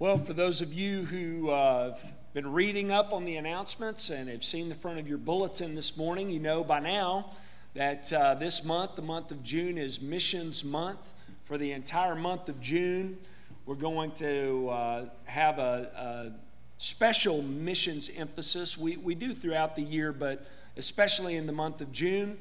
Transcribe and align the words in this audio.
Well, 0.00 0.16
for 0.16 0.32
those 0.32 0.62
of 0.62 0.72
you 0.72 1.04
who 1.04 1.50
uh, 1.50 1.90
have 1.90 2.00
been 2.32 2.50
reading 2.54 2.90
up 2.90 3.12
on 3.12 3.26
the 3.26 3.36
announcements 3.36 4.08
and 4.08 4.30
have 4.30 4.42
seen 4.42 4.70
the 4.70 4.74
front 4.74 4.98
of 4.98 5.06
your 5.06 5.18
bulletin 5.18 5.74
this 5.74 5.94
morning, 5.94 6.30
you 6.30 6.40
know 6.40 6.64
by 6.64 6.80
now 6.80 7.32
that 7.74 8.10
uh, 8.10 8.32
this 8.32 8.64
month, 8.64 8.96
the 8.96 9.02
month 9.02 9.30
of 9.30 9.42
June, 9.42 9.76
is 9.76 10.00
Missions 10.00 10.64
Month. 10.64 11.12
For 11.44 11.58
the 11.58 11.72
entire 11.72 12.14
month 12.14 12.48
of 12.48 12.62
June, 12.62 13.18
we're 13.66 13.74
going 13.74 14.12
to 14.12 14.70
uh, 14.70 15.04
have 15.24 15.58
a, 15.58 16.32
a, 16.32 16.32
special 16.78 17.42
missions 17.42 18.10
emphasis. 18.16 18.78
We, 18.78 18.96
we 18.96 19.14
do 19.14 19.34
throughout 19.34 19.76
the 19.76 19.82
year, 19.82 20.14
but 20.14 20.46
especially 20.78 21.36
in 21.36 21.46
the 21.46 21.52
month 21.52 21.82
of 21.82 21.92
June, 21.92 22.38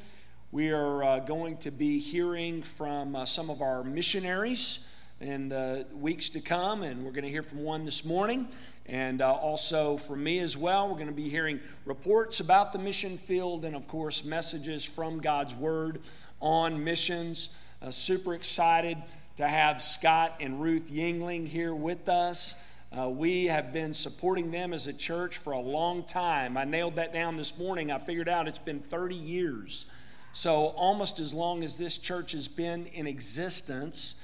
we 0.54 0.72
are 0.72 1.04
uh, 1.04 1.20
going 1.20 1.58
to 1.58 1.72
be 1.72 2.00
hearing 2.00 2.64
from 2.64 3.18
uh, 3.18 3.26
some 3.26 3.50
of 3.50 3.62
our 3.62 3.84
missionaries 3.84 4.90
in 5.22 5.50
the 5.50 5.86
weeks 5.94 6.30
to 6.30 6.40
come, 6.40 6.82
and 6.82 7.04
we're 7.04 7.12
going 7.12 7.26
to 7.26 7.30
hear 7.30 7.44
from 7.44 7.62
one 7.62 7.84
this 7.84 8.06
morning, 8.06 8.48
and 8.86 9.22
uh, 9.22 9.34
also 9.34 9.98
from 9.98 10.24
me 10.24 10.40
as 10.40 10.56
well. 10.56 10.88
We're 10.88 10.96
going 10.96 11.08
to 11.08 11.14
be 11.14 11.28
hearing 11.28 11.60
reports 11.84 12.40
about 12.40 12.72
the 12.72 12.80
mission 12.80 13.18
field, 13.18 13.66
and 13.66 13.76
of 13.76 13.88
course, 13.88 14.24
messages 14.24 14.86
from 14.86 15.20
God's 15.20 15.54
Word 15.56 16.00
on 16.40 16.82
missions. 16.82 17.50
Uh, 17.82 17.92
super 17.92 18.34
excited 18.34 18.98
to 19.36 19.48
have 19.48 19.82
Scott 19.82 20.36
and 20.40 20.62
Ruth 20.62 20.90
Yingling 20.90 21.46
here 21.46 21.76
with 21.76 22.08
us. 22.08 22.66
Uh, 22.98 23.10
we 23.10 23.46
have 23.46 23.74
been 23.74 23.94
supporting 23.94 24.52
them 24.52 24.74
as 24.74 24.88
a 24.88 24.94
church 24.94 25.38
for 25.38 25.52
a 25.52 25.60
long 25.60 26.04
time. 26.04 26.58
I 26.58 26.64
nailed 26.64 26.96
that 26.96 27.14
down 27.14 27.36
this 27.36 27.58
morning. 27.60 27.92
I 27.92 28.00
figured 28.00 28.30
out 28.30 28.48
it's 28.48 28.58
been 28.58 28.80
30 28.80 29.16
years. 29.16 29.86
So, 30.32 30.68
almost 30.78 31.20
as 31.20 31.34
long 31.34 31.64
as 31.64 31.78
this 31.78 31.98
church 31.98 32.32
has 32.32 32.48
been 32.48 32.86
in 32.88 33.06
existence. 33.06 34.16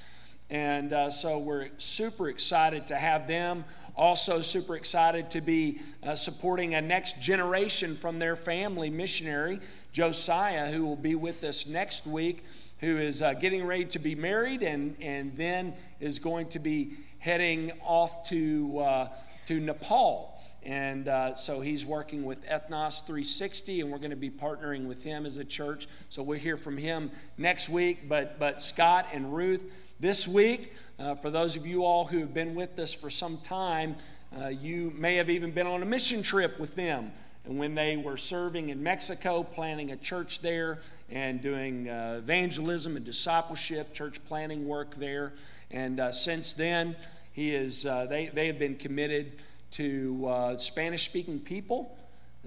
And 0.48 0.92
uh, 0.92 1.10
so 1.10 1.38
we're 1.38 1.68
super 1.78 2.28
excited 2.28 2.86
to 2.88 2.96
have 2.96 3.26
them. 3.26 3.64
Also, 3.96 4.42
super 4.42 4.76
excited 4.76 5.30
to 5.30 5.40
be 5.40 5.80
uh, 6.04 6.14
supporting 6.14 6.74
a 6.74 6.82
next 6.82 7.20
generation 7.20 7.96
from 7.96 8.18
their 8.18 8.36
family 8.36 8.90
missionary, 8.90 9.58
Josiah, 9.92 10.70
who 10.70 10.86
will 10.86 10.96
be 10.96 11.14
with 11.14 11.42
us 11.42 11.66
next 11.66 12.06
week, 12.06 12.44
who 12.80 12.98
is 12.98 13.22
uh, 13.22 13.32
getting 13.34 13.66
ready 13.66 13.86
to 13.86 13.98
be 13.98 14.14
married 14.14 14.62
and, 14.62 14.96
and 15.00 15.36
then 15.36 15.72
is 15.98 16.18
going 16.18 16.46
to 16.48 16.58
be 16.58 16.92
heading 17.18 17.72
off 17.82 18.22
to, 18.28 18.78
uh, 18.78 19.08
to 19.46 19.58
Nepal. 19.58 20.38
And 20.62 21.08
uh, 21.08 21.36
so 21.36 21.60
he's 21.60 21.86
working 21.86 22.24
with 22.24 22.44
Ethnos 22.46 23.06
360, 23.06 23.80
and 23.80 23.90
we're 23.90 23.98
going 23.98 24.10
to 24.10 24.16
be 24.16 24.30
partnering 24.30 24.86
with 24.86 25.02
him 25.02 25.24
as 25.24 25.36
a 25.36 25.44
church. 25.44 25.86
So 26.08 26.22
we'll 26.22 26.40
hear 26.40 26.56
from 26.56 26.76
him 26.76 27.10
next 27.38 27.68
week. 27.68 28.08
But, 28.08 28.38
but 28.38 28.60
Scott 28.60 29.06
and 29.12 29.32
Ruth, 29.34 29.72
this 30.00 30.28
week. 30.28 30.74
Uh, 30.98 31.14
for 31.14 31.30
those 31.30 31.56
of 31.56 31.66
you 31.66 31.84
all 31.84 32.04
who 32.04 32.18
have 32.18 32.34
been 32.34 32.54
with 32.54 32.78
us 32.78 32.92
for 32.92 33.10
some 33.10 33.38
time, 33.38 33.96
uh, 34.40 34.48
you 34.48 34.92
may 34.96 35.16
have 35.16 35.30
even 35.30 35.50
been 35.50 35.66
on 35.66 35.82
a 35.82 35.86
mission 35.86 36.22
trip 36.22 36.58
with 36.58 36.74
them. 36.74 37.12
And 37.44 37.58
when 37.58 37.74
they 37.74 37.96
were 37.96 38.16
serving 38.16 38.70
in 38.70 38.82
Mexico, 38.82 39.42
planning 39.42 39.92
a 39.92 39.96
church 39.96 40.40
there 40.40 40.80
and 41.10 41.40
doing 41.40 41.88
uh, 41.88 42.16
evangelism 42.18 42.96
and 42.96 43.04
discipleship, 43.04 43.94
church 43.94 44.24
planning 44.26 44.66
work 44.66 44.96
there. 44.96 45.32
And 45.70 46.00
uh, 46.00 46.12
since 46.12 46.52
then, 46.52 46.96
he 47.32 47.54
is, 47.54 47.86
uh, 47.86 48.06
they, 48.06 48.26
they 48.26 48.48
have 48.48 48.58
been 48.58 48.76
committed 48.76 49.38
to 49.72 50.26
uh, 50.26 50.56
Spanish 50.58 51.04
speaking 51.04 51.38
people 51.38 51.96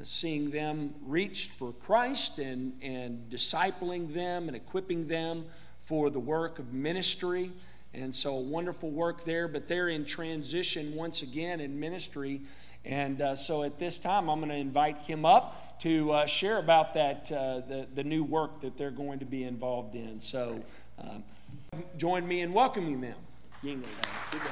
seeing 0.03 0.49
them 0.49 0.93
reached 1.05 1.51
for 1.51 1.73
Christ 1.73 2.39
and, 2.39 2.73
and 2.81 3.29
discipling 3.29 4.13
them 4.13 4.47
and 4.47 4.55
equipping 4.55 5.07
them 5.07 5.45
for 5.89 6.11
the 6.11 6.19
work 6.19 6.59
of 6.59 6.71
ministry. 6.71 7.51
And 7.95 8.13
so, 8.13 8.35
wonderful 8.35 8.91
work 8.91 9.23
there, 9.23 9.47
but 9.47 9.67
they're 9.67 9.89
in 9.89 10.05
transition 10.05 10.93
once 10.95 11.23
again 11.23 11.59
in 11.59 11.79
ministry. 11.79 12.41
And 12.85 13.19
uh, 13.19 13.33
so, 13.33 13.63
at 13.63 13.79
this 13.79 13.97
time, 13.97 14.29
I'm 14.29 14.37
going 14.37 14.51
to 14.51 14.55
invite 14.55 14.99
him 14.99 15.25
up 15.25 15.79
to 15.79 16.11
uh, 16.11 16.25
share 16.27 16.59
about 16.59 16.93
that, 16.93 17.31
uh, 17.31 17.61
the, 17.67 17.87
the 17.95 18.03
new 18.03 18.23
work 18.23 18.61
that 18.61 18.77
they're 18.77 18.91
going 18.91 19.17
to 19.17 19.25
be 19.25 19.43
involved 19.43 19.95
in. 19.95 20.19
So, 20.19 20.63
um, 20.99 21.23
join 21.97 22.27
me 22.27 22.41
in 22.41 22.53
welcoming 22.53 23.01
them. 23.01 23.17
Yingling. 23.63 23.81
Good 24.31 24.41
to 24.41 24.47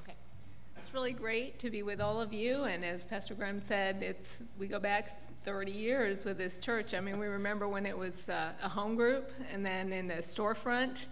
Okay. 0.00 0.14
It's 0.76 0.92
really 0.92 1.12
great 1.12 1.60
to 1.60 1.70
be 1.70 1.84
with 1.84 2.00
all 2.00 2.20
of 2.20 2.32
you. 2.32 2.64
And 2.64 2.84
as 2.84 3.06
Pastor 3.06 3.34
Graham 3.34 3.60
said, 3.60 4.02
it's, 4.02 4.42
we 4.58 4.66
go 4.66 4.80
back 4.80 5.27
30 5.44 5.72
years 5.72 6.24
with 6.24 6.38
this 6.38 6.58
church. 6.58 6.94
I 6.94 7.00
mean, 7.00 7.18
we 7.18 7.26
remember 7.26 7.68
when 7.68 7.86
it 7.86 7.96
was 7.96 8.28
uh, 8.28 8.52
a 8.62 8.68
home 8.68 8.94
group 8.94 9.30
and 9.52 9.64
then 9.64 9.92
in 9.92 10.10
a 10.10 10.18
storefront 10.18 11.06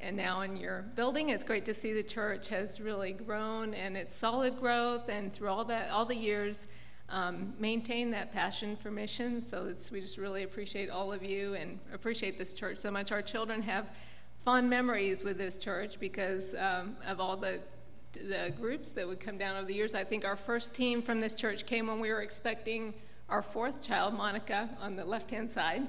and 0.00 0.16
now 0.16 0.42
in 0.42 0.56
your 0.56 0.82
building. 0.94 1.30
It's 1.30 1.44
great 1.44 1.64
to 1.66 1.74
see 1.74 1.92
the 1.92 2.02
church 2.02 2.48
has 2.48 2.80
really 2.80 3.12
grown 3.12 3.74
and 3.74 3.96
it's 3.96 4.14
solid 4.14 4.58
growth 4.58 5.08
and 5.08 5.32
through 5.32 5.48
all 5.48 5.64
that 5.64 5.90
all 5.90 6.04
the 6.04 6.16
years 6.16 6.68
um, 7.08 7.52
maintain 7.58 8.10
that 8.10 8.32
passion 8.32 8.76
for 8.76 8.90
missions. 8.90 9.48
So 9.48 9.74
we 9.92 10.00
just 10.00 10.16
really 10.16 10.44
appreciate 10.44 10.90
all 10.90 11.12
of 11.12 11.24
you 11.24 11.54
and 11.54 11.78
appreciate 11.92 12.38
this 12.38 12.54
church 12.54 12.78
so 12.80 12.90
much. 12.90 13.12
Our 13.12 13.22
children 13.22 13.60
have 13.62 13.88
fond 14.44 14.70
memories 14.70 15.24
with 15.24 15.36
this 15.36 15.58
church 15.58 15.98
because 15.98 16.54
um, 16.54 16.96
of 17.06 17.20
all 17.20 17.36
the 17.36 17.60
the 18.12 18.52
groups 18.60 18.88
that 18.90 19.06
would 19.06 19.20
come 19.20 19.38
down 19.38 19.56
over 19.56 19.66
the 19.66 19.74
years. 19.74 19.94
I 19.94 20.04
think 20.04 20.24
our 20.24 20.36
first 20.36 20.74
team 20.74 21.00
from 21.00 21.20
this 21.20 21.34
church 21.34 21.66
came 21.66 21.86
when 21.86 22.00
we 22.00 22.10
were 22.10 22.22
expecting 22.22 22.92
our 23.30 23.42
fourth 23.42 23.82
child, 23.82 24.14
Monica, 24.14 24.68
on 24.80 24.96
the 24.96 25.04
left-hand 25.04 25.50
side. 25.50 25.86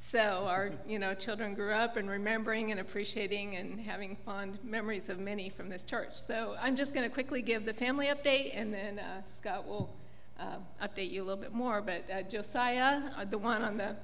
So 0.00 0.20
our, 0.20 0.70
you 0.86 0.98
know, 0.98 1.12
children 1.12 1.54
grew 1.54 1.72
up 1.72 1.96
and 1.96 2.08
remembering 2.08 2.70
and 2.70 2.80
appreciating 2.80 3.56
and 3.56 3.78
having 3.78 4.16
fond 4.16 4.58
memories 4.64 5.08
of 5.08 5.18
many 5.18 5.50
from 5.50 5.68
this 5.68 5.84
church. 5.84 6.14
So 6.14 6.56
I'm 6.60 6.76
just 6.76 6.94
going 6.94 7.06
to 7.06 7.12
quickly 7.12 7.42
give 7.42 7.64
the 7.66 7.74
family 7.74 8.06
update, 8.06 8.52
and 8.54 8.72
then 8.72 9.00
uh, 9.00 9.22
Scott 9.36 9.66
will 9.66 9.94
uh, 10.40 10.56
update 10.82 11.10
you 11.10 11.22
a 11.22 11.24
little 11.24 11.42
bit 11.42 11.52
more. 11.52 11.82
But 11.82 12.04
uh, 12.10 12.22
Josiah, 12.22 13.02
uh, 13.18 13.24
the 13.24 13.38
one 13.38 13.62
on 13.62 13.76
the 13.76 13.96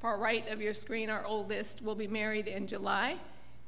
far 0.00 0.18
right 0.18 0.48
of 0.48 0.62
your 0.62 0.72
screen, 0.72 1.10
our 1.10 1.26
oldest, 1.26 1.82
will 1.82 1.96
be 1.96 2.08
married 2.08 2.46
in 2.46 2.66
July, 2.66 3.16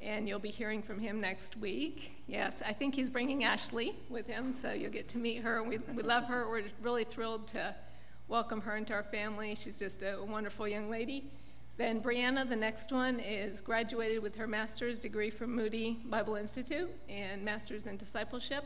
and 0.01 0.27
you'll 0.27 0.39
be 0.39 0.49
hearing 0.49 0.81
from 0.81 0.99
him 0.99 1.21
next 1.21 1.57
week. 1.57 2.23
Yes, 2.27 2.63
I 2.65 2.73
think 2.73 2.95
he's 2.95 3.09
bringing 3.09 3.43
Ashley 3.43 3.93
with 4.09 4.25
him, 4.25 4.53
so 4.53 4.71
you'll 4.71 4.89
get 4.89 5.09
to 5.09 5.19
meet 5.19 5.43
her. 5.43 5.61
We, 5.61 5.77
we 5.95 6.01
love 6.01 6.23
her. 6.23 6.49
We're 6.49 6.63
really 6.81 7.03
thrilled 7.03 7.45
to 7.49 7.75
welcome 8.33 8.59
her 8.59 8.77
into 8.77 8.95
our 8.95 9.03
family. 9.03 9.53
She's 9.53 9.77
just 9.77 10.01
a 10.01 10.17
wonderful 10.27 10.67
young 10.67 10.89
lady. 10.89 11.29
Then 11.77 12.01
Brianna, 12.01 12.49
the 12.49 12.55
next 12.55 12.91
one, 12.91 13.19
is 13.19 13.61
graduated 13.61 14.23
with 14.23 14.35
her 14.37 14.47
master's 14.47 14.99
degree 14.99 15.29
from 15.29 15.55
Moody 15.55 15.99
Bible 16.05 16.33
Institute 16.33 16.89
and 17.07 17.45
master's 17.45 17.85
in 17.85 17.95
discipleship. 17.95 18.65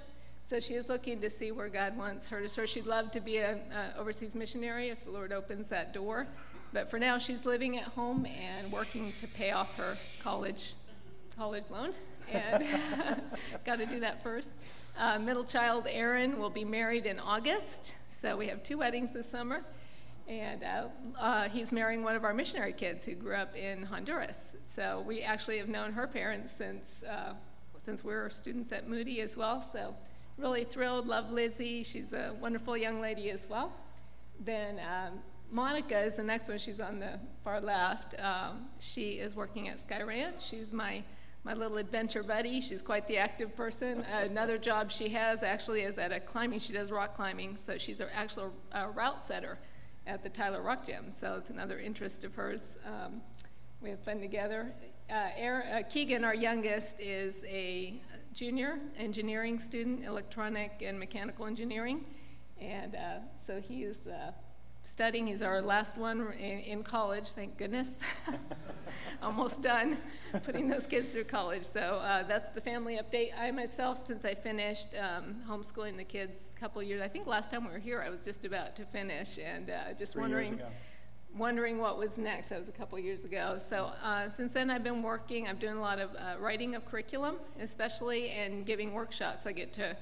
So 0.49 0.61
she 0.61 0.75
is 0.75 0.87
looking 0.87 1.19
to 1.19 1.29
see 1.29 1.51
where 1.51 1.67
God 1.67 1.97
wants 1.97 2.29
her 2.29 2.41
to 2.41 2.47
serve. 2.47 2.69
She'd 2.69 2.85
love 2.85 3.11
to 3.11 3.19
be 3.19 3.39
an 3.39 3.59
overseas 3.99 4.35
missionary 4.35 4.87
if 4.87 5.03
the 5.03 5.11
Lord 5.11 5.33
opens 5.33 5.67
that 5.67 5.93
door. 5.93 6.27
But 6.71 6.89
for 6.89 6.97
now, 6.97 7.17
she's 7.17 7.45
living 7.45 7.77
at 7.77 7.87
home 7.89 8.25
and 8.25 8.71
working 8.71 9.11
to 9.19 9.27
pay 9.27 9.51
off 9.51 9.75
her 9.75 9.97
college 10.21 10.75
college 11.37 11.65
loan. 11.69 11.91
And 12.31 12.65
got 13.65 13.79
to 13.79 13.85
do 13.85 13.99
that 13.99 14.23
first. 14.23 14.47
Uh, 14.97 15.19
middle 15.19 15.43
child 15.43 15.87
Aaron 15.89 16.39
will 16.39 16.49
be 16.49 16.63
married 16.63 17.05
in 17.05 17.19
August. 17.19 17.95
So 18.19 18.35
we 18.35 18.47
have 18.47 18.63
two 18.63 18.79
weddings 18.79 19.13
this 19.13 19.29
summer. 19.29 19.63
And 20.27 20.63
uh, 20.63 20.87
uh, 21.19 21.49
he's 21.49 21.71
marrying 21.71 22.03
one 22.03 22.15
of 22.15 22.23
our 22.23 22.33
missionary 22.33 22.73
kids 22.73 23.05
who 23.05 23.15
grew 23.15 23.35
up 23.35 23.55
in 23.55 23.83
Honduras. 23.83 24.53
So 24.75 25.03
we 25.07 25.21
actually 25.21 25.57
have 25.59 25.69
known 25.69 25.93
her 25.93 26.07
parents 26.07 26.51
since, 26.51 27.03
uh, 27.03 27.33
since 27.81 28.03
we 28.03 28.13
were 28.13 28.29
students 28.29 28.71
at 28.71 28.89
Moody 28.89 29.21
as 29.21 29.37
well. 29.37 29.61
So 29.61 29.95
really 30.37 30.65
thrilled, 30.65 31.07
love 31.07 31.31
Lizzie. 31.31 31.83
She's 31.83 32.11
a 32.11 32.35
wonderful 32.41 32.75
young 32.75 32.99
lady 32.99 33.29
as 33.29 33.47
well. 33.47 33.71
Then 34.39 34.79
um, 34.79 35.19
Monica 35.49 35.99
is 35.99 36.15
the 36.15 36.23
next 36.23 36.49
one. 36.49 36.57
She's 36.57 36.81
on 36.81 36.99
the 36.99 37.19
far 37.43 37.61
left. 37.61 38.19
Um, 38.19 38.65
she 38.79 39.11
is 39.11 39.35
working 39.35 39.69
at 39.69 39.79
Sky 39.79 40.01
Ranch. 40.01 40.41
She's 40.43 40.73
my 40.73 41.03
my 41.47 41.53
little 41.53 41.77
adventure 41.77 42.23
buddy. 42.23 42.59
She's 42.59 42.81
quite 42.81 43.07
the 43.07 43.17
active 43.17 43.55
person. 43.55 44.01
Another 44.11 44.57
job 44.57 44.91
she 44.91 45.07
has 45.09 45.43
actually 45.43 45.83
is 45.83 45.97
at 45.97 46.11
a 46.11 46.19
climbing. 46.19 46.59
She 46.59 46.73
does 46.73 46.91
rock 46.91 47.15
climbing, 47.15 47.55
so 47.55 47.77
she's 47.77 48.01
an 48.01 48.09
actual 48.13 48.51
uh, 48.73 48.87
route 48.93 49.23
setter 49.23 49.57
at 50.05 50.23
the 50.23 50.29
Tyler 50.29 50.61
Rock 50.61 50.85
Gym. 50.85 51.09
So 51.09 51.35
it's 51.37 51.49
another 51.49 51.79
interest 51.79 52.25
of 52.25 52.35
hers. 52.35 52.75
Um, 52.85 53.21
we 53.81 53.89
have 53.91 53.99
fun 54.01 54.19
together. 54.19 54.73
Uh, 55.09 55.29
Aaron, 55.37 55.71
uh, 55.71 55.87
Keegan, 55.87 56.25
our 56.25 56.35
youngest, 56.35 56.99
is 56.99 57.41
a 57.45 58.01
junior 58.33 58.77
engineering 58.97 59.57
student, 59.57 60.03
electronic 60.03 60.81
and 60.81 60.99
mechanical 60.99 61.45
engineering, 61.45 62.03
and 62.59 62.95
uh, 62.95 63.19
so 63.45 63.61
he's 63.61 64.05
uh, 64.05 64.31
studying. 64.87 65.27
He's 65.27 65.41
our 65.41 65.61
last 65.61 65.97
one 65.97 66.31
in, 66.39 66.59
in 66.59 66.83
college, 66.83 67.27
thank 67.33 67.57
goodness. 67.57 67.97
Almost 69.21 69.61
done 69.61 69.97
putting 70.43 70.67
those 70.67 70.87
kids 70.87 71.13
through 71.13 71.25
college. 71.25 71.65
So 71.65 71.81
uh, 71.81 72.23
that's 72.23 72.53
the 72.55 72.61
family 72.61 72.97
update. 72.97 73.31
I 73.37 73.51
myself, 73.51 74.05
since 74.07 74.23
I 74.23 74.33
finished 74.33 74.95
um, 74.95 75.35
homeschooling 75.47 75.97
the 75.97 76.05
kids 76.05 76.39
a 76.55 76.59
couple 76.59 76.81
years, 76.81 77.01
I 77.01 77.07
think 77.09 77.27
last 77.27 77.51
time 77.51 77.65
we 77.65 77.71
were 77.71 77.79
here, 77.79 78.01
I 78.05 78.09
was 78.09 78.23
just 78.23 78.45
about 78.45 78.75
to 78.77 78.85
finish, 78.85 79.37
and 79.37 79.69
uh, 79.69 79.93
just 79.97 80.13
Three 80.13 80.21
wondering 80.21 80.61
wondering 81.35 81.77
what 81.77 81.99
was 81.99 82.17
next. 82.17 82.49
That 82.49 82.57
was 82.57 82.69
a 82.69 82.71
couple 82.71 82.97
years 82.97 83.23
ago. 83.23 83.59
So 83.59 83.91
uh, 84.01 84.29
since 84.29 84.53
then, 84.53 84.71
I've 84.71 84.83
been 84.83 85.03
working. 85.03 85.47
I'm 85.47 85.57
doing 85.57 85.77
a 85.77 85.81
lot 85.81 85.99
of 85.99 86.15
uh, 86.15 86.39
writing 86.39 86.73
of 86.73 86.85
curriculum, 86.85 87.35
especially 87.59 88.29
and 88.29 88.65
giving 88.65 88.93
workshops. 88.93 89.45
I 89.45 89.51
get 89.51 89.73
to 89.73 89.95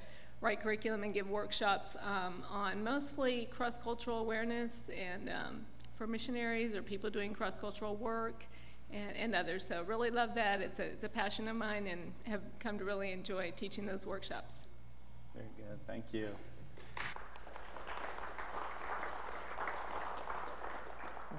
write 0.45 0.61
curriculum 0.61 1.01
and 1.01 1.11
give 1.11 1.27
workshops 1.27 1.97
um, 2.03 2.43
on 2.51 2.83
mostly 2.83 3.47
cross-cultural 3.47 4.19
awareness 4.19 4.83
and 4.95 5.27
um, 5.27 5.65
for 5.95 6.05
missionaries 6.05 6.75
or 6.75 6.83
people 6.83 7.09
doing 7.09 7.33
cross-cultural 7.33 7.95
work 7.95 8.45
and, 8.93 9.17
and 9.17 9.33
others. 9.33 9.65
So 9.65 9.81
really 9.87 10.11
love 10.11 10.35
that. 10.35 10.61
It's 10.61 10.79
a, 10.79 10.83
it's 10.83 11.03
a 11.03 11.09
passion 11.09 11.47
of 11.47 11.55
mine 11.55 11.87
and 11.87 12.13
have 12.27 12.41
come 12.59 12.77
to 12.77 12.85
really 12.85 13.11
enjoy 13.11 13.53
teaching 13.55 13.87
those 13.87 14.05
workshops. 14.05 14.53
Very 15.33 15.47
good. 15.57 15.79
Thank 15.87 16.13
you. 16.13 16.29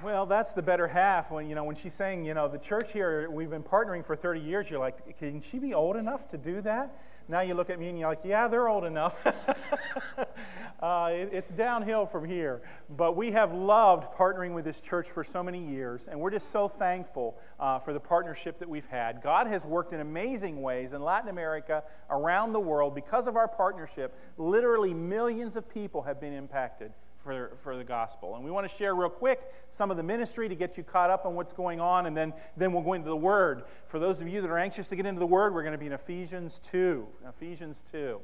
Well, 0.02 0.26
that's 0.26 0.52
the 0.52 0.62
better 0.62 0.88
half. 0.88 1.30
When 1.30 1.48
you 1.48 1.54
know 1.54 1.64
when 1.64 1.76
she's 1.76 1.94
saying, 1.94 2.24
you 2.24 2.34
know, 2.34 2.48
the 2.48 2.58
church 2.58 2.92
here, 2.92 3.30
we've 3.30 3.50
been 3.50 3.62
partnering 3.62 4.04
for 4.04 4.16
30 4.16 4.40
years. 4.40 4.68
You're 4.68 4.80
like, 4.80 5.16
can 5.16 5.40
she 5.40 5.60
be 5.60 5.74
old 5.74 5.96
enough 5.96 6.28
to 6.32 6.36
do 6.36 6.60
that? 6.62 7.00
Now 7.28 7.40
you 7.40 7.54
look 7.54 7.70
at 7.70 7.78
me 7.78 7.88
and 7.88 7.98
you're 7.98 8.08
like, 8.08 8.24
yeah, 8.24 8.46
they're 8.46 8.68
old 8.68 8.84
enough. 8.84 9.16
uh, 10.80 11.10
it, 11.10 11.30
it's 11.32 11.50
downhill 11.50 12.06
from 12.06 12.24
here. 12.24 12.62
But 12.88 13.16
we 13.16 13.32
have 13.32 13.52
loved 13.52 14.14
partnering 14.14 14.54
with 14.54 14.64
this 14.64 14.80
church 14.80 15.10
for 15.10 15.24
so 15.24 15.42
many 15.42 15.58
years, 15.58 16.06
and 16.06 16.20
we're 16.20 16.30
just 16.30 16.50
so 16.50 16.68
thankful 16.68 17.36
uh, 17.58 17.80
for 17.80 17.92
the 17.92 18.00
partnership 18.00 18.60
that 18.60 18.68
we've 18.68 18.86
had. 18.86 19.22
God 19.22 19.48
has 19.48 19.64
worked 19.64 19.92
in 19.92 20.00
amazing 20.00 20.62
ways 20.62 20.92
in 20.92 21.02
Latin 21.02 21.28
America, 21.28 21.82
around 22.10 22.52
the 22.52 22.60
world. 22.60 22.94
Because 22.94 23.26
of 23.26 23.36
our 23.36 23.48
partnership, 23.48 24.16
literally 24.38 24.94
millions 24.94 25.56
of 25.56 25.68
people 25.68 26.02
have 26.02 26.20
been 26.20 26.32
impacted 26.32 26.92
for, 27.26 27.58
for 27.62 27.76
the 27.76 27.84
gospel. 27.84 28.36
And 28.36 28.44
we 28.44 28.50
want 28.50 28.70
to 28.70 28.74
share 28.74 28.94
real 28.94 29.10
quick 29.10 29.42
some 29.68 29.90
of 29.90 29.96
the 29.96 30.02
ministry 30.02 30.48
to 30.48 30.54
get 30.54 30.78
you 30.78 30.84
caught 30.84 31.10
up 31.10 31.26
on 31.26 31.34
what's 31.34 31.52
going 31.52 31.80
on, 31.80 32.06
and 32.06 32.16
then, 32.16 32.32
then 32.56 32.72
we'll 32.72 32.82
go 32.82 32.94
into 32.94 33.10
the 33.10 33.16
Word. 33.16 33.64
For 33.86 33.98
those 33.98 34.22
of 34.22 34.28
you 34.28 34.40
that 34.40 34.48
are 34.48 34.58
anxious 34.58 34.86
to 34.88 34.96
get 34.96 35.04
into 35.04 35.18
the 35.18 35.26
Word, 35.26 35.52
we're 35.52 35.62
going 35.62 35.72
to 35.72 35.78
be 35.78 35.86
in 35.86 35.92
Ephesians 35.92 36.60
2. 36.60 37.06
Ephesians 37.28 37.82
2. 37.90 38.20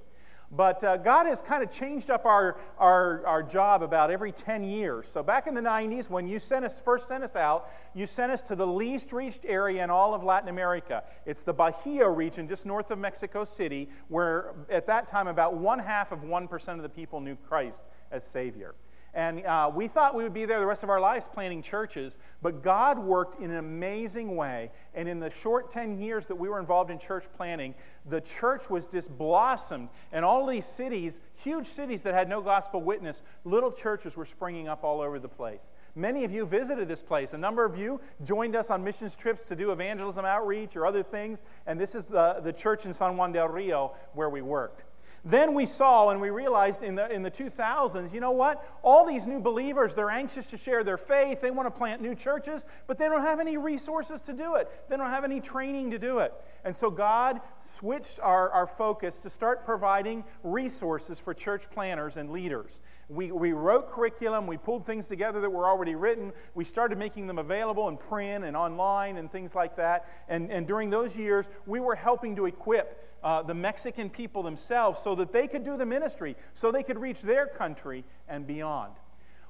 But 0.55 0.85
uh, 0.85 0.99
God 0.99 1.25
has 1.25 1.41
kind 1.41 1.63
of 1.63 1.71
changed 1.71 2.11
up 2.11 2.27
our, 2.27 2.59
our, 2.79 3.25
our 3.27 3.43
job 3.43 3.83
about 3.83 4.11
every 4.11 4.33
10 4.33 4.65
years. 4.65 5.09
So 5.09 5.23
back 5.23 5.47
in 5.47 5.55
the 5.55 5.63
90s, 5.63 6.11
when 6.11 6.29
you 6.29 6.39
sent 6.39 6.67
us, 6.67 6.79
first 6.79 7.09
sent 7.09 7.25
us 7.25 7.37
out, 7.37 7.71
you 7.95 8.07
sent 8.07 8.31
us 8.31 8.43
to 8.43 8.55
the 8.55 8.67
least 8.67 9.15
reached 9.15 9.47
area 9.47 9.83
in 9.83 9.89
all 9.89 10.13
of 10.13 10.23
Latin 10.23 10.51
America. 10.51 11.05
It's 11.25 11.43
the 11.43 11.55
Bajío 11.55 12.15
region, 12.15 12.49
just 12.49 12.67
north 12.67 12.91
of 12.91 12.99
Mexico 12.99 13.45
City, 13.45 13.89
where 14.09 14.53
at 14.69 14.87
that 14.89 15.09
time 15.09 15.27
about 15.27 15.55
one 15.55 15.79
half 15.79 16.13
of 16.13 16.19
1% 16.21 16.69
of 16.69 16.83
the 16.83 16.89
people 16.89 17.23
knew 17.23 17.37
Christ 17.49 17.85
as 18.11 18.23
Savior. 18.23 18.75
And 19.15 19.45
uh, 19.45 19.71
we 19.75 19.89
thought 19.89 20.15
we 20.15 20.23
would 20.23 20.33
be 20.33 20.47
there 20.47 20.59
the 20.59 20.67
rest 20.67 20.83
of 20.83 20.89
our 20.89 21.01
lives 21.01 21.29
planting 21.31 21.61
churches, 21.61 22.17
but 22.41 22.63
God 22.63 22.99
worked 22.99 23.43
in 23.43 23.51
an 23.51 23.59
amazing 23.59 24.37
way. 24.37 24.71
And 24.95 25.07
in 25.07 25.21
the 25.21 25.29
short 25.29 25.71
10 25.71 25.99
years 25.99 26.27
that 26.29 26.37
we 26.37 26.49
were 26.49 26.59
involved 26.59 26.91
in 26.91 26.99
church 26.99 27.27
planting, 27.37 27.75
the 28.09 28.23
church 28.23 28.71
was 28.71 28.87
just 28.87 29.17
blossomed. 29.19 29.91
And 30.13 30.25
all 30.25 30.47
these 30.47 30.65
cities, 30.65 31.21
huge 31.35 31.67
cities 31.67 32.01
that 32.03 32.15
had 32.15 32.27
no 32.27 32.41
gospel 32.41 32.81
witness, 32.81 33.23
little 33.45 33.71
churches 33.71 34.17
were 34.17 34.25
springing 34.25 34.67
up 34.67 34.83
all 34.83 35.03
over 35.03 35.19
the 35.19 35.29
place. 35.29 35.75
Many 35.95 36.25
of 36.25 36.33
you 36.33 36.47
visited 36.47 36.89
this 36.89 37.03
place. 37.03 37.35
A 37.35 37.39
number 37.39 37.67
of 37.67 37.77
you 37.77 38.01
joined 38.25 38.57
us 38.57 38.71
on 38.71 38.83
missions 38.83 39.15
trips 39.15 39.47
to 39.49 39.57
do 39.57 39.73
evangelism 39.73 40.25
outreach 40.25 40.75
or 40.75 40.87
other 40.87 41.03
things. 41.03 41.43
And 41.67 41.79
this 41.79 41.95
is 41.95 42.07
the, 42.07 42.41
the 42.43 42.53
church 42.53 42.87
in 42.87 42.95
San 42.95 43.19
Juan 43.19 43.33
del 43.33 43.49
Rio 43.49 43.95
where 44.15 44.31
we 44.31 44.41
worked. 44.41 44.87
Then 45.25 45.55
we 45.55 45.67
saw 45.67 46.09
and 46.11 46.21
we 46.21 46.31
realized 46.31 46.83
in 46.83 46.97
the, 46.97 47.09
in 47.09 47.23
the 47.23 47.31
2000s, 47.31 48.13
you 48.13 48.19
know 48.19 48.33
what? 48.33 48.79
All 48.83 49.07
these 49.07 49.25
new 49.25 49.39
believers, 49.39 49.95
they're 49.95 50.11
anxious 50.11 50.47
to 50.47 50.57
share 50.57 50.83
their 50.83 50.99
faith. 50.99 51.41
They 51.41 51.53
want 51.53 51.67
to 51.67 51.71
plant 51.71 52.03
new 52.03 52.17
churches, 52.17 52.67
but 52.89 52.99
they 52.99 53.05
don't 53.05 53.23
have 53.23 53.39
any 53.39 53.57
resources 53.57 54.21
to 54.23 54.33
do 54.33 54.57
it. 54.57 54.69
They 54.89 54.97
don't 54.97 55.11
have 55.11 55.23
any 55.23 55.41
training 55.41 55.93
to 55.93 55.99
do 55.99 56.19
it. 56.19 56.35
And 56.65 56.77
so 56.77 56.91
God 56.91 57.41
switched 57.65 58.19
our, 58.21 58.51
our 58.51 58.67
focus 58.67 59.19
to 59.19 59.31
start 59.31 59.65
providing 59.65 60.25
resources 60.43 61.21
for 61.21 61.35
church 61.35 61.71
planners 61.71 62.17
and 62.17 62.31
leaders. 62.31 62.83
We, 63.09 63.31
we 63.31 63.53
wrote 63.53 63.93
curriculum, 63.93 64.49
we 64.49 64.57
pulled 64.57 64.87
things 64.87 65.07
together 65.07 65.41
that 65.41 65.51
were 65.51 65.69
already 65.69 65.95
written, 65.95 66.33
we 66.55 66.65
started 66.65 66.99
making 66.99 67.29
them 67.29 67.39
available 67.39 67.89
in 67.89 67.97
print 67.97 68.45
and 68.45 68.57
online 68.57 69.19
and 69.19 69.31
things 69.31 69.55
like 69.55 69.77
that. 69.77 70.09
And, 70.29 70.51
and 70.51 70.67
during 70.67 70.91
those 70.91 71.17
years, 71.17 71.47
we 71.67 71.79
were 71.79 71.95
helping 71.95 72.35
to 72.37 72.47
equip 72.47 73.12
uh, 73.23 73.43
the 73.43 73.55
Mexican 73.55 74.11
people 74.11 74.43
themselves 74.43 75.01
so 75.03 75.15
that 75.15 75.33
they 75.33 75.47
could 75.47 75.65
do 75.65 75.77
the 75.77 75.87
ministry, 75.87 76.37
so 76.55 76.71
they 76.71 76.83
could 76.83 76.99
reach 76.99 77.23
their 77.23 77.47
country 77.47 78.05
and 78.29 78.47
beyond. 78.47 78.93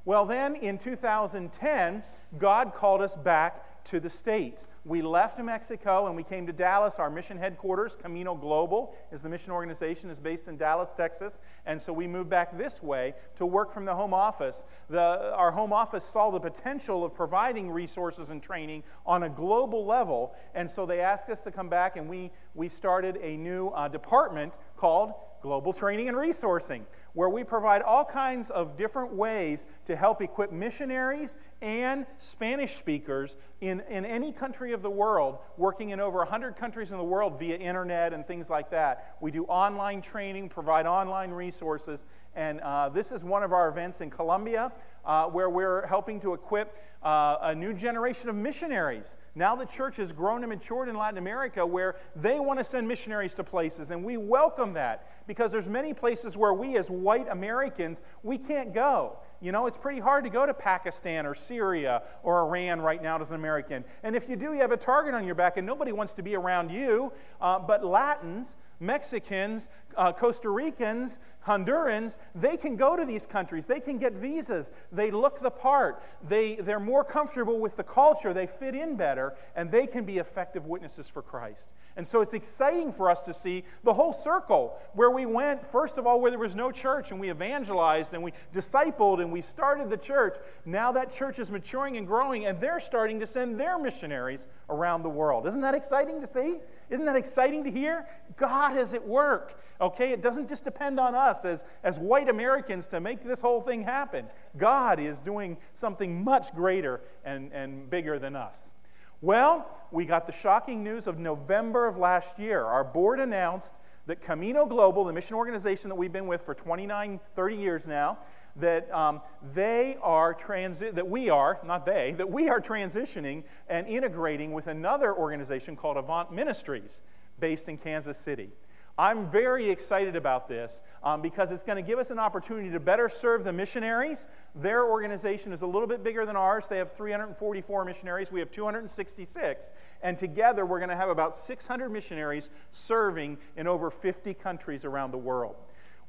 Well, 0.04 0.26
then 0.26 0.56
in 0.56 0.78
2010, 0.78 2.02
God 2.38 2.74
called 2.74 3.00
us 3.02 3.16
back 3.16 3.64
to 3.84 4.00
the 4.00 4.10
States. 4.10 4.68
We 4.84 5.02
left 5.02 5.38
Mexico 5.38 6.06
and 6.06 6.16
we 6.16 6.22
came 6.22 6.46
to 6.46 6.52
Dallas. 6.52 6.98
Our 6.98 7.10
mission 7.10 7.36
headquarters, 7.36 7.96
Camino 7.96 8.34
Global, 8.34 8.94
is 9.10 9.22
the 9.22 9.28
mission 9.28 9.52
organization, 9.52 10.10
is 10.10 10.18
based 10.18 10.48
in 10.48 10.56
Dallas, 10.56 10.92
Texas. 10.92 11.40
And 11.66 11.80
so 11.80 11.92
we 11.92 12.06
moved 12.06 12.30
back 12.30 12.56
this 12.56 12.82
way 12.82 13.14
to 13.36 13.46
work 13.46 13.72
from 13.72 13.84
the 13.84 13.94
home 13.94 14.14
office. 14.14 14.64
The, 14.88 15.32
our 15.34 15.52
home 15.52 15.72
office 15.72 16.04
saw 16.04 16.30
the 16.30 16.40
potential 16.40 17.04
of 17.04 17.14
providing 17.14 17.70
resources 17.70 18.30
and 18.30 18.42
training 18.42 18.82
on 19.06 19.24
a 19.24 19.28
global 19.28 19.84
level. 19.84 20.34
And 20.54 20.70
so 20.70 20.86
they 20.86 21.00
asked 21.00 21.28
us 21.28 21.42
to 21.44 21.50
come 21.50 21.68
back 21.68 21.96
and 21.96 22.08
we, 22.08 22.30
we 22.54 22.68
started 22.68 23.18
a 23.22 23.36
new 23.36 23.68
uh, 23.68 23.88
department 23.88 24.58
called 24.76 25.12
Global 25.42 25.72
Training 25.72 26.08
and 26.08 26.16
Resourcing, 26.16 26.82
where 27.14 27.28
we 27.28 27.44
provide 27.44 27.82
all 27.82 28.04
kinds 28.04 28.50
of 28.50 28.76
different 28.76 29.12
ways 29.12 29.66
to 29.84 29.96
help 29.96 30.22
equip 30.22 30.52
missionaries 30.52 31.36
and 31.60 32.06
Spanish 32.18 32.78
speakers 32.78 33.36
in, 33.60 33.80
in 33.88 34.04
any 34.04 34.32
country 34.32 34.72
of 34.72 34.82
the 34.82 34.90
world, 34.90 35.38
working 35.56 35.90
in 35.90 36.00
over 36.00 36.18
100 36.18 36.56
countries 36.56 36.90
in 36.90 36.98
the 36.98 37.04
world 37.04 37.38
via 37.38 37.56
internet 37.56 38.12
and 38.12 38.26
things 38.26 38.50
like 38.50 38.70
that. 38.70 39.16
We 39.20 39.30
do 39.30 39.44
online 39.44 40.02
training, 40.02 40.48
provide 40.48 40.86
online 40.86 41.30
resources, 41.30 42.04
and 42.34 42.60
uh, 42.60 42.88
this 42.88 43.12
is 43.12 43.24
one 43.24 43.42
of 43.42 43.52
our 43.52 43.68
events 43.68 44.00
in 44.00 44.10
Colombia 44.10 44.72
uh, 45.04 45.26
where 45.26 45.50
we're 45.50 45.86
helping 45.86 46.20
to 46.20 46.32
equip 46.34 46.76
uh, 47.04 47.38
a 47.42 47.54
new 47.54 47.72
generation 47.72 48.28
of 48.28 48.36
missionaries. 48.36 49.16
Now 49.34 49.56
the 49.56 49.64
church 49.64 49.96
has 49.96 50.12
grown 50.12 50.42
and 50.42 50.50
matured 50.50 50.88
in 50.88 50.96
Latin 50.96 51.18
America 51.18 51.64
where 51.66 51.96
they 52.14 52.38
want 52.38 52.58
to 52.58 52.64
send 52.64 52.86
missionaries 52.86 53.34
to 53.34 53.44
places, 53.44 53.90
and 53.90 54.04
we 54.04 54.16
welcome 54.16 54.74
that 54.74 55.24
because 55.26 55.52
there's 55.52 55.68
many 55.68 55.94
places 55.94 56.36
where 56.36 56.52
we 56.52 56.76
as 56.76 56.90
white 56.90 57.28
Americans, 57.28 58.02
we 58.22 58.38
can't 58.38 58.72
go. 58.72 59.18
You 59.40 59.50
know, 59.50 59.66
it's 59.66 59.76
pretty 59.76 59.98
hard 59.98 60.22
to 60.22 60.30
go 60.30 60.46
to 60.46 60.54
Pakistan 60.54 61.26
or 61.26 61.34
Syria 61.34 62.02
or 62.22 62.38
Iran 62.42 62.80
right 62.80 63.02
now 63.02 63.18
as 63.18 63.30
an 63.30 63.34
American. 63.34 63.84
And 64.04 64.14
if 64.14 64.28
you 64.28 64.36
do, 64.36 64.54
you 64.54 64.60
have 64.60 64.70
a 64.70 64.76
target 64.76 65.14
on 65.14 65.24
your 65.24 65.34
back, 65.34 65.56
and 65.56 65.66
nobody 65.66 65.90
wants 65.90 66.12
to 66.14 66.22
be 66.22 66.36
around 66.36 66.70
you. 66.70 67.12
Uh, 67.40 67.58
but 67.58 67.84
Latins, 67.84 68.56
Mexicans, 68.82 69.68
uh, 69.96 70.12
Costa 70.12 70.50
Ricans, 70.50 71.18
Hondurans, 71.46 72.18
they 72.34 72.56
can 72.56 72.76
go 72.76 72.96
to 72.96 73.04
these 73.04 73.26
countries. 73.26 73.66
They 73.66 73.80
can 73.80 73.98
get 73.98 74.14
visas. 74.14 74.70
They 74.90 75.10
look 75.10 75.40
the 75.40 75.50
part. 75.50 76.02
They, 76.28 76.56
they're 76.56 76.80
more 76.80 77.04
comfortable 77.04 77.58
with 77.58 77.76
the 77.76 77.84
culture. 77.84 78.34
They 78.34 78.46
fit 78.46 78.74
in 78.74 78.96
better, 78.96 79.34
and 79.56 79.70
they 79.70 79.86
can 79.86 80.04
be 80.04 80.18
effective 80.18 80.66
witnesses 80.66 81.08
for 81.08 81.22
Christ. 81.22 81.72
And 81.96 82.08
so 82.08 82.22
it's 82.22 82.32
exciting 82.32 82.92
for 82.92 83.10
us 83.10 83.20
to 83.22 83.34
see 83.34 83.64
the 83.84 83.92
whole 83.92 84.12
circle 84.12 84.78
where 84.94 85.10
we 85.10 85.26
went, 85.26 85.66
first 85.66 85.98
of 85.98 86.06
all, 86.06 86.20
where 86.20 86.30
there 86.30 86.40
was 86.40 86.54
no 86.54 86.72
church, 86.72 87.10
and 87.10 87.20
we 87.20 87.30
evangelized 87.30 88.14
and 88.14 88.22
we 88.22 88.32
discipled 88.54 89.20
and 89.20 89.30
we 89.30 89.42
started 89.42 89.90
the 89.90 89.96
church. 89.96 90.36
Now 90.64 90.92
that 90.92 91.12
church 91.12 91.38
is 91.38 91.50
maturing 91.50 91.98
and 91.98 92.06
growing, 92.06 92.46
and 92.46 92.58
they're 92.60 92.80
starting 92.80 93.20
to 93.20 93.26
send 93.26 93.60
their 93.60 93.78
missionaries 93.78 94.48
around 94.70 95.02
the 95.02 95.10
world. 95.10 95.46
Isn't 95.46 95.60
that 95.60 95.74
exciting 95.74 96.20
to 96.20 96.26
see? 96.26 96.60
Isn't 96.92 97.06
that 97.06 97.16
exciting 97.16 97.64
to 97.64 97.70
hear? 97.70 98.06
God 98.36 98.76
is 98.76 98.92
at 98.92 99.08
work. 99.08 99.58
Okay, 99.80 100.10
it 100.10 100.20
doesn't 100.20 100.46
just 100.46 100.62
depend 100.62 101.00
on 101.00 101.14
us 101.14 101.46
as, 101.46 101.64
as 101.82 101.98
white 101.98 102.28
Americans 102.28 102.86
to 102.88 103.00
make 103.00 103.24
this 103.24 103.40
whole 103.40 103.62
thing 103.62 103.82
happen. 103.82 104.26
God 104.58 105.00
is 105.00 105.22
doing 105.22 105.56
something 105.72 106.22
much 106.22 106.54
greater 106.54 107.00
and, 107.24 107.50
and 107.52 107.88
bigger 107.88 108.18
than 108.18 108.36
us. 108.36 108.74
Well, 109.22 109.66
we 109.90 110.04
got 110.04 110.26
the 110.26 110.32
shocking 110.32 110.84
news 110.84 111.06
of 111.06 111.18
November 111.18 111.86
of 111.86 111.96
last 111.96 112.38
year. 112.38 112.62
Our 112.62 112.84
board 112.84 113.20
announced 113.20 113.74
that 114.06 114.20
Camino 114.20 114.66
Global, 114.66 115.04
the 115.04 115.14
mission 115.14 115.34
organization 115.34 115.88
that 115.88 115.94
we've 115.94 116.12
been 116.12 116.26
with 116.26 116.42
for 116.42 116.54
29, 116.54 117.20
30 117.34 117.56
years 117.56 117.86
now, 117.86 118.18
that 118.56 118.92
um, 118.92 119.20
they 119.54 119.96
are 120.02 120.34
transi- 120.34 120.94
that 120.94 121.08
we 121.08 121.30
are 121.30 121.58
not 121.64 121.86
they 121.86 122.14
that 122.18 122.30
we 122.30 122.48
are 122.48 122.60
transitioning 122.60 123.44
and 123.68 123.86
integrating 123.86 124.52
with 124.52 124.66
another 124.66 125.14
organization 125.14 125.76
called 125.76 125.96
Avant 125.96 126.32
Ministries, 126.32 127.02
based 127.40 127.68
in 127.68 127.78
Kansas 127.78 128.18
City. 128.18 128.50
I'm 128.98 129.30
very 129.30 129.70
excited 129.70 130.16
about 130.16 130.48
this 130.48 130.82
um, 131.02 131.22
because 131.22 131.50
it's 131.50 131.62
going 131.62 131.76
to 131.76 131.82
give 131.82 131.98
us 131.98 132.10
an 132.10 132.18
opportunity 132.18 132.70
to 132.70 132.80
better 132.80 133.08
serve 133.08 133.42
the 133.42 133.52
missionaries. 133.52 134.26
Their 134.54 134.84
organization 134.84 135.52
is 135.52 135.62
a 135.62 135.66
little 135.66 135.88
bit 135.88 136.04
bigger 136.04 136.26
than 136.26 136.36
ours. 136.36 136.66
They 136.66 136.76
have 136.76 136.92
344 136.92 137.86
missionaries. 137.86 138.30
We 138.30 138.40
have 138.40 138.50
266. 138.50 139.72
And 140.02 140.18
together, 140.18 140.66
we're 140.66 140.78
going 140.78 140.90
to 140.90 140.96
have 140.96 141.08
about 141.08 141.34
600 141.34 141.88
missionaries 141.88 142.50
serving 142.72 143.38
in 143.56 143.66
over 143.66 143.90
50 143.90 144.34
countries 144.34 144.84
around 144.84 145.10
the 145.10 145.18
world. 145.18 145.56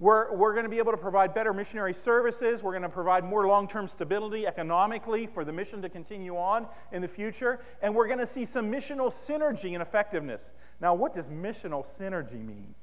We're, 0.04 0.34
we're 0.34 0.52
going 0.52 0.66
to 0.66 0.70
be 0.70 0.80
able 0.80 0.92
to 0.92 0.98
provide 0.98 1.34
better 1.34 1.54
missionary 1.54 1.94
services. 1.94 2.62
We're 2.62 2.74
going 2.74 2.82
to 2.82 2.90
provide 2.90 3.24
more 3.24 3.48
long 3.48 3.70
term 3.70 3.88
stability 3.88 4.46
economically 4.46 5.28
for 5.28 5.46
the 5.46 5.54
mission 5.54 5.82
to 5.82 5.88
continue 5.88 6.36
on 6.36 6.68
in 6.92 7.02
the 7.02 7.08
future. 7.08 7.62
And 7.82 7.96
we're 7.96 8.08
going 8.08 8.20
to 8.20 8.26
see 8.26 8.44
some 8.44 8.70
missional 8.70 9.08
synergy 9.08 9.72
and 9.72 9.82
effectiveness. 9.82 10.56
Now, 10.82 10.94
what 10.94 11.14
does 11.14 11.30
missional 11.30 11.88
synergy 11.88 12.46
mean? 12.46 12.76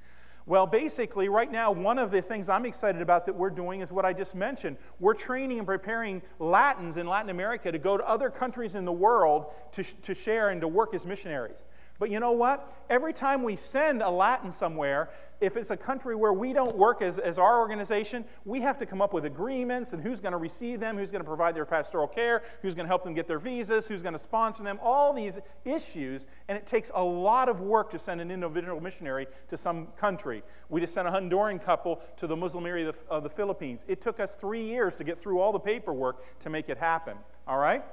Well, 0.47 0.67
basically, 0.67 1.29
right 1.29 1.53
now, 1.53 1.73
one 1.73 1.99
of 1.99 2.11
the 2.11 2.23
things 2.23 2.49
I'm 2.49 2.65
excited 2.65 3.03
about 3.03 3.27
that 3.27 3.35
we're 3.35 3.51
doing 3.51 3.83
is 3.83 3.93
what 3.93 4.07
I 4.07 4.15
just 4.15 4.35
mentioned. 4.35 4.79
We're 4.99 5.13
training 5.13 5.59
and 5.59 5.67
preparing 5.67 6.23
Latins 6.39 6.97
in 6.97 7.07
Latin 7.07 7.29
America 7.29 7.71
to 7.71 7.79
go 7.79 7.99
to 7.99 8.09
other 8.09 8.31
countries 8.31 8.75
in 8.75 8.87
the 8.87 8.93
world 8.93 9.53
to, 9.73 9.85
to 9.85 10.15
share 10.15 10.49
and 10.49 10.63
to 10.63 10.69
work 10.69 10.95
as 10.95 11.05
missionaries. 11.05 11.67
But 12.01 12.11
you 12.11 12.19
know 12.19 12.33
what? 12.33 12.73
Every 12.89 13.13
time 13.13 13.43
we 13.43 13.57
send 13.57 14.01
a 14.01 14.09
Latin 14.09 14.51
somewhere, 14.51 15.11
if 15.39 15.57
it's 15.57 15.71
a 15.71 15.77
country 15.77 16.17
where 16.17 16.33
we 16.33 16.55
don't 16.55 16.75
work 16.75 17.03
as, 17.03 17.19
as 17.19 17.39
our 17.39 17.61
organization, 17.61 18.25
we 18.47 18.63
have 18.63 18.79
to 18.79 18.87
come 18.87 19.03
up 19.03 19.13
with 19.13 19.27
agreements 19.27 19.93
and 19.93 20.03
who's 20.03 20.19
going 20.19 20.33
to 20.33 20.39
receive 20.39 20.81
them, 20.81 20.97
who's 20.97 21.11
going 21.11 21.23
to 21.23 21.29
provide 21.29 21.55
their 21.55 21.67
pastoral 21.67 22.09
care, 22.09 22.43
who's 22.63 22.75
going 22.75 22.85
to 22.85 22.89
help 22.89 23.05
them 23.05 23.13
get 23.13 23.29
their 23.29 23.39
visas, 23.39 23.87
who's 23.87 24.01
going 24.01 24.15
to 24.15 24.19
sponsor 24.19 24.63
them, 24.63 24.79
all 24.83 25.13
these 25.13 25.39
issues. 25.67 26.27
And 26.49 26.57
it 26.57 26.67
takes 26.67 26.91
a 26.95 27.05
lot 27.05 27.51
of 27.51 27.61
work 27.61 27.91
to 27.91 27.99
send 27.99 28.23
an 28.23 28.31
individual 28.31 28.81
missionary 28.81 29.27
to 29.49 29.59
some 29.59 29.89
country. 29.99 30.43
We 30.71 30.81
just 30.81 30.95
sent 30.95 31.07
a 31.07 31.11
Honduran 31.11 31.63
couple 31.63 32.01
to 32.17 32.27
the 32.27 32.37
Muslim 32.37 32.65
area 32.65 32.89
of 32.89 32.97
the, 32.97 33.13
of 33.13 33.23
the 33.25 33.31
Philippines. 33.31 33.85
It 33.89 34.01
took 34.01 34.21
us 34.21 34.37
three 34.37 34.65
years 34.65 34.97
to 34.97 35.05
get 35.05 35.21
through 35.21 35.39
all 35.41 35.53
the 35.53 35.61
paperwork 35.61 36.41
to 36.41 36.49
make 36.49 36.71
it 36.71 36.79
happen. 36.79 37.19
All 37.47 37.59
right? 37.59 37.85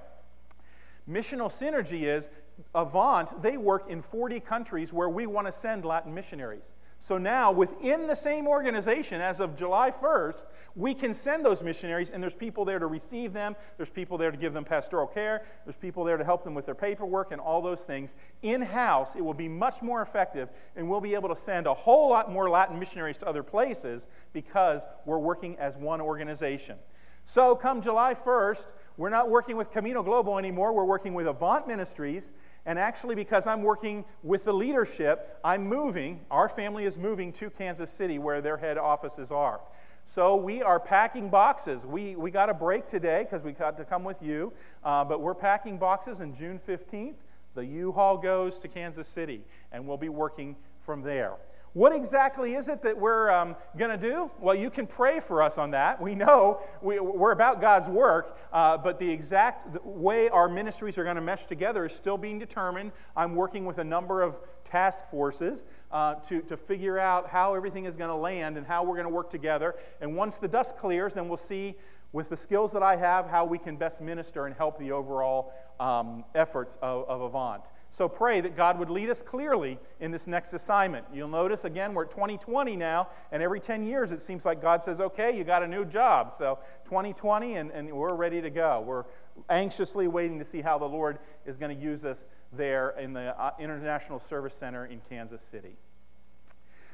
Missional 1.09 1.49
synergy 1.49 2.03
is 2.03 2.29
Avant, 2.73 3.41
they 3.41 3.55
work 3.55 3.89
in 3.89 4.01
40 4.01 4.39
countries 4.39 4.91
where 4.91 5.09
we 5.09 5.27
want 5.27 5.47
to 5.47 5.53
send 5.53 5.85
Latin 5.85 6.13
missionaries. 6.13 6.75
So 6.99 7.19
now, 7.19 7.51
within 7.51 8.07
the 8.07 8.15
same 8.15 8.47
organization, 8.47 9.21
as 9.21 9.39
of 9.39 9.55
July 9.55 9.91
1st, 9.91 10.45
we 10.75 10.95
can 10.95 11.13
send 11.13 11.45
those 11.45 11.61
missionaries, 11.61 12.09
and 12.09 12.23
there's 12.23 12.33
people 12.33 12.65
there 12.65 12.79
to 12.79 12.87
receive 12.87 13.33
them, 13.33 13.55
there's 13.77 13.91
people 13.91 14.17
there 14.17 14.31
to 14.31 14.37
give 14.37 14.53
them 14.53 14.65
pastoral 14.65 15.05
care, 15.05 15.45
there's 15.63 15.77
people 15.77 16.03
there 16.03 16.17
to 16.17 16.23
help 16.23 16.43
them 16.43 16.55
with 16.55 16.65
their 16.65 16.73
paperwork 16.73 17.31
and 17.31 17.39
all 17.39 17.61
those 17.61 17.83
things. 17.83 18.15
In 18.41 18.63
house, 18.63 19.15
it 19.15 19.23
will 19.23 19.35
be 19.35 19.47
much 19.47 19.83
more 19.83 20.01
effective, 20.01 20.49
and 20.75 20.89
we'll 20.89 20.99
be 20.99 21.13
able 21.13 21.29
to 21.29 21.39
send 21.39 21.67
a 21.67 21.73
whole 21.73 22.09
lot 22.09 22.31
more 22.31 22.49
Latin 22.49 22.79
missionaries 22.79 23.19
to 23.19 23.27
other 23.27 23.43
places 23.43 24.07
because 24.33 24.87
we're 25.05 25.19
working 25.19 25.55
as 25.59 25.77
one 25.77 26.01
organization. 26.01 26.77
So, 27.27 27.55
come 27.55 27.81
July 27.81 28.15
1st, 28.15 28.65
we're 28.97 29.09
not 29.09 29.29
working 29.29 29.55
with 29.57 29.71
Camino 29.71 30.03
Global 30.03 30.37
anymore, 30.37 30.73
we're 30.73 30.83
working 30.83 31.13
with 31.13 31.27
Avant 31.27 31.67
Ministries. 31.67 32.31
And 32.65 32.77
actually, 32.77 33.15
because 33.15 33.47
I'm 33.47 33.61
working 33.61 34.03
with 34.23 34.43
the 34.43 34.53
leadership, 34.53 35.39
I'm 35.41 35.67
moving, 35.67 36.19
our 36.29 36.49
family 36.49 36.83
is 36.83 36.97
moving 36.97 37.31
to 37.33 37.49
Kansas 37.49 37.89
City 37.89 38.19
where 38.19 38.41
their 38.41 38.57
head 38.57 38.77
offices 38.77 39.31
are. 39.31 39.61
So 40.05 40.35
we 40.35 40.61
are 40.61 40.79
packing 40.79 41.29
boxes. 41.29 41.85
We, 41.85 42.15
we 42.15 42.31
got 42.31 42.49
a 42.49 42.53
break 42.53 42.87
today 42.87 43.23
because 43.23 43.45
we 43.45 43.51
got 43.51 43.77
to 43.77 43.85
come 43.85 44.03
with 44.03 44.21
you, 44.21 44.51
uh, 44.83 45.05
but 45.05 45.21
we're 45.21 45.35
packing 45.35 45.77
boxes, 45.77 46.19
and 46.19 46.35
June 46.35 46.59
15th, 46.65 47.15
the 47.55 47.65
U 47.65 47.91
Haul 47.91 48.17
goes 48.17 48.59
to 48.59 48.67
Kansas 48.67 49.07
City, 49.07 49.43
and 49.71 49.87
we'll 49.87 49.97
be 49.97 50.09
working 50.09 50.55
from 50.85 51.01
there. 51.01 51.33
What 51.77 51.93
exactly 51.93 52.55
is 52.55 52.69
it 52.69 52.81
that 52.81 52.97
we're 52.97 53.29
um, 53.29 53.55
going 53.77 53.91
to 53.91 53.97
do? 53.97 54.31
Well, 54.39 54.55
you 54.55 54.71
can 54.71 54.87
pray 54.87 55.19
for 55.19 55.43
us 55.43 55.59
on 55.59 55.69
that. 55.71 56.01
We 56.01 56.15
know 56.15 56.61
we, 56.81 56.97
are 56.97 57.31
about 57.31 57.61
God's 57.61 57.87
work, 57.87 58.35
uh, 58.51 58.77
but 58.79 58.97
the 58.97 59.07
exact 59.07 59.85
way 59.85 60.27
our 60.29 60.49
ministries 60.49 60.97
are 60.97 61.03
going 61.03 61.17
to 61.17 61.21
mesh 61.21 61.45
together 61.45 61.85
is 61.85 61.93
still 61.93 62.17
being 62.17 62.39
determined. 62.39 62.93
I'm 63.15 63.35
working 63.35 63.63
with 63.63 63.77
a 63.77 63.83
number 63.83 64.23
of 64.23 64.39
task 64.65 65.07
forces 65.11 65.65
uh, 65.91 66.15
to, 66.29 66.41
to 66.41 66.57
figure 66.57 66.97
out 66.97 67.29
how 67.29 67.53
everything 67.53 67.85
is 67.85 67.95
going 67.95 68.09
to 68.09 68.15
land 68.15 68.57
and 68.57 68.65
how 68.65 68.83
we're 68.83 68.95
going 68.95 69.05
to 69.05 69.13
work 69.13 69.29
together. 69.29 69.75
And 70.01 70.15
once 70.15 70.37
the 70.39 70.47
dust 70.47 70.77
clears, 70.77 71.13
then 71.13 71.27
we'll 71.27 71.37
see 71.37 71.75
with 72.11 72.29
the 72.29 72.37
skills 72.37 72.71
that 72.71 72.81
I 72.81 72.95
have 72.95 73.29
how 73.29 73.45
we 73.45 73.59
can 73.59 73.75
best 73.75 74.01
minister 74.01 74.47
and 74.47 74.55
help 74.55 74.79
the 74.79 74.93
overall 74.93 75.53
um, 75.79 76.23
efforts 76.33 76.75
of, 76.81 77.07
of 77.07 77.21
Avant. 77.21 77.65
So 77.89 78.09
pray 78.09 78.41
that 78.41 78.55
God 78.55 78.77
would 78.79 78.89
lead 78.89 79.09
us 79.09 79.21
clearly 79.21 79.79
in 79.99 80.11
this 80.11 80.27
next 80.27 80.53
assignment. 80.53 81.05
You'll 81.13 81.29
notice 81.29 81.63
again, 81.63 81.93
we're 81.93 82.03
at 82.03 82.11
2020 82.11 82.75
now, 82.75 83.07
and 83.31 83.41
every 83.41 83.59
10 83.59 83.83
years 83.83 84.11
it 84.11 84.21
seems 84.21 84.45
like 84.45 84.61
God 84.61 84.83
says, 84.83 84.99
okay, 84.99 85.35
you 85.35 85.43
got 85.43 85.63
a 85.63 85.67
new 85.67 85.85
job. 85.85 86.33
So 86.33 86.59
2020, 86.85 87.55
and, 87.55 87.71
and 87.71 87.91
we're 87.91 88.13
ready 88.13 88.41
to 88.41 88.49
go. 88.49 88.83
We're 88.85 89.05
anxiously 89.49 90.07
waiting 90.07 90.39
to 90.39 90.45
see 90.45 90.61
how 90.61 90.77
the 90.77 90.85
Lord 90.85 91.19
is 91.45 91.57
going 91.57 91.75
to 91.75 91.81
use 91.81 92.03
us 92.03 92.27
there 92.51 92.89
in 92.99 93.13
the 93.13 93.39
uh, 93.41 93.51
International 93.59 94.19
Service 94.19 94.55
Center 94.55 94.85
in 94.85 95.01
Kansas 95.09 95.41
City. 95.41 95.77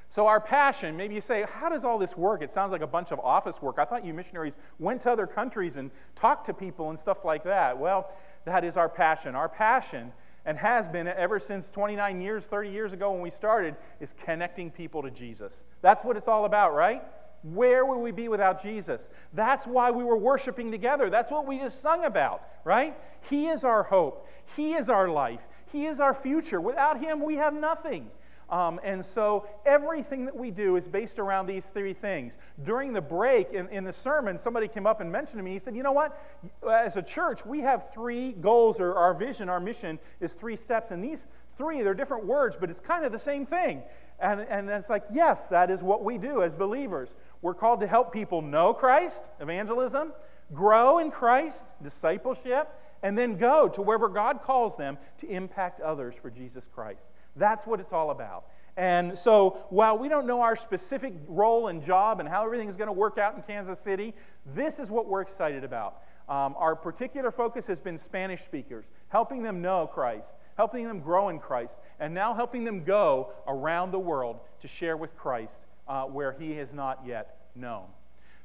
So, 0.09 0.27
our 0.27 0.39
passion, 0.39 0.95
maybe 0.95 1.15
you 1.15 1.21
say, 1.21 1.43
how 1.51 1.69
does 1.69 1.83
all 1.83 1.97
this 1.97 2.15
work? 2.15 2.43
It 2.43 2.51
sounds 2.51 2.71
like 2.71 2.81
a 2.81 2.87
bunch 2.87 3.11
of 3.11 3.19
office 3.19 3.63
work. 3.63 3.79
I 3.79 3.85
thought 3.85 4.05
you 4.05 4.13
missionaries 4.13 4.59
went 4.77 5.01
to 5.01 5.11
other 5.11 5.25
countries 5.25 5.75
and 5.75 5.89
talked 6.15 6.45
to 6.45 6.53
people 6.53 6.91
and 6.91 6.99
stuff 6.99 7.25
like 7.25 7.43
that. 7.45 7.79
Well, 7.79 8.11
that 8.45 8.63
is 8.63 8.77
our 8.77 8.89
passion. 8.89 9.33
Our 9.33 9.49
passion 9.49 10.11
and 10.45 10.57
has 10.57 10.87
been 10.87 11.07
ever 11.07 11.39
since 11.39 11.69
29 11.71 12.21
years, 12.21 12.47
30 12.47 12.69
years 12.69 12.93
ago 12.93 13.11
when 13.11 13.21
we 13.21 13.29
started, 13.29 13.75
is 13.99 14.13
connecting 14.13 14.69
people 14.69 15.01
to 15.01 15.11
Jesus. 15.11 15.63
That's 15.81 16.03
what 16.03 16.17
it's 16.17 16.27
all 16.27 16.45
about, 16.45 16.73
right? 16.73 17.01
Where 17.43 17.85
would 17.85 17.97
we 17.99 18.11
be 18.11 18.29
without 18.29 18.61
Jesus? 18.61 19.09
That's 19.33 19.65
why 19.65 19.91
we 19.91 20.03
were 20.03 20.17
worshiping 20.17 20.71
together. 20.71 21.09
That's 21.09 21.31
what 21.31 21.45
we 21.45 21.59
just 21.59 21.81
sung 21.81 22.05
about, 22.05 22.47
right? 22.63 22.95
He 23.29 23.47
is 23.47 23.63
our 23.63 23.83
hope. 23.83 24.27
He 24.55 24.73
is 24.73 24.89
our 24.89 25.09
life. 25.09 25.47
He 25.71 25.85
is 25.85 25.99
our 25.99 26.13
future. 26.13 26.61
Without 26.61 27.01
Him, 27.01 27.21
we 27.23 27.35
have 27.35 27.53
nothing. 27.53 28.09
Um, 28.49 28.79
and 28.83 29.03
so 29.03 29.47
everything 29.65 30.25
that 30.25 30.35
we 30.35 30.51
do 30.51 30.75
is 30.75 30.87
based 30.87 31.19
around 31.19 31.47
these 31.47 31.67
three 31.67 31.93
things. 31.93 32.37
During 32.63 32.93
the 32.93 33.01
break 33.01 33.51
in, 33.51 33.67
in 33.69 33.83
the 33.83 33.93
sermon, 33.93 34.37
somebody 34.37 34.67
came 34.67 34.85
up 34.85 35.01
and 35.01 35.11
mentioned 35.11 35.39
to 35.39 35.43
me, 35.43 35.51
he 35.51 35.59
said, 35.59 35.75
You 35.75 35.83
know 35.83 35.91
what? 35.91 36.19
As 36.69 36.97
a 36.97 37.01
church, 37.01 37.45
we 37.45 37.61
have 37.61 37.91
three 37.91 38.33
goals, 38.33 38.79
or 38.79 38.95
our 38.95 39.13
vision, 39.13 39.49
our 39.49 39.59
mission 39.59 39.99
is 40.19 40.33
three 40.33 40.55
steps. 40.55 40.91
And 40.91 41.03
these 41.03 41.27
three, 41.57 41.81
they're 41.81 41.93
different 41.93 42.25
words, 42.25 42.55
but 42.59 42.69
it's 42.69 42.79
kind 42.79 43.05
of 43.05 43.11
the 43.11 43.19
same 43.19 43.45
thing. 43.45 43.83
And, 44.19 44.41
and 44.41 44.69
it's 44.69 44.89
like, 44.89 45.03
yes, 45.11 45.47
that 45.47 45.69
is 45.69 45.83
what 45.83 46.03
we 46.03 46.17
do 46.17 46.43
as 46.43 46.53
believers. 46.53 47.15
We're 47.41 47.53
called 47.53 47.81
to 47.81 47.87
help 47.87 48.13
people 48.13 48.41
know 48.41 48.73
Christ, 48.73 49.23
evangelism, 49.39 50.13
grow 50.53 50.99
in 50.99 51.11
Christ, 51.11 51.65
discipleship, 51.81 52.69
and 53.01 53.17
then 53.17 53.37
go 53.37 53.67
to 53.67 53.81
wherever 53.81 54.07
God 54.07 54.41
calls 54.43 54.77
them 54.77 54.97
to 55.17 55.27
impact 55.27 55.81
others 55.81 56.15
for 56.15 56.29
Jesus 56.29 56.69
Christ. 56.73 57.07
That's 57.35 57.65
what 57.65 57.79
it's 57.79 57.93
all 57.93 58.11
about. 58.11 58.45
And 58.75 59.17
so, 59.17 59.65
while 59.69 59.97
we 59.97 60.09
don't 60.09 60.25
know 60.25 60.41
our 60.41 60.55
specific 60.55 61.13
role 61.27 61.67
and 61.67 61.83
job 61.83 62.19
and 62.19 62.27
how 62.27 62.43
everything 62.43 62.67
is 62.67 62.75
going 62.75 62.87
to 62.87 62.93
work 62.93 63.19
out 63.19 63.35
in 63.35 63.43
Kansas 63.43 63.79
City, 63.79 64.15
this 64.45 64.79
is 64.79 64.89
what 64.89 65.07
we're 65.07 65.21
excited 65.21 65.63
about. 65.63 66.01
Um, 66.27 66.55
our 66.57 66.75
particular 66.75 67.29
focus 67.31 67.67
has 67.67 67.79
been 67.79 67.97
Spanish 67.97 68.41
speakers, 68.41 68.85
helping 69.09 69.43
them 69.43 69.61
know 69.61 69.85
Christ, 69.85 70.35
helping 70.57 70.87
them 70.87 71.01
grow 71.01 71.29
in 71.29 71.37
Christ, 71.37 71.79
and 71.99 72.13
now 72.13 72.33
helping 72.33 72.63
them 72.63 72.83
go 72.83 73.33
around 73.47 73.91
the 73.91 73.99
world 73.99 74.39
to 74.61 74.67
share 74.67 74.97
with 74.97 75.15
Christ 75.15 75.67
uh, 75.87 76.03
where 76.05 76.31
he 76.31 76.53
has 76.53 76.73
not 76.73 77.01
yet 77.05 77.49
known. 77.55 77.85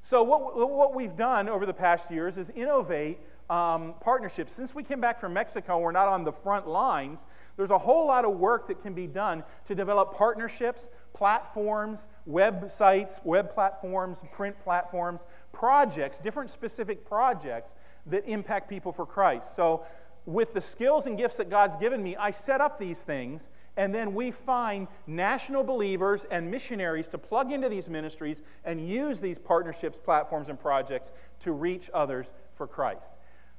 So, 0.03 0.23
what, 0.23 0.57
what 0.57 0.95
we've 0.95 1.17
done 1.17 1.49
over 1.49 1.67
the 1.67 1.75
past 1.75 2.11
years 2.11 2.37
is 2.37 2.51
innovate 2.51 3.19
um, 3.51 3.95
partnerships. 4.01 4.53
Since 4.53 4.75
we 4.75 4.83
came 4.83 5.01
back 5.01 5.19
from 5.19 5.33
Mexico, 5.33 5.79
we're 5.79 5.93
not 5.93 6.09
on 6.09 6.25
the 6.25 6.33
front 6.33 6.69
lines. 6.69 7.27
There's 7.57 7.71
a 7.71 7.79
whole 7.79 8.07
lot 8.07 8.25
of 8.25 8.37
work 8.37 8.69
that 8.69 8.83
can 8.83 8.95
be 8.95 9.07
done 9.07 9.43
to 9.67 9.75
develop 9.75 10.15
partnerships, 10.15 10.91
platforms, 11.15 12.07
websites, 12.29 13.25
web 13.25 13.53
platforms, 13.53 14.23
print 14.33 14.57
platforms, 14.63 15.27
projects, 15.53 16.19
different 16.19 16.51
specific 16.51 17.07
projects 17.07 17.75
that 18.07 18.27
impact 18.27 18.69
people 18.69 18.93
for 18.93 19.07
Christ. 19.07 19.57
So, 19.57 19.85
with 20.27 20.53
the 20.53 20.61
skills 20.61 21.07
and 21.07 21.17
gifts 21.17 21.39
that 21.39 21.49
God's 21.49 21.77
given 21.79 22.03
me, 22.03 22.15
I 22.15 22.33
set 22.33 22.61
up 22.61 22.79
these 22.79 23.03
things, 23.03 23.49
and 23.79 23.95
then 23.95 24.15
we 24.15 24.31
find 24.31 24.87
national 25.07 25.65
believers 25.65 26.27
and 26.31 26.51
missionaries 26.51 27.09
to 27.09 27.19
plug 27.19 27.51
into 27.51 27.71
these 27.71 27.89
ministries 27.89 28.43
and 28.63 28.87
use 28.87 29.21
these 29.21 29.39
partnerships, 29.39 29.97
platforms, 29.97 30.51
and 30.51 30.61
projects 30.61 31.13
to 31.41 31.53
reach 31.53 31.89
others 31.95 32.35
for 32.57 32.67
Christ. 32.67 33.17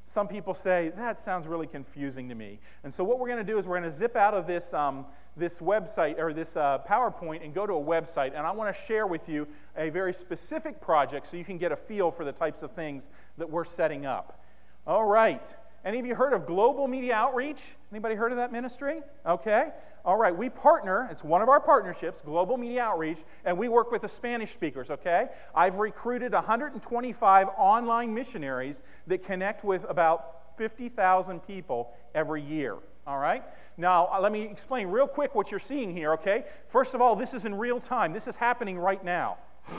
Some 0.10 0.28
people 0.28 0.56
say, 0.56 0.92
that 0.98 1.20
sounds 1.20 1.46
really 1.46 1.68
confusing 1.68 2.30
to 2.30 2.36
me. 2.36 2.60
And 2.84 2.92
so, 2.92 3.04
what 3.04 3.20
we're 3.20 3.28
going 3.28 3.46
to 3.46 3.52
do 3.54 3.60
is 3.60 3.68
we're 3.68 3.78
going 3.80 3.92
to 3.92 3.96
zip 3.96 4.16
out 4.16 4.34
of 4.34 4.48
this, 4.48 4.74
um, 4.74 5.06
this 5.38 5.60
website 5.60 6.18
or 6.18 6.34
this 6.34 6.58
uh, 6.58 6.80
PowerPoint 6.80 7.46
and 7.46 7.54
go 7.54 7.68
to 7.68 7.74
a 7.74 7.80
website. 7.80 8.30
And 8.30 8.40
I 8.40 8.50
want 8.50 8.76
to 8.76 8.82
share 8.86 9.06
with 9.06 9.30
you 9.30 9.48
a 9.78 9.92
very 9.92 10.12
specific 10.12 10.82
project 10.82 11.28
so 11.28 11.38
you 11.38 11.46
can 11.46 11.60
get 11.60 11.72
a 11.72 11.76
feel 11.76 12.10
for 12.10 12.26
the 12.26 12.32
types 12.32 12.64
of 12.64 12.72
things 12.72 13.12
that 13.38 13.52
we're 13.52 13.66
setting 13.66 14.08
up. 14.08 14.44
All 14.88 15.06
right. 15.06 15.48
Any 15.86 16.00
of 16.00 16.06
you 16.06 16.16
heard 16.16 16.34
of 16.34 16.46
Global 16.46 16.88
Media 16.88 17.14
Outreach? 17.14 17.62
Anybody 17.92 18.16
heard 18.16 18.32
of 18.32 18.38
that 18.38 18.52
ministry? 18.52 19.02
Okay. 19.26 19.70
All 20.04 20.18
right. 20.18 20.36
We 20.36 20.50
partner, 20.50 21.08
it's 21.12 21.24
one 21.24 21.42
of 21.42 21.50
our 21.50 21.60
partnerships, 21.60 22.22
Global 22.22 22.58
Media 22.58 22.84
Outreach, 22.84 23.20
and 23.46 23.58
we 23.58 23.70
work 23.70 23.92
with 23.92 24.02
the 24.02 24.10
Spanish 24.10 24.54
speakers, 24.54 24.90
okay? 24.90 25.28
I've 25.54 25.76
recruited 25.76 26.34
125 26.34 27.48
online 27.58 28.14
missionaries 28.14 28.82
that 29.08 29.24
connect 29.24 29.64
with 29.64 29.86
about 29.90 30.58
50,000 30.58 31.40
people 31.42 31.94
every 32.14 32.42
year. 32.42 32.76
All 33.08 33.18
right? 33.18 33.44
Now, 33.78 34.10
uh, 34.12 34.20
let 34.20 34.32
me 34.32 34.44
explain 34.44 34.88
real 34.88 35.08
quick 35.08 35.34
what 35.34 35.52
you're 35.52 35.60
seeing 35.60 35.96
here, 35.96 36.14
okay? 36.14 36.46
First 36.68 36.94
of 36.94 37.02
all, 37.02 37.16
this 37.16 37.34
is 37.34 37.46
in 37.46 37.56
real 37.56 37.80
time. 37.80 38.14
This 38.14 38.28
is 38.28 38.36
happening 38.36 38.78
right 38.78 39.04
now. 39.04 39.38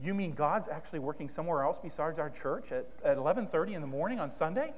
You 0.00 0.14
mean 0.14 0.34
God's 0.34 0.68
actually 0.68 1.00
working 1.00 1.28
somewhere 1.28 1.64
else 1.64 1.80
besides 1.82 2.20
our 2.20 2.30
church 2.30 2.70
at, 2.70 2.86
at 3.04 3.16
11:30 3.16 3.74
in 3.74 3.80
the 3.80 3.88
morning 3.88 4.20
on 4.20 4.30
Sunday? 4.30 4.72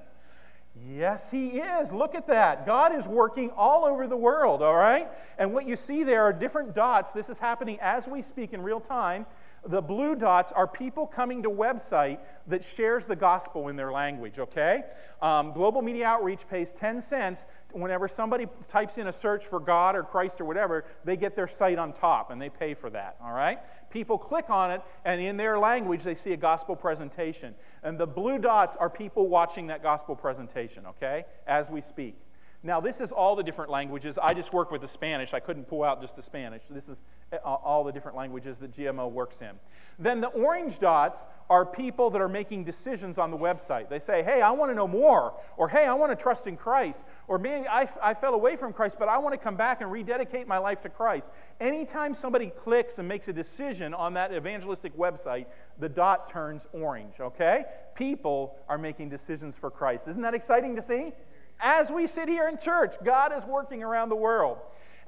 Yes, 0.88 1.30
he 1.30 1.58
is. 1.58 1.92
Look 1.92 2.14
at 2.14 2.26
that. 2.28 2.64
God 2.64 2.94
is 2.94 3.06
working 3.06 3.50
all 3.56 3.84
over 3.84 4.06
the 4.06 4.16
world, 4.16 4.62
all 4.62 4.76
right? 4.76 5.08
And 5.38 5.52
what 5.52 5.66
you 5.66 5.76
see 5.76 6.04
there 6.04 6.22
are 6.22 6.32
different 6.32 6.74
dots. 6.74 7.12
This 7.12 7.28
is 7.28 7.38
happening 7.38 7.78
as 7.80 8.06
we 8.06 8.22
speak 8.22 8.52
in 8.52 8.62
real 8.62 8.80
time. 8.80 9.26
The 9.66 9.82
blue 9.82 10.14
dots 10.14 10.52
are 10.52 10.66
people 10.66 11.06
coming 11.06 11.42
to 11.42 11.50
website 11.50 12.18
that 12.46 12.64
shares 12.64 13.04
the 13.04 13.16
gospel 13.16 13.68
in 13.68 13.76
their 13.76 13.92
language, 13.92 14.38
okay? 14.38 14.84
Um, 15.20 15.52
Global 15.52 15.82
Media 15.82 16.06
Outreach 16.06 16.48
pays 16.48 16.72
10 16.72 17.00
cents 17.02 17.44
whenever 17.72 18.08
somebody 18.08 18.46
types 18.68 18.96
in 18.96 19.08
a 19.08 19.12
search 19.12 19.44
for 19.44 19.60
God 19.60 19.96
or 19.96 20.02
Christ 20.02 20.40
or 20.40 20.44
whatever, 20.44 20.84
they 21.04 21.16
get 21.16 21.36
their 21.36 21.48
site 21.48 21.78
on 21.78 21.92
top 21.92 22.30
and 22.30 22.40
they 22.40 22.48
pay 22.48 22.72
for 22.72 22.88
that, 22.90 23.16
all 23.22 23.32
right? 23.32 23.58
People 23.90 24.18
click 24.18 24.48
on 24.48 24.70
it 24.70 24.82
and 25.04 25.20
in 25.20 25.36
their 25.36 25.58
language 25.58 26.02
they 26.02 26.14
see 26.14 26.32
a 26.32 26.36
gospel 26.36 26.76
presentation. 26.76 27.54
And 27.82 27.98
the 27.98 28.06
blue 28.06 28.38
dots 28.38 28.76
are 28.76 28.88
people 28.88 29.28
watching 29.28 29.66
that 29.66 29.82
gospel 29.82 30.14
presentation, 30.16 30.86
okay, 30.86 31.24
as 31.46 31.70
we 31.70 31.80
speak. 31.80 32.16
Now, 32.62 32.78
this 32.78 33.00
is 33.00 33.10
all 33.10 33.36
the 33.36 33.42
different 33.42 33.70
languages. 33.70 34.18
I 34.22 34.34
just 34.34 34.52
work 34.52 34.70
with 34.70 34.82
the 34.82 34.88
Spanish. 34.88 35.32
I 35.32 35.40
couldn't 35.40 35.64
pull 35.64 35.82
out 35.82 36.02
just 36.02 36.14
the 36.14 36.22
Spanish. 36.22 36.62
This 36.68 36.90
is 36.90 37.00
uh, 37.32 37.36
all 37.38 37.84
the 37.84 37.92
different 37.92 38.18
languages 38.18 38.58
that 38.58 38.72
GMO 38.72 39.10
works 39.10 39.40
in. 39.40 39.52
Then 39.98 40.20
the 40.20 40.28
orange 40.28 40.78
dots 40.78 41.24
are 41.48 41.64
people 41.64 42.10
that 42.10 42.20
are 42.20 42.28
making 42.28 42.64
decisions 42.64 43.16
on 43.16 43.30
the 43.30 43.36
website. 43.36 43.88
They 43.88 43.98
say, 43.98 44.22
hey, 44.22 44.42
I 44.42 44.50
want 44.50 44.70
to 44.70 44.74
know 44.74 44.86
more, 44.86 45.32
or 45.56 45.70
hey, 45.70 45.86
I 45.86 45.94
want 45.94 46.12
to 46.12 46.22
trust 46.22 46.46
in 46.46 46.58
Christ, 46.58 47.02
or 47.28 47.38
man, 47.38 47.64
I, 47.70 47.88
I 48.02 48.12
fell 48.12 48.34
away 48.34 48.56
from 48.56 48.74
Christ, 48.74 48.98
but 48.98 49.08
I 49.08 49.16
want 49.16 49.32
to 49.32 49.38
come 49.38 49.56
back 49.56 49.80
and 49.80 49.90
rededicate 49.90 50.46
my 50.46 50.58
life 50.58 50.82
to 50.82 50.90
Christ. 50.90 51.30
Anytime 51.60 52.14
somebody 52.14 52.48
clicks 52.48 52.98
and 52.98 53.08
makes 53.08 53.28
a 53.28 53.32
decision 53.32 53.94
on 53.94 54.14
that 54.14 54.34
evangelistic 54.34 54.94
website, 54.98 55.46
the 55.78 55.88
dot 55.88 56.28
turns 56.28 56.66
orange, 56.72 57.14
okay? 57.20 57.64
People 57.94 58.54
are 58.68 58.78
making 58.78 59.08
decisions 59.08 59.56
for 59.56 59.70
Christ. 59.70 60.08
Isn't 60.08 60.22
that 60.22 60.34
exciting 60.34 60.76
to 60.76 60.82
see? 60.82 61.12
As 61.60 61.90
we 61.90 62.06
sit 62.06 62.28
here 62.28 62.48
in 62.48 62.58
church, 62.58 62.96
God 63.04 63.32
is 63.36 63.44
working 63.44 63.82
around 63.82 64.08
the 64.08 64.16
world. 64.16 64.58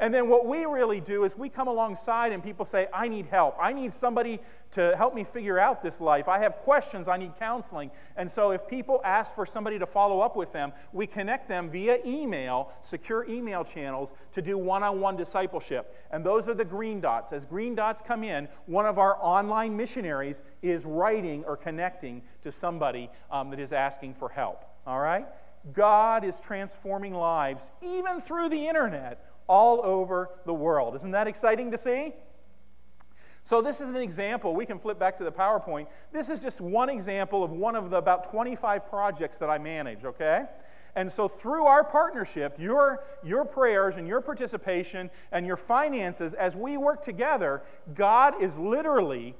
And 0.02 0.12
then 0.12 0.28
what 0.28 0.46
we 0.46 0.64
really 0.64 1.00
do 1.00 1.22
is 1.22 1.36
we 1.36 1.48
come 1.48 1.68
alongside 1.68 2.32
and 2.32 2.42
people 2.42 2.64
say, 2.64 2.88
I 2.92 3.06
need 3.06 3.26
help. 3.26 3.56
I 3.60 3.72
need 3.72 3.92
somebody 3.92 4.40
to 4.72 4.96
help 4.96 5.14
me 5.14 5.22
figure 5.22 5.60
out 5.60 5.80
this 5.80 6.00
life. 6.00 6.26
I 6.26 6.40
have 6.40 6.56
questions. 6.56 7.06
I 7.06 7.16
need 7.18 7.38
counseling. 7.38 7.90
And 8.16 8.28
so 8.28 8.50
if 8.50 8.66
people 8.66 9.00
ask 9.04 9.32
for 9.32 9.46
somebody 9.46 9.78
to 9.78 9.86
follow 9.86 10.20
up 10.20 10.34
with 10.34 10.52
them, 10.52 10.72
we 10.92 11.06
connect 11.06 11.46
them 11.46 11.70
via 11.70 11.98
email, 12.04 12.72
secure 12.82 13.24
email 13.28 13.62
channels, 13.62 14.12
to 14.32 14.42
do 14.42 14.58
one 14.58 14.82
on 14.82 15.00
one 15.00 15.16
discipleship. 15.16 15.94
And 16.10 16.26
those 16.26 16.48
are 16.48 16.54
the 16.54 16.64
green 16.64 17.00
dots. 17.00 17.32
As 17.32 17.46
green 17.46 17.76
dots 17.76 18.02
come 18.02 18.24
in, 18.24 18.48
one 18.66 18.86
of 18.86 18.98
our 18.98 19.18
online 19.20 19.76
missionaries 19.76 20.42
is 20.62 20.84
writing 20.84 21.44
or 21.44 21.56
connecting 21.56 22.22
to 22.42 22.50
somebody 22.50 23.08
um, 23.30 23.50
that 23.50 23.60
is 23.60 23.72
asking 23.72 24.14
for 24.14 24.30
help. 24.30 24.64
All 24.84 24.98
right? 24.98 25.26
God 25.72 26.24
is 26.24 26.40
transforming 26.40 27.14
lives, 27.14 27.70
even 27.82 28.20
through 28.20 28.48
the 28.48 28.66
internet, 28.68 29.24
all 29.46 29.80
over 29.84 30.30
the 30.44 30.54
world. 30.54 30.96
Isn't 30.96 31.12
that 31.12 31.26
exciting 31.26 31.70
to 31.70 31.78
see? 31.78 32.12
So, 33.44 33.60
this 33.60 33.80
is 33.80 33.88
an 33.88 33.96
example. 33.96 34.54
We 34.54 34.66
can 34.66 34.78
flip 34.78 34.98
back 34.98 35.18
to 35.18 35.24
the 35.24 35.32
PowerPoint. 35.32 35.86
This 36.12 36.28
is 36.28 36.38
just 36.38 36.60
one 36.60 36.88
example 36.88 37.42
of 37.42 37.50
one 37.50 37.74
of 37.74 37.90
the 37.90 37.96
about 37.96 38.30
25 38.30 38.88
projects 38.88 39.36
that 39.38 39.50
I 39.50 39.58
manage, 39.58 40.04
okay? 40.04 40.44
And 40.94 41.10
so, 41.10 41.26
through 41.26 41.64
our 41.64 41.82
partnership, 41.82 42.56
your, 42.58 43.02
your 43.24 43.44
prayers 43.44 43.96
and 43.96 44.06
your 44.06 44.20
participation 44.20 45.10
and 45.32 45.46
your 45.46 45.56
finances, 45.56 46.34
as 46.34 46.54
we 46.54 46.76
work 46.76 47.02
together, 47.02 47.62
God 47.94 48.40
is 48.40 48.58
literally 48.58 49.34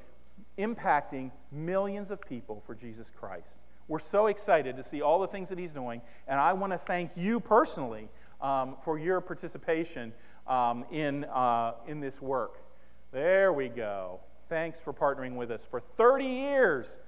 impacting 0.58 1.30
millions 1.50 2.10
of 2.10 2.20
people 2.20 2.62
for 2.66 2.74
Jesus 2.74 3.10
Christ. 3.14 3.58
We're 3.88 3.98
so 3.98 4.26
excited 4.26 4.76
to 4.76 4.84
see 4.84 5.02
all 5.02 5.18
the 5.18 5.26
things 5.26 5.48
that 5.48 5.58
he's 5.58 5.72
doing. 5.72 6.02
And 6.26 6.38
I 6.38 6.52
want 6.52 6.72
to 6.72 6.78
thank 6.78 7.12
you 7.16 7.40
personally 7.40 8.08
um, 8.40 8.76
for 8.82 8.98
your 8.98 9.20
participation 9.20 10.12
um, 10.46 10.84
in, 10.90 11.24
uh, 11.24 11.74
in 11.86 12.00
this 12.00 12.20
work. 12.20 12.62
There 13.12 13.52
we 13.52 13.68
go. 13.68 14.20
Thanks 14.48 14.80
for 14.80 14.92
partnering 14.92 15.36
with 15.36 15.50
us 15.50 15.66
for 15.68 15.80
30 15.80 16.24
years. 16.24 16.98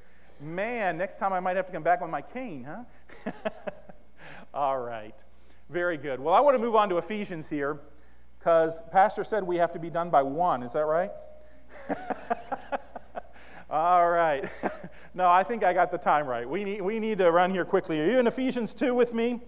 Man, 0.40 0.98
next 0.98 1.18
time 1.18 1.32
I 1.32 1.40
might 1.40 1.56
have 1.56 1.66
to 1.66 1.72
come 1.72 1.82
back 1.82 2.00
with 2.00 2.10
my 2.10 2.22
cane, 2.22 2.64
huh? 2.64 3.32
all 4.54 4.78
right. 4.78 5.14
Very 5.70 5.96
good. 5.96 6.20
Well, 6.20 6.34
I 6.34 6.40
want 6.40 6.54
to 6.54 6.58
move 6.58 6.74
on 6.74 6.88
to 6.90 6.98
Ephesians 6.98 7.48
here 7.48 7.80
because 8.38 8.82
Pastor 8.92 9.24
said 9.24 9.44
we 9.44 9.56
have 9.56 9.72
to 9.72 9.78
be 9.78 9.90
done 9.90 10.10
by 10.10 10.22
one. 10.22 10.62
Is 10.62 10.72
that 10.72 10.84
right? 10.84 11.10
All 13.74 14.08
right. 14.08 14.48
no, 15.14 15.28
I 15.28 15.42
think 15.42 15.64
I 15.64 15.72
got 15.72 15.90
the 15.90 15.98
time 15.98 16.28
right. 16.28 16.48
We 16.48 16.62
need, 16.62 16.80
we 16.80 17.00
need 17.00 17.18
to 17.18 17.32
run 17.32 17.50
here 17.50 17.64
quickly. 17.64 18.00
Are 18.00 18.08
you 18.08 18.20
in 18.20 18.28
Ephesians 18.28 18.72
2 18.72 18.94
with 18.94 19.12
me? 19.12 19.40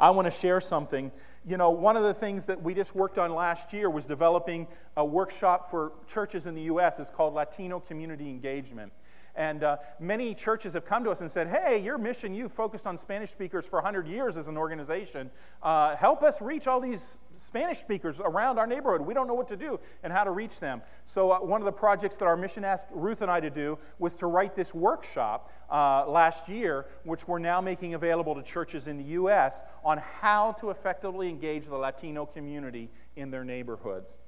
I 0.00 0.10
want 0.10 0.26
to 0.26 0.32
share 0.32 0.60
something. 0.60 1.12
You 1.46 1.56
know, 1.56 1.70
one 1.70 1.96
of 1.96 2.02
the 2.02 2.12
things 2.12 2.44
that 2.46 2.60
we 2.60 2.74
just 2.74 2.96
worked 2.96 3.16
on 3.16 3.32
last 3.32 3.72
year 3.72 3.88
was 3.88 4.04
developing 4.04 4.66
a 4.96 5.04
workshop 5.04 5.70
for 5.70 5.92
churches 6.08 6.46
in 6.46 6.56
the 6.56 6.62
U.S. 6.62 6.98
It's 6.98 7.08
called 7.08 7.34
Latino 7.34 7.78
Community 7.78 8.28
Engagement. 8.28 8.92
And 9.36 9.64
uh, 9.64 9.78
many 9.98 10.34
churches 10.34 10.74
have 10.74 10.84
come 10.84 11.02
to 11.04 11.10
us 11.10 11.20
and 11.20 11.30
said, 11.30 11.48
Hey, 11.48 11.82
your 11.82 11.98
mission, 11.98 12.34
you've 12.34 12.52
focused 12.52 12.86
on 12.86 12.96
Spanish 12.96 13.30
speakers 13.30 13.66
for 13.66 13.76
100 13.76 14.06
years 14.06 14.36
as 14.36 14.48
an 14.48 14.56
organization. 14.56 15.30
Uh, 15.62 15.96
help 15.96 16.22
us 16.22 16.40
reach 16.40 16.66
all 16.66 16.80
these 16.80 17.18
Spanish 17.36 17.78
speakers 17.78 18.20
around 18.20 18.58
our 18.58 18.66
neighborhood. 18.66 19.00
We 19.00 19.12
don't 19.12 19.26
know 19.26 19.34
what 19.34 19.48
to 19.48 19.56
do 19.56 19.80
and 20.02 20.12
how 20.12 20.24
to 20.24 20.30
reach 20.30 20.60
them. 20.60 20.82
So, 21.04 21.32
uh, 21.32 21.38
one 21.40 21.60
of 21.60 21.64
the 21.64 21.72
projects 21.72 22.16
that 22.16 22.26
our 22.26 22.36
mission 22.36 22.64
asked 22.64 22.86
Ruth 22.92 23.22
and 23.22 23.30
I 23.30 23.40
to 23.40 23.50
do 23.50 23.78
was 23.98 24.14
to 24.16 24.26
write 24.26 24.54
this 24.54 24.72
workshop 24.72 25.50
uh, 25.70 26.08
last 26.08 26.48
year, 26.48 26.86
which 27.04 27.26
we're 27.26 27.38
now 27.40 27.60
making 27.60 27.94
available 27.94 28.34
to 28.36 28.42
churches 28.42 28.86
in 28.86 28.98
the 28.98 29.04
U.S. 29.04 29.62
on 29.84 29.98
how 29.98 30.52
to 30.52 30.70
effectively 30.70 31.28
engage 31.28 31.66
the 31.66 31.76
Latino 31.76 32.26
community 32.26 32.90
in 33.16 33.30
their 33.30 33.44
neighborhoods. 33.44 34.18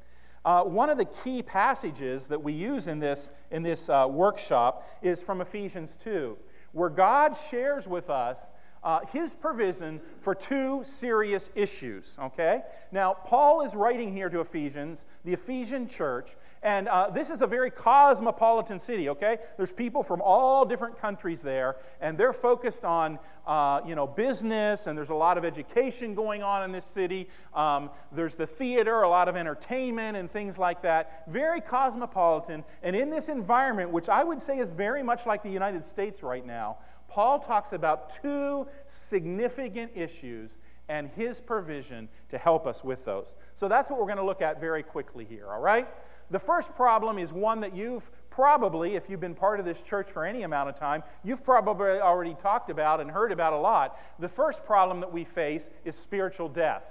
Uh, 0.46 0.62
one 0.62 0.88
of 0.88 0.96
the 0.96 1.04
key 1.04 1.42
passages 1.42 2.28
that 2.28 2.40
we 2.40 2.52
use 2.52 2.86
in 2.86 3.00
this, 3.00 3.30
in 3.50 3.64
this 3.64 3.88
uh, 3.88 4.06
workshop 4.08 4.88
is 5.02 5.20
from 5.20 5.40
Ephesians 5.40 5.98
2, 6.04 6.38
where 6.70 6.88
God 6.88 7.36
shares 7.50 7.88
with 7.88 8.08
us 8.08 8.52
uh, 8.84 9.00
his 9.12 9.34
provision 9.34 10.00
for 10.20 10.36
two 10.36 10.84
serious 10.84 11.50
issues. 11.56 12.16
Okay? 12.22 12.62
Now, 12.92 13.14
Paul 13.14 13.62
is 13.62 13.74
writing 13.74 14.12
here 14.12 14.28
to 14.28 14.38
Ephesians, 14.38 15.06
the 15.24 15.32
Ephesian 15.32 15.88
church, 15.88 16.36
and 16.62 16.88
uh, 16.88 17.10
this 17.10 17.30
is 17.30 17.42
a 17.42 17.46
very 17.46 17.70
cosmopolitan 17.70 18.80
city, 18.80 19.08
okay? 19.10 19.38
There's 19.56 19.72
people 19.72 20.02
from 20.02 20.20
all 20.20 20.64
different 20.64 20.98
countries 20.98 21.42
there, 21.42 21.76
and 22.00 22.16
they're 22.18 22.32
focused 22.32 22.84
on, 22.84 23.18
uh, 23.46 23.80
you 23.86 23.94
know, 23.94 24.06
business, 24.06 24.86
and 24.86 24.96
there's 24.96 25.10
a 25.10 25.14
lot 25.14 25.38
of 25.38 25.44
education 25.44 26.14
going 26.14 26.42
on 26.42 26.64
in 26.64 26.72
this 26.72 26.84
city. 26.84 27.28
Um, 27.54 27.90
there's 28.12 28.34
the 28.34 28.46
theater, 28.46 29.02
a 29.02 29.08
lot 29.08 29.28
of 29.28 29.36
entertainment, 29.36 30.16
and 30.16 30.30
things 30.30 30.58
like 30.58 30.82
that. 30.82 31.24
Very 31.28 31.60
cosmopolitan. 31.60 32.64
And 32.82 32.96
in 32.96 33.10
this 33.10 33.28
environment, 33.28 33.90
which 33.90 34.08
I 34.08 34.24
would 34.24 34.40
say 34.40 34.58
is 34.58 34.70
very 34.70 35.02
much 35.02 35.26
like 35.26 35.42
the 35.42 35.50
United 35.50 35.84
States 35.84 36.22
right 36.22 36.44
now, 36.44 36.78
Paul 37.08 37.38
talks 37.38 37.72
about 37.72 38.20
two 38.22 38.66
significant 38.86 39.92
issues 39.94 40.58
and 40.88 41.08
his 41.16 41.40
provision 41.40 42.08
to 42.30 42.38
help 42.38 42.66
us 42.66 42.84
with 42.84 43.04
those. 43.04 43.34
So 43.54 43.68
that's 43.68 43.90
what 43.90 43.98
we're 43.98 44.06
going 44.06 44.18
to 44.18 44.24
look 44.24 44.42
at 44.42 44.60
very 44.60 44.82
quickly 44.82 45.24
here, 45.24 45.48
all 45.50 45.60
right? 45.60 45.88
The 46.30 46.38
first 46.38 46.74
problem 46.74 47.18
is 47.18 47.32
one 47.32 47.60
that 47.60 47.74
you've 47.74 48.10
probably, 48.30 48.96
if 48.96 49.08
you've 49.08 49.20
been 49.20 49.34
part 49.34 49.60
of 49.60 49.66
this 49.66 49.82
church 49.82 50.10
for 50.10 50.24
any 50.24 50.42
amount 50.42 50.68
of 50.68 50.74
time, 50.74 51.02
you've 51.22 51.44
probably 51.44 52.00
already 52.00 52.34
talked 52.34 52.68
about 52.68 53.00
and 53.00 53.10
heard 53.10 53.32
about 53.32 53.52
a 53.52 53.58
lot. 53.58 53.98
The 54.18 54.28
first 54.28 54.64
problem 54.64 55.00
that 55.00 55.12
we 55.12 55.24
face 55.24 55.70
is 55.84 55.96
spiritual 55.96 56.48
death. 56.48 56.82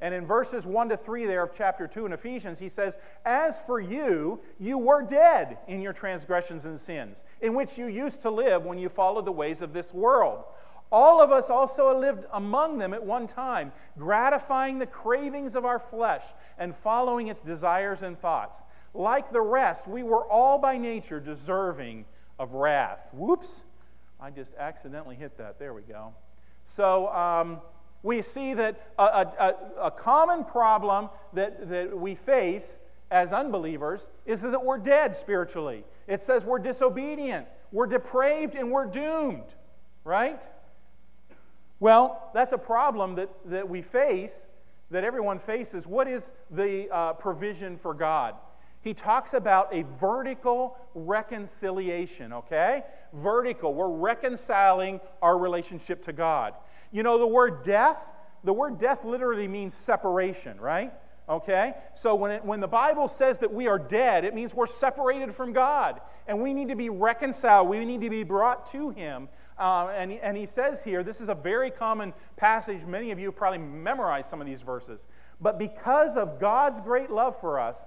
And 0.00 0.14
in 0.14 0.26
verses 0.26 0.66
1 0.66 0.90
to 0.90 0.96
3 0.96 1.26
there 1.26 1.42
of 1.42 1.52
chapter 1.56 1.86
2 1.86 2.06
in 2.06 2.12
Ephesians, 2.12 2.58
he 2.58 2.68
says, 2.68 2.96
As 3.24 3.60
for 3.60 3.80
you, 3.80 4.40
you 4.58 4.78
were 4.78 5.02
dead 5.02 5.58
in 5.66 5.80
your 5.80 5.92
transgressions 5.92 6.64
and 6.64 6.78
sins, 6.78 7.24
in 7.40 7.54
which 7.54 7.78
you 7.78 7.86
used 7.86 8.20
to 8.22 8.30
live 8.30 8.64
when 8.64 8.78
you 8.78 8.88
followed 8.88 9.24
the 9.24 9.32
ways 9.32 9.62
of 9.62 9.72
this 9.72 9.94
world. 9.94 10.44
All 10.92 11.20
of 11.20 11.32
us 11.32 11.50
also 11.50 11.98
lived 11.98 12.24
among 12.32 12.78
them 12.78 12.94
at 12.94 13.04
one 13.04 13.26
time, 13.26 13.72
gratifying 13.98 14.78
the 14.78 14.86
cravings 14.86 15.54
of 15.54 15.64
our 15.64 15.78
flesh 15.78 16.24
and 16.58 16.74
following 16.74 17.28
its 17.28 17.40
desires 17.40 18.02
and 18.02 18.18
thoughts. 18.18 18.62
Like 18.94 19.32
the 19.32 19.40
rest, 19.40 19.88
we 19.88 20.04
were 20.04 20.24
all 20.24 20.58
by 20.58 20.78
nature 20.78 21.20
deserving 21.20 22.04
of 22.38 22.54
wrath. 22.54 23.08
Whoops, 23.12 23.64
I 24.20 24.30
just 24.30 24.54
accidentally 24.56 25.16
hit 25.16 25.36
that. 25.38 25.58
There 25.58 25.74
we 25.74 25.82
go. 25.82 26.14
So, 26.64 27.12
um, 27.12 27.60
we 28.04 28.20
see 28.20 28.52
that 28.54 28.92
a, 28.98 29.02
a, 29.02 29.54
a, 29.84 29.90
common 29.90 30.44
problem 30.44 31.08
that, 31.32 31.70
that 31.70 31.98
we 31.98 32.14
face 32.14 32.76
as 33.10 33.32
unbelievers 33.32 34.08
is 34.26 34.42
that 34.42 34.62
we're 34.62 34.78
dead 34.78 35.16
spiritually. 35.16 35.84
It 36.06 36.20
says 36.20 36.44
we're 36.44 36.58
disobedient, 36.58 37.46
we're 37.72 37.86
depraved, 37.86 38.56
and 38.56 38.70
we're 38.70 38.84
doomed, 38.86 39.54
right? 40.04 40.42
Well, 41.80 42.30
that's 42.34 42.52
a 42.52 42.58
problem 42.58 43.14
that, 43.14 43.30
that 43.46 43.70
we 43.70 43.80
face, 43.80 44.48
that 44.90 45.02
everyone 45.02 45.38
faces. 45.38 45.86
What 45.86 46.06
is 46.06 46.30
the 46.50 46.90
uh, 46.90 47.14
provision 47.14 47.78
for 47.78 47.94
God? 47.94 48.34
He 48.84 48.92
talks 48.92 49.32
about 49.32 49.74
a 49.74 49.82
vertical 49.98 50.76
reconciliation, 50.94 52.34
okay? 52.34 52.82
Vertical. 53.14 53.72
We're 53.72 53.88
reconciling 53.88 55.00
our 55.22 55.38
relationship 55.38 56.04
to 56.04 56.12
God. 56.12 56.52
You 56.92 57.02
know, 57.02 57.18
the 57.18 57.26
word 57.26 57.64
death, 57.64 57.98
the 58.44 58.52
word 58.52 58.78
death 58.78 59.02
literally 59.02 59.48
means 59.48 59.72
separation, 59.72 60.60
right? 60.60 60.92
Okay? 61.26 61.72
So 61.94 62.14
when, 62.14 62.30
it, 62.30 62.44
when 62.44 62.60
the 62.60 62.68
Bible 62.68 63.08
says 63.08 63.38
that 63.38 63.52
we 63.52 63.68
are 63.68 63.78
dead, 63.78 64.26
it 64.26 64.34
means 64.34 64.54
we're 64.54 64.66
separated 64.66 65.34
from 65.34 65.54
God. 65.54 66.02
And 66.26 66.42
we 66.42 66.52
need 66.52 66.68
to 66.68 66.76
be 66.76 66.90
reconciled. 66.90 67.68
We 67.68 67.82
need 67.86 68.02
to 68.02 68.10
be 68.10 68.22
brought 68.22 68.70
to 68.72 68.90
Him. 68.90 69.28
Uh, 69.58 69.88
and, 69.96 70.12
and 70.12 70.36
he 70.36 70.46
says 70.46 70.82
here, 70.82 71.02
this 71.02 71.20
is 71.20 71.28
a 71.28 71.34
very 71.34 71.70
common 71.70 72.12
passage. 72.36 72.84
Many 72.84 73.12
of 73.12 73.18
you 73.18 73.30
probably 73.30 73.60
memorized 73.60 74.28
some 74.28 74.40
of 74.40 74.46
these 74.46 74.62
verses. 74.62 75.06
But 75.40 75.58
because 75.58 76.16
of 76.16 76.40
God's 76.40 76.80
great 76.80 77.10
love 77.10 77.38
for 77.40 77.60
us, 77.60 77.86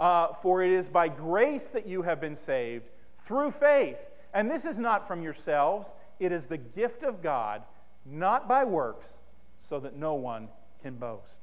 Uh, 0.00 0.32
For 0.32 0.62
it 0.62 0.72
is 0.72 0.88
by 0.88 1.08
grace 1.08 1.68
that 1.68 1.86
you 1.86 2.02
have 2.02 2.20
been 2.20 2.34
saved 2.34 2.88
through 3.24 3.52
faith. 3.52 3.98
And 4.32 4.50
this 4.50 4.64
is 4.64 4.80
not 4.80 5.06
from 5.06 5.22
yourselves, 5.22 5.92
it 6.18 6.32
is 6.32 6.46
the 6.46 6.56
gift 6.56 7.02
of 7.02 7.22
God, 7.22 7.62
not 8.06 8.48
by 8.48 8.64
works, 8.64 9.18
so 9.60 9.78
that 9.80 9.96
no 9.96 10.14
one 10.14 10.48
can 10.82 10.94
boast. 10.94 11.42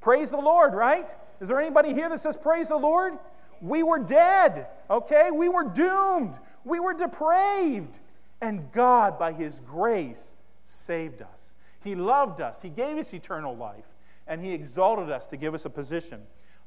Praise 0.00 0.30
the 0.30 0.36
Lord, 0.36 0.74
right? 0.74 1.12
Is 1.40 1.48
there 1.48 1.60
anybody 1.60 1.92
here 1.92 2.08
that 2.08 2.20
says, 2.20 2.36
Praise 2.36 2.68
the 2.68 2.76
Lord? 2.76 3.14
We 3.60 3.82
were 3.82 4.00
dead, 4.00 4.66
okay? 4.90 5.30
We 5.30 5.48
were 5.48 5.64
doomed. 5.64 6.38
We 6.64 6.80
were 6.80 6.94
depraved. 6.94 7.98
And 8.40 8.70
God, 8.72 9.18
by 9.18 9.32
His 9.32 9.60
grace, 9.60 10.36
saved 10.66 11.22
us. 11.22 11.54
He 11.82 11.94
loved 11.94 12.40
us. 12.40 12.62
He 12.62 12.68
gave 12.68 12.96
us 12.98 13.14
eternal 13.14 13.56
life. 13.56 13.86
And 14.26 14.44
He 14.44 14.52
exalted 14.52 15.10
us 15.10 15.26
to 15.26 15.36
give 15.36 15.54
us 15.54 15.64
a 15.64 15.70
position 15.70 16.22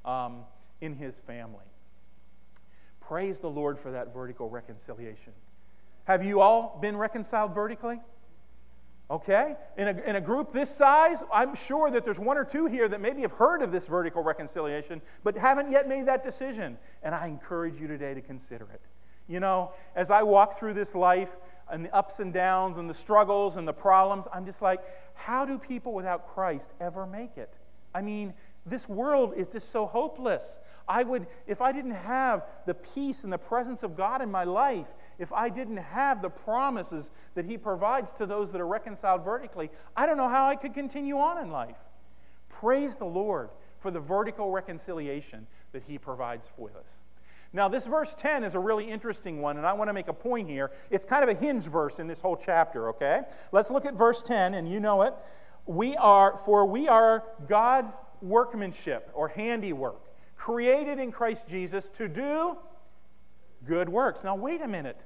um, 0.06 0.44
in 0.82 0.96
His 0.96 1.16
family. 1.16 1.66
Praise 3.02 3.40
the 3.40 3.50
Lord 3.50 3.78
for 3.80 3.92
that 3.92 4.14
vertical 4.14 4.50
reconciliation. 4.50 5.34
Have 6.06 6.24
you 6.24 6.42
all 6.42 6.78
been 6.82 6.98
reconciled 6.98 7.54
vertically? 7.54 8.00
Okay? 9.10 9.56
In 9.78 9.88
a, 9.88 10.02
in 10.02 10.16
a 10.16 10.22
group 10.22 10.52
this 10.52 10.70
size, 10.70 11.24
I'm 11.32 11.56
sure 11.56 11.92
that 11.92 12.06
there's 12.06 12.20
one 12.20 12.38
or 12.38 12.46
two 12.46 12.66
here 12.66 12.88
that 12.88 13.00
maybe 13.00 13.22
have 13.22 13.34
heard 13.34 13.62
of 13.62 13.72
this 13.72 13.88
vertical 13.88 14.24
reconciliation, 14.24 15.02
but 15.24 15.38
haven't 15.38 15.72
yet 15.72 15.88
made 15.88 16.08
that 16.08 16.24
decision. 16.24 16.78
And 17.04 17.14
I 17.14 17.28
encourage 17.28 17.80
you 17.80 17.88
today 17.88 18.14
to 18.16 18.22
consider 18.22 18.68
it. 18.74 18.82
You 19.28 19.40
know, 19.40 19.72
as 19.96 20.10
I 20.10 20.24
walk 20.24 20.60
through 20.60 20.74
this 20.74 20.96
life 20.96 21.36
and 21.70 21.86
the 21.86 21.96
ups 21.96 22.20
and 22.20 22.34
downs 22.34 22.78
and 22.78 22.90
the 22.90 22.94
struggles 22.94 23.58
and 23.58 23.68
the 23.68 23.74
problems, 23.74 24.28
I'm 24.34 24.46
just 24.46 24.62
like, 24.62 24.82
how 25.14 25.46
do 25.46 25.58
people 25.58 25.94
without 25.94 26.28
Christ 26.28 26.74
ever 26.80 27.06
make 27.06 27.38
it? 27.38 27.54
I 27.94 28.02
mean, 28.02 28.34
this 28.66 28.90
world 28.90 29.34
is 29.36 29.48
just 29.48 29.72
so 29.72 29.86
hopeless. 29.86 30.60
I 30.88 31.04
would, 31.04 31.28
if 31.48 31.62
I 31.62 31.72
didn't 31.72 31.92
have 31.92 32.46
the 32.66 32.74
peace 32.74 33.24
and 33.24 33.34
the 33.34 33.38
presence 33.38 33.84
of 33.84 33.96
God 33.96 34.22
in 34.22 34.30
my 34.30 34.44
life, 34.44 34.96
if 35.18 35.34
I 35.34 35.50
didn't 35.50 35.78
have 35.78 36.22
the 36.22 36.30
promises 36.30 37.12
that 37.34 37.46
He 37.46 37.58
provides 37.58 38.12
to 38.14 38.26
those 38.26 38.52
that 38.52 38.62
are 38.62 38.68
reconciled 38.68 39.24
vertically, 39.24 39.72
I 39.96 40.06
don't 40.06 40.18
know 40.18 40.30
how 40.30 40.48
I 40.48 40.56
could 40.56 40.74
continue 40.74 41.18
on 41.18 41.44
in 41.44 41.52
life. 41.52 41.78
Praise 42.50 42.96
the 42.96 43.06
Lord 43.06 43.50
for 43.80 43.92
the 43.92 44.00
vertical 44.00 44.52
reconciliation 44.52 45.48
that 45.72 45.84
He 45.88 45.98
provides 45.98 46.48
for 46.56 46.70
us. 46.80 47.00
Now, 47.52 47.70
this 47.70 47.86
verse 47.86 48.14
10 48.14 48.44
is 48.44 48.54
a 48.54 48.60
really 48.60 48.90
interesting 48.90 49.42
one, 49.42 49.58
and 49.58 49.66
I 49.66 49.74
want 49.74 49.90
to 49.90 49.94
make 49.94 50.10
a 50.10 50.14
point 50.14 50.50
here. 50.50 50.72
It's 50.90 51.06
kind 51.06 51.24
of 51.24 51.30
a 51.30 51.40
hinge 51.40 51.64
verse 51.64 52.00
in 52.00 52.08
this 52.08 52.20
whole 52.20 52.36
chapter, 52.36 52.90
okay? 52.90 53.22
Let's 53.52 53.72
look 53.72 53.86
at 53.86 53.94
verse 53.94 54.22
10, 54.22 54.54
and 54.54 54.70
you 54.70 54.80
know 54.80 55.04
it. 55.04 55.14
We 55.66 55.96
are, 55.96 56.38
for 56.38 56.66
we 56.66 56.88
are 56.90 57.24
God's 57.48 57.98
workmanship 58.26 59.10
or 59.14 59.30
handiwork, 59.30 60.02
created 60.36 61.00
in 61.00 61.12
Christ 61.12 61.48
Jesus 61.48 61.90
to 61.90 62.08
do 62.08 62.58
good 63.66 63.88
works. 63.90 64.24
Now, 64.24 64.36
wait 64.36 64.62
a 64.62 64.68
minute. 64.68 65.00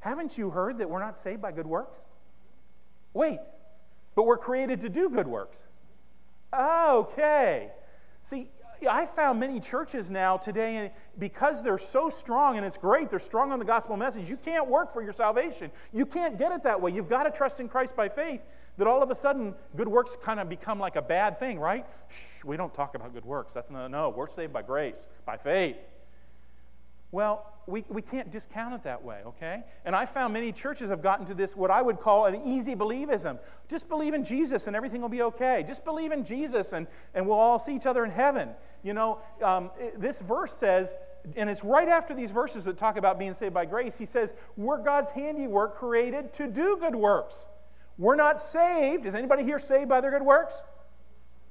Haven't 0.00 0.38
you 0.38 0.50
heard 0.50 0.78
that 0.78 0.88
we're 0.88 1.00
not 1.00 1.16
saved 1.16 1.42
by 1.42 1.52
good 1.52 1.66
works? 1.66 2.04
Wait, 3.14 3.40
but 4.14 4.24
we're 4.26 4.38
created 4.38 4.80
to 4.82 4.88
do 4.88 5.08
good 5.08 5.26
works. 5.26 5.58
Okay. 6.56 7.70
See, 8.22 8.50
I 8.88 9.06
found 9.06 9.40
many 9.40 9.58
churches 9.58 10.10
now 10.10 10.36
today, 10.36 10.92
because 11.18 11.62
they're 11.62 11.78
so 11.78 12.10
strong, 12.10 12.56
and 12.56 12.64
it's 12.64 12.76
great, 12.76 13.10
they're 13.10 13.18
strong 13.18 13.50
on 13.50 13.58
the 13.58 13.64
gospel 13.64 13.96
message. 13.96 14.30
You 14.30 14.36
can't 14.36 14.68
work 14.68 14.92
for 14.92 15.02
your 15.02 15.12
salvation. 15.12 15.72
You 15.92 16.06
can't 16.06 16.38
get 16.38 16.52
it 16.52 16.62
that 16.62 16.80
way. 16.80 16.92
You've 16.92 17.08
got 17.08 17.24
to 17.24 17.30
trust 17.30 17.58
in 17.58 17.68
Christ 17.68 17.96
by 17.96 18.08
faith. 18.08 18.40
That 18.78 18.86
all 18.86 19.02
of 19.02 19.10
a 19.10 19.14
sudden, 19.14 19.54
good 19.76 19.88
works 19.88 20.16
kind 20.22 20.40
of 20.40 20.48
become 20.48 20.78
like 20.78 20.96
a 20.96 21.02
bad 21.02 21.38
thing, 21.38 21.58
right? 21.58 21.84
Shh, 22.08 22.44
we 22.44 22.56
don't 22.56 22.72
talk 22.72 22.94
about 22.94 23.12
good 23.12 23.24
works. 23.24 23.52
That's 23.52 23.70
no, 23.70 23.88
no, 23.88 24.08
we're 24.10 24.28
saved 24.28 24.52
by 24.52 24.62
grace, 24.62 25.08
by 25.26 25.36
faith. 25.36 25.76
Well, 27.10 27.46
we, 27.66 27.84
we 27.88 28.02
can't 28.02 28.30
discount 28.30 28.74
it 28.74 28.82
that 28.84 29.02
way, 29.02 29.20
okay? 29.26 29.62
And 29.84 29.96
I 29.96 30.06
found 30.06 30.32
many 30.32 30.52
churches 30.52 30.90
have 30.90 31.02
gotten 31.02 31.26
to 31.26 31.34
this, 31.34 31.56
what 31.56 31.70
I 31.70 31.82
would 31.82 32.00
call 32.00 32.26
an 32.26 32.42
easy 32.44 32.74
believism. 32.74 33.38
Just 33.68 33.88
believe 33.88 34.14
in 34.14 34.24
Jesus 34.24 34.66
and 34.66 34.76
everything 34.76 35.00
will 35.00 35.08
be 35.08 35.22
okay. 35.22 35.64
Just 35.66 35.84
believe 35.84 36.12
in 36.12 36.24
Jesus 36.24 36.72
and, 36.72 36.86
and 37.14 37.26
we'll 37.26 37.38
all 37.38 37.58
see 37.58 37.74
each 37.74 37.86
other 37.86 38.04
in 38.04 38.10
heaven. 38.10 38.50
You 38.82 38.94
know, 38.94 39.18
um, 39.42 39.70
this 39.96 40.20
verse 40.20 40.52
says, 40.52 40.94
and 41.36 41.50
it's 41.50 41.64
right 41.64 41.88
after 41.88 42.14
these 42.14 42.30
verses 42.30 42.64
that 42.64 42.78
talk 42.78 42.96
about 42.96 43.18
being 43.18 43.32
saved 43.32 43.54
by 43.54 43.64
grace, 43.64 43.98
he 43.98 44.06
says, 44.06 44.34
We're 44.56 44.82
God's 44.82 45.10
handiwork 45.10 45.76
created 45.76 46.32
to 46.34 46.46
do 46.46 46.78
good 46.80 46.94
works. 46.94 47.48
We're 47.98 48.16
not 48.16 48.40
saved. 48.40 49.04
Is 49.04 49.14
anybody 49.14 49.44
here 49.44 49.58
saved 49.58 49.88
by 49.88 50.00
their 50.00 50.12
good 50.12 50.22
works? 50.22 50.62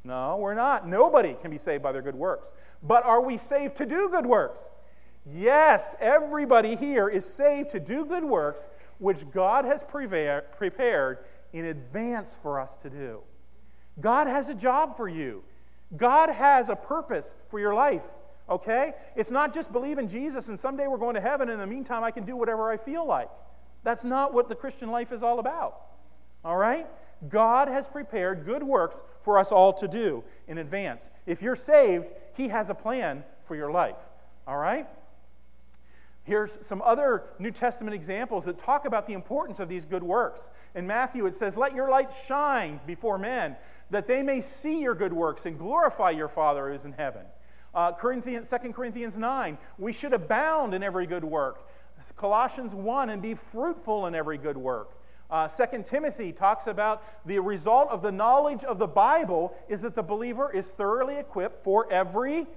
No, 0.03 0.37
we're 0.37 0.53
not. 0.53 0.87
Nobody 0.87 1.35
can 1.41 1.51
be 1.51 1.57
saved 1.57 1.83
by 1.83 1.91
their 1.91 2.01
good 2.01 2.15
works. 2.15 2.53
But 2.81 3.05
are 3.05 3.21
we 3.21 3.37
saved 3.37 3.75
to 3.77 3.85
do 3.85 4.07
good 4.09 4.25
works? 4.25 4.71
Yes, 5.25 5.93
everybody 5.99 6.77
here 6.77 7.09
is 7.09 7.25
saved 7.25 7.71
to 7.71 7.81
do 7.81 8.05
good 8.05 8.23
works, 8.23 8.69
which 8.99 9.29
God 9.31 9.65
has 9.65 9.83
prepared 9.83 11.17
in 11.51 11.65
advance 11.65 12.35
for 12.41 12.61
us 12.61 12.77
to 12.77 12.89
do. 12.89 13.21
God 13.99 14.27
has 14.27 14.47
a 14.47 14.55
job 14.55 14.95
for 14.95 15.09
you. 15.09 15.43
God 15.97 16.29
has 16.29 16.69
a 16.69 16.75
purpose 16.75 17.33
for 17.49 17.59
your 17.59 17.73
life, 17.73 18.05
okay? 18.49 18.93
It's 19.15 19.31
not 19.31 19.53
just 19.53 19.73
believe 19.73 19.97
in 19.97 20.07
Jesus 20.07 20.47
and 20.49 20.57
someday 20.57 20.87
we're 20.87 20.97
going 20.97 21.15
to 21.15 21.21
heaven, 21.21 21.49
and 21.49 21.61
in 21.61 21.69
the 21.69 21.73
meantime, 21.75 22.03
I 22.03 22.11
can 22.11 22.23
do 22.23 22.35
whatever 22.37 22.71
I 22.71 22.77
feel 22.77 23.05
like. 23.05 23.29
That's 23.83 24.03
not 24.03 24.33
what 24.33 24.49
the 24.49 24.55
Christian 24.55 24.91
life 24.91 25.11
is 25.11 25.23
all 25.23 25.39
about, 25.39 25.81
all 26.47 26.55
right? 26.55 26.87
God 27.27 27.67
has 27.67 27.89
prepared 27.89 28.45
good 28.45 28.63
works 28.63 29.01
for 29.21 29.37
us 29.37 29.51
all 29.51 29.73
to 29.73 29.87
do 29.87 30.23
in 30.47 30.57
advance. 30.57 31.09
If 31.25 31.41
you're 31.41 31.57
saved, 31.57 32.05
He 32.35 32.47
has 32.47 32.69
a 32.69 32.73
plan 32.73 33.25
for 33.43 33.55
your 33.55 33.69
life, 33.69 33.97
all 34.47 34.57
right? 34.57 34.87
Here's 36.23 36.65
some 36.65 36.81
other 36.81 37.23
New 37.37 37.51
Testament 37.51 37.93
examples 37.93 38.45
that 38.45 38.57
talk 38.57 38.85
about 38.85 39.07
the 39.07 39.13
importance 39.13 39.59
of 39.59 39.67
these 39.67 39.83
good 39.83 40.03
works. 40.03 40.49
In 40.73 40.87
Matthew, 40.87 41.25
it 41.25 41.35
says, 41.35 41.57
Let 41.57 41.75
your 41.75 41.89
light 41.89 42.11
shine 42.27 42.79
before 42.87 43.17
men, 43.17 43.57
that 43.89 44.07
they 44.07 44.23
may 44.23 44.39
see 44.39 44.81
your 44.81 44.95
good 44.95 45.13
works 45.13 45.45
and 45.45 45.57
glorify 45.57 46.11
your 46.11 46.29
Father 46.29 46.69
who 46.69 46.75
is 46.75 46.85
in 46.85 46.93
heaven. 46.93 47.25
Uh, 47.73 47.91
Corinthians, 47.91 48.49
2 48.49 48.71
Corinthians 48.71 49.17
9, 49.17 49.57
we 49.77 49.91
should 49.91 50.13
abound 50.13 50.73
in 50.73 50.81
every 50.81 51.07
good 51.07 51.25
work. 51.25 51.69
Colossians 52.15 52.73
1, 52.73 53.09
and 53.09 53.21
be 53.21 53.33
fruitful 53.33 54.05
in 54.05 54.15
every 54.15 54.37
good 54.37 54.57
work. 54.57 54.96
Uh, 55.29 55.47
2 55.47 55.83
Timothy 55.83 56.31
talks 56.31 56.67
about 56.67 57.03
the 57.25 57.39
result 57.39 57.89
of 57.89 58.01
the 58.01 58.11
knowledge 58.11 58.63
of 58.63 58.79
the 58.79 58.87
Bible 58.87 59.53
is 59.67 59.81
that 59.81 59.95
the 59.95 60.03
believer 60.03 60.51
is 60.51 60.71
thoroughly 60.71 61.17
equipped 61.17 61.63
for 61.63 61.91
every 61.91 62.47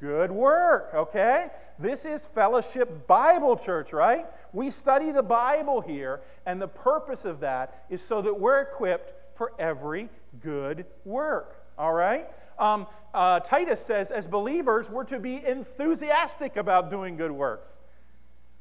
Good 0.00 0.30
work, 0.30 0.92
okay? 0.94 1.48
This 1.76 2.04
is 2.04 2.24
Fellowship 2.24 3.08
Bible 3.08 3.56
Church, 3.56 3.92
right? 3.92 4.26
We 4.52 4.70
study 4.70 5.10
the 5.10 5.24
Bible 5.24 5.80
here, 5.80 6.20
and 6.46 6.62
the 6.62 6.68
purpose 6.68 7.24
of 7.24 7.40
that 7.40 7.84
is 7.90 8.00
so 8.00 8.22
that 8.22 8.38
we're 8.38 8.60
equipped 8.60 9.12
for 9.36 9.52
every 9.58 10.08
good 10.40 10.86
work, 11.04 11.64
all 11.76 11.92
right? 11.92 12.28
Um, 12.60 12.86
uh, 13.12 13.40
Titus 13.40 13.84
says, 13.84 14.12
as 14.12 14.28
believers, 14.28 14.88
we're 14.88 15.02
to 15.04 15.18
be 15.18 15.44
enthusiastic 15.44 16.56
about 16.56 16.90
doing 16.90 17.16
good 17.16 17.32
works. 17.32 17.80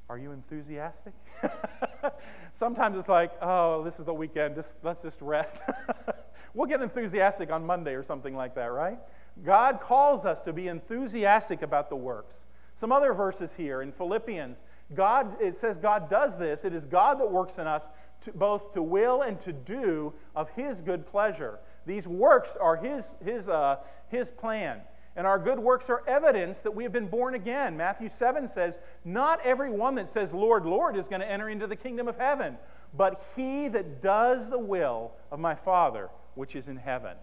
Are 0.09 0.17
you 0.17 0.31
enthusiastic? 0.31 1.13
Sometimes 2.53 2.97
it's 2.97 3.09
like, 3.09 3.31
oh, 3.41 3.83
this 3.83 3.99
is 3.99 4.05
the 4.05 4.13
weekend, 4.13 4.55
just, 4.55 4.75
let's 4.81 5.01
just 5.01 5.21
rest. 5.21 5.61
we'll 6.53 6.67
get 6.67 6.81
enthusiastic 6.81 7.51
on 7.51 7.65
Monday 7.65 7.93
or 7.93 8.03
something 8.03 8.35
like 8.35 8.55
that, 8.55 8.71
right? 8.71 8.99
God 9.43 9.81
calls 9.81 10.23
us 10.23 10.39
to 10.41 10.53
be 10.53 10.67
enthusiastic 10.69 11.61
about 11.61 11.89
the 11.89 11.95
works. 11.95 12.45
Some 12.77 12.91
other 12.91 13.13
verses 13.13 13.53
here 13.53 13.81
in 13.81 13.91
Philippians, 13.91 14.61
God, 14.93 15.41
it 15.41 15.55
says 15.55 15.77
God 15.77 16.09
does 16.09 16.37
this. 16.37 16.63
It 16.63 16.73
is 16.73 16.85
God 16.85 17.19
that 17.19 17.29
works 17.29 17.57
in 17.57 17.67
us 17.67 17.89
to, 18.21 18.31
both 18.31 18.71
to 18.73 18.81
will 18.81 19.23
and 19.23 19.39
to 19.41 19.51
do 19.51 20.13
of 20.35 20.49
His 20.51 20.79
good 20.81 21.05
pleasure. 21.05 21.59
These 21.85 22.07
works 22.07 22.55
are 22.55 22.77
His, 22.77 23.09
his, 23.23 23.49
uh, 23.49 23.77
his 24.09 24.31
plan. 24.31 24.81
And 25.17 25.25
our 25.25 25.39
good 25.39 25.57
works 25.57 25.89
are 25.89 26.03
evidence 26.07 26.61
that 26.61 26.75
we 26.75 26.83
have 26.83 26.93
been 26.93 27.07
born 27.07 27.33
again. 27.33 27.75
Matthew 27.75 28.07
7 28.07 28.47
says, 28.47 28.77
Not 29.03 29.41
everyone 29.43 29.95
that 29.95 30.07
says, 30.07 30.31
Lord, 30.31 30.65
Lord, 30.65 30.95
is 30.95 31.07
going 31.07 31.21
to 31.21 31.29
enter 31.29 31.49
into 31.49 31.65
the 31.65 31.75
kingdom 31.75 32.07
of 32.07 32.17
heaven, 32.17 32.57
but 32.95 33.25
he 33.35 33.67
that 33.69 33.99
does 34.01 34.49
the 34.49 34.59
will 34.59 35.11
of 35.31 35.39
my 35.39 35.55
Father 35.55 36.09
which 36.35 36.55
is 36.55 36.67
in 36.67 36.77
heaven. 36.77 37.17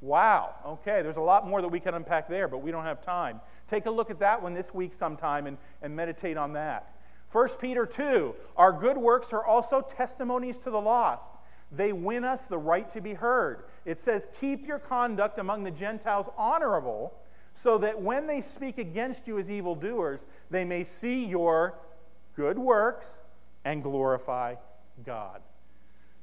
Wow. 0.00 0.54
Okay, 0.64 1.02
there's 1.02 1.16
a 1.16 1.20
lot 1.20 1.46
more 1.46 1.60
that 1.60 1.68
we 1.68 1.80
can 1.80 1.94
unpack 1.94 2.28
there, 2.28 2.46
but 2.46 2.58
we 2.58 2.70
don't 2.70 2.84
have 2.84 3.02
time. 3.02 3.40
Take 3.68 3.86
a 3.86 3.90
look 3.90 4.10
at 4.10 4.20
that 4.20 4.40
one 4.40 4.54
this 4.54 4.72
week 4.72 4.94
sometime 4.94 5.46
and, 5.46 5.58
and 5.82 5.94
meditate 5.94 6.36
on 6.36 6.52
that. 6.54 6.94
1 7.32 7.48
Peter 7.60 7.86
2 7.86 8.34
Our 8.56 8.72
good 8.72 8.96
works 8.96 9.32
are 9.32 9.44
also 9.44 9.80
testimonies 9.80 10.58
to 10.58 10.70
the 10.70 10.80
lost. 10.80 11.34
They 11.72 11.92
win 11.92 12.22
us 12.22 12.46
the 12.46 12.58
right 12.58 12.88
to 12.90 13.00
be 13.00 13.14
heard. 13.14 13.64
It 13.84 13.98
says, 13.98 14.28
Keep 14.40 14.66
your 14.66 14.78
conduct 14.78 15.38
among 15.38 15.64
the 15.64 15.70
Gentiles 15.70 16.28
honorable, 16.36 17.14
so 17.54 17.78
that 17.78 18.00
when 18.00 18.26
they 18.26 18.40
speak 18.40 18.78
against 18.78 19.26
you 19.26 19.38
as 19.38 19.50
evildoers, 19.50 20.26
they 20.50 20.64
may 20.64 20.84
see 20.84 21.24
your 21.24 21.78
good 22.34 22.58
works 22.58 23.20
and 23.64 23.82
glorify 23.82 24.54
God. 25.04 25.42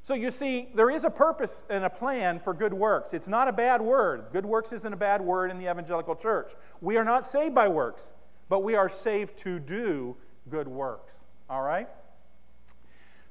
So 0.01 0.13
you 0.13 0.31
see, 0.31 0.69
there 0.73 0.89
is 0.89 1.03
a 1.03 1.09
purpose 1.09 1.65
and 1.69 1.83
a 1.83 1.89
plan 1.89 2.39
for 2.39 2.53
good 2.53 2.73
works. 2.73 3.13
It's 3.13 3.27
not 3.27 3.47
a 3.47 3.53
bad 3.53 3.81
word. 3.81 4.25
Good 4.31 4.45
works 4.45 4.71
isn't 4.73 4.93
a 4.93 4.97
bad 4.97 5.21
word 5.21 5.51
in 5.51 5.59
the 5.59 5.69
evangelical 5.69 6.15
church. 6.15 6.53
We 6.81 6.97
are 6.97 7.03
not 7.03 7.27
saved 7.27 7.53
by 7.53 7.67
works, 7.67 8.13
but 8.47 8.63
we 8.63 8.75
are 8.75 8.89
saved 8.89 9.37
to 9.39 9.59
do 9.59 10.15
good 10.49 10.67
works. 10.67 11.25
All 11.49 11.61
right? 11.61 11.87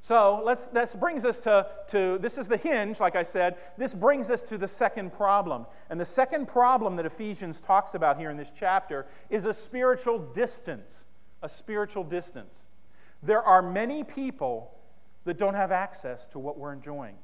So 0.09 0.41
let's, 0.43 0.69
this 0.69 0.95
brings 0.95 1.27
us 1.27 1.39
to, 1.41 1.67
to, 1.89 2.17
this 2.17 2.39
is 2.39 2.49
the 2.49 2.57
hinge, 2.57 2.99
like 2.99 3.15
I 3.15 3.23
said. 3.23 3.57
This 3.77 3.93
brings 3.93 4.31
us 4.31 4.43
to 4.45 4.57
the 4.57 4.67
second 4.67 5.13
problem. 5.13 5.67
And 5.91 6.01
the 6.01 6.07
second 6.07 6.49
problem 6.49 6.97
that 6.97 7.05
Ephesians 7.05 7.61
talks 7.61 7.93
about 7.93 8.19
here 8.19 8.31
in 8.31 8.39
this 8.39 8.51
chapter 8.59 9.05
is 9.29 9.45
a 9.45 9.53
spiritual 9.53 10.19
distance. 10.19 11.05
A 11.43 11.49
spiritual 11.51 12.05
distance. 12.05 12.65
There 13.23 13.43
are 13.43 13.61
many 13.61 14.03
people 14.03 14.73
that 15.27 15.37
don't 15.37 15.53
have 15.53 15.73
access 15.73 16.27
to 16.29 16.39
what 16.39 16.59
we're 16.59 16.73
enjoying. 16.73 17.17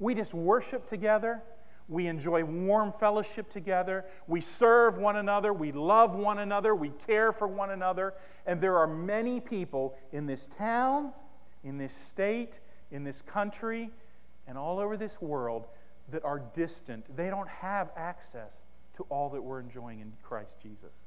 We 0.00 0.16
just 0.16 0.34
worship 0.34 0.88
together. 0.88 1.40
We 1.88 2.08
enjoy 2.08 2.42
warm 2.42 2.92
fellowship 2.98 3.48
together. 3.48 4.06
We 4.26 4.40
serve 4.40 4.98
one 4.98 5.14
another. 5.14 5.52
We 5.52 5.70
love 5.70 6.16
one 6.16 6.40
another. 6.40 6.74
We 6.74 6.90
care 7.06 7.30
for 7.30 7.46
one 7.46 7.70
another. 7.70 8.14
And 8.44 8.60
there 8.60 8.76
are 8.78 8.88
many 8.88 9.38
people 9.38 9.96
in 10.10 10.26
this 10.26 10.48
town, 10.48 11.12
in 11.64 11.78
this 11.78 11.94
state, 11.94 12.60
in 12.90 13.04
this 13.04 13.22
country, 13.22 13.90
and 14.46 14.58
all 14.58 14.78
over 14.78 14.96
this 14.96 15.20
world 15.20 15.66
that 16.10 16.24
are 16.24 16.42
distant. 16.54 17.16
They 17.16 17.30
don't 17.30 17.48
have 17.48 17.90
access 17.96 18.64
to 18.96 19.04
all 19.08 19.30
that 19.30 19.42
we're 19.42 19.60
enjoying 19.60 20.00
in 20.00 20.12
Christ 20.22 20.56
Jesus. 20.62 21.06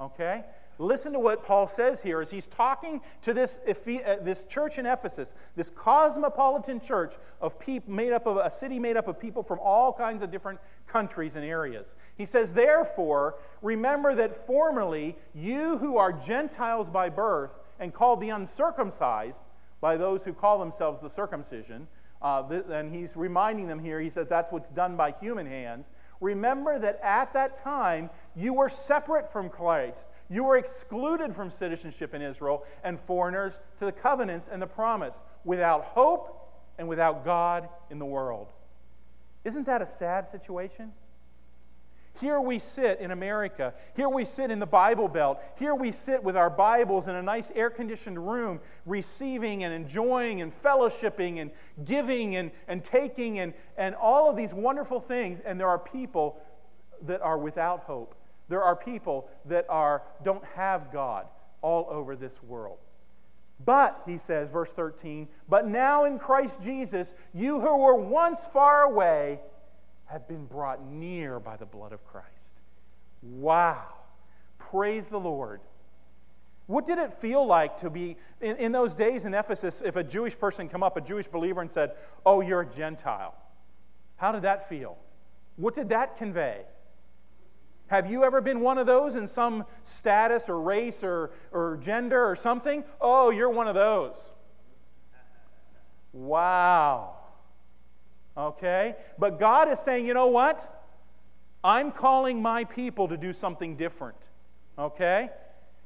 Okay? 0.00 0.44
Listen 0.78 1.12
to 1.14 1.18
what 1.18 1.42
Paul 1.42 1.68
says 1.68 2.02
here 2.02 2.20
as 2.20 2.30
he's 2.30 2.46
talking 2.46 3.00
to 3.22 3.32
this, 3.32 3.58
uh, 3.66 4.16
this 4.22 4.44
church 4.44 4.76
in 4.78 4.84
Ephesus, 4.84 5.34
this 5.56 5.70
cosmopolitan 5.70 6.80
church 6.80 7.14
of 7.40 7.58
people 7.58 7.94
made 7.94 8.12
up 8.12 8.26
of 8.26 8.36
a 8.36 8.50
city 8.50 8.78
made 8.78 8.96
up 8.96 9.08
of 9.08 9.18
people 9.18 9.42
from 9.42 9.58
all 9.60 9.92
kinds 9.92 10.22
of 10.22 10.30
different 10.30 10.60
countries 10.86 11.34
and 11.34 11.44
areas. 11.44 11.94
He 12.16 12.26
says, 12.26 12.52
Therefore, 12.52 13.36
remember 13.62 14.14
that 14.16 14.46
formerly 14.46 15.16
you 15.34 15.78
who 15.78 15.96
are 15.96 16.12
Gentiles 16.12 16.90
by 16.90 17.08
birth 17.08 17.52
and 17.80 17.94
called 17.94 18.20
the 18.20 18.30
uncircumcised 18.30 19.42
by 19.80 19.96
those 19.96 20.24
who 20.24 20.32
call 20.32 20.58
themselves 20.58 21.00
the 21.00 21.08
circumcision, 21.10 21.88
uh, 22.22 22.42
and 22.70 22.94
he's 22.94 23.16
reminding 23.16 23.68
them 23.68 23.78
here, 23.78 24.00
he 24.00 24.10
says 24.10 24.26
that's 24.28 24.50
what's 24.50 24.70
done 24.70 24.96
by 24.96 25.12
human 25.20 25.46
hands. 25.46 25.90
Remember 26.20 26.78
that 26.78 26.98
at 27.02 27.32
that 27.34 27.56
time 27.56 28.08
you 28.34 28.54
were 28.54 28.68
separate 28.68 29.30
from 29.30 29.50
Christ. 29.50 30.08
You 30.30 30.44
were 30.44 30.56
excluded 30.56 31.34
from 31.34 31.50
citizenship 31.50 32.14
in 32.14 32.22
Israel 32.22 32.64
and 32.82 32.98
foreigners 32.98 33.60
to 33.78 33.84
the 33.84 33.92
covenants 33.92 34.48
and 34.50 34.60
the 34.60 34.66
promise, 34.66 35.22
without 35.44 35.84
hope 35.84 36.50
and 36.78 36.88
without 36.88 37.24
God 37.24 37.68
in 37.90 37.98
the 37.98 38.06
world. 38.06 38.48
Isn't 39.44 39.66
that 39.66 39.82
a 39.82 39.86
sad 39.86 40.26
situation? 40.26 40.92
Here 42.20 42.40
we 42.40 42.58
sit 42.58 43.00
in 43.00 43.10
America. 43.10 43.74
Here 43.94 44.08
we 44.08 44.24
sit 44.24 44.50
in 44.50 44.58
the 44.58 44.66
Bible 44.66 45.08
Belt. 45.08 45.40
Here 45.58 45.74
we 45.74 45.92
sit 45.92 46.22
with 46.22 46.36
our 46.36 46.48
Bibles 46.48 47.08
in 47.08 47.14
a 47.14 47.22
nice 47.22 47.50
air 47.54 47.68
conditioned 47.68 48.26
room, 48.26 48.60
receiving 48.86 49.64
and 49.64 49.74
enjoying 49.74 50.40
and 50.40 50.52
fellowshipping 50.52 51.40
and 51.40 51.50
giving 51.84 52.36
and, 52.36 52.50
and 52.68 52.82
taking 52.82 53.38
and, 53.38 53.52
and 53.76 53.94
all 53.94 54.30
of 54.30 54.36
these 54.36 54.54
wonderful 54.54 55.00
things. 55.00 55.40
And 55.40 55.60
there 55.60 55.68
are 55.68 55.78
people 55.78 56.38
that 57.02 57.20
are 57.20 57.36
without 57.36 57.80
hope. 57.80 58.14
There 58.48 58.62
are 58.62 58.76
people 58.76 59.28
that 59.46 59.66
are, 59.68 60.02
don't 60.24 60.44
have 60.54 60.92
God 60.92 61.26
all 61.60 61.86
over 61.90 62.16
this 62.16 62.42
world. 62.42 62.78
But, 63.64 64.02
he 64.06 64.18
says, 64.18 64.50
verse 64.50 64.72
13, 64.72 65.28
but 65.48 65.66
now 65.66 66.04
in 66.04 66.18
Christ 66.18 66.60
Jesus, 66.62 67.14
you 67.32 67.60
who 67.60 67.78
were 67.78 67.94
once 67.94 68.40
far 68.52 68.82
away, 68.82 69.40
have 70.06 70.26
been 70.26 70.46
brought 70.46 70.84
near 70.84 71.38
by 71.38 71.56
the 71.56 71.66
blood 71.66 71.92
of 71.92 72.04
Christ. 72.06 72.60
Wow. 73.22 73.84
Praise 74.58 75.08
the 75.08 75.20
Lord. 75.20 75.60
What 76.66 76.86
did 76.86 76.98
it 76.98 77.12
feel 77.12 77.46
like 77.46 77.76
to 77.78 77.90
be, 77.90 78.16
in, 78.40 78.56
in, 78.56 78.72
those 78.72 78.94
days 78.94 79.24
in 79.24 79.34
Ephesus, 79.34 79.82
if 79.84 79.94
a 79.94 80.02
Jewish 80.02 80.36
person 80.36 80.68
come 80.68 80.82
up, 80.82 80.96
a 80.96 81.00
Jewish 81.00 81.28
believer, 81.28 81.60
and 81.60 81.70
said, 81.70 81.92
Oh, 82.24 82.40
you're 82.40 82.62
a 82.62 82.66
Gentile? 82.66 83.34
How 84.16 84.32
did 84.32 84.42
that 84.42 84.68
feel? 84.68 84.98
What 85.56 85.74
did 85.74 85.90
that 85.90 86.16
convey? 86.16 86.62
Have 87.88 88.10
you 88.10 88.24
ever 88.24 88.40
been 88.40 88.60
one 88.60 88.78
of 88.78 88.86
those 88.86 89.14
in 89.14 89.26
some 89.28 89.64
status 89.84 90.48
or 90.48 90.60
race 90.60 91.04
or, 91.04 91.30
or 91.52 91.78
gender 91.80 92.28
or 92.28 92.34
something? 92.34 92.82
Oh, 93.00 93.30
you're 93.30 93.50
one 93.50 93.68
of 93.68 93.76
those. 93.76 94.16
Wow. 96.12 97.14
Okay? 98.36 98.96
But 99.18 99.38
God 99.40 99.70
is 99.70 99.78
saying, 99.78 100.06
you 100.06 100.14
know 100.14 100.28
what? 100.28 100.72
I'm 101.64 101.90
calling 101.90 102.40
my 102.40 102.64
people 102.64 103.08
to 103.08 103.16
do 103.16 103.32
something 103.32 103.76
different. 103.76 104.16
Okay? 104.78 105.30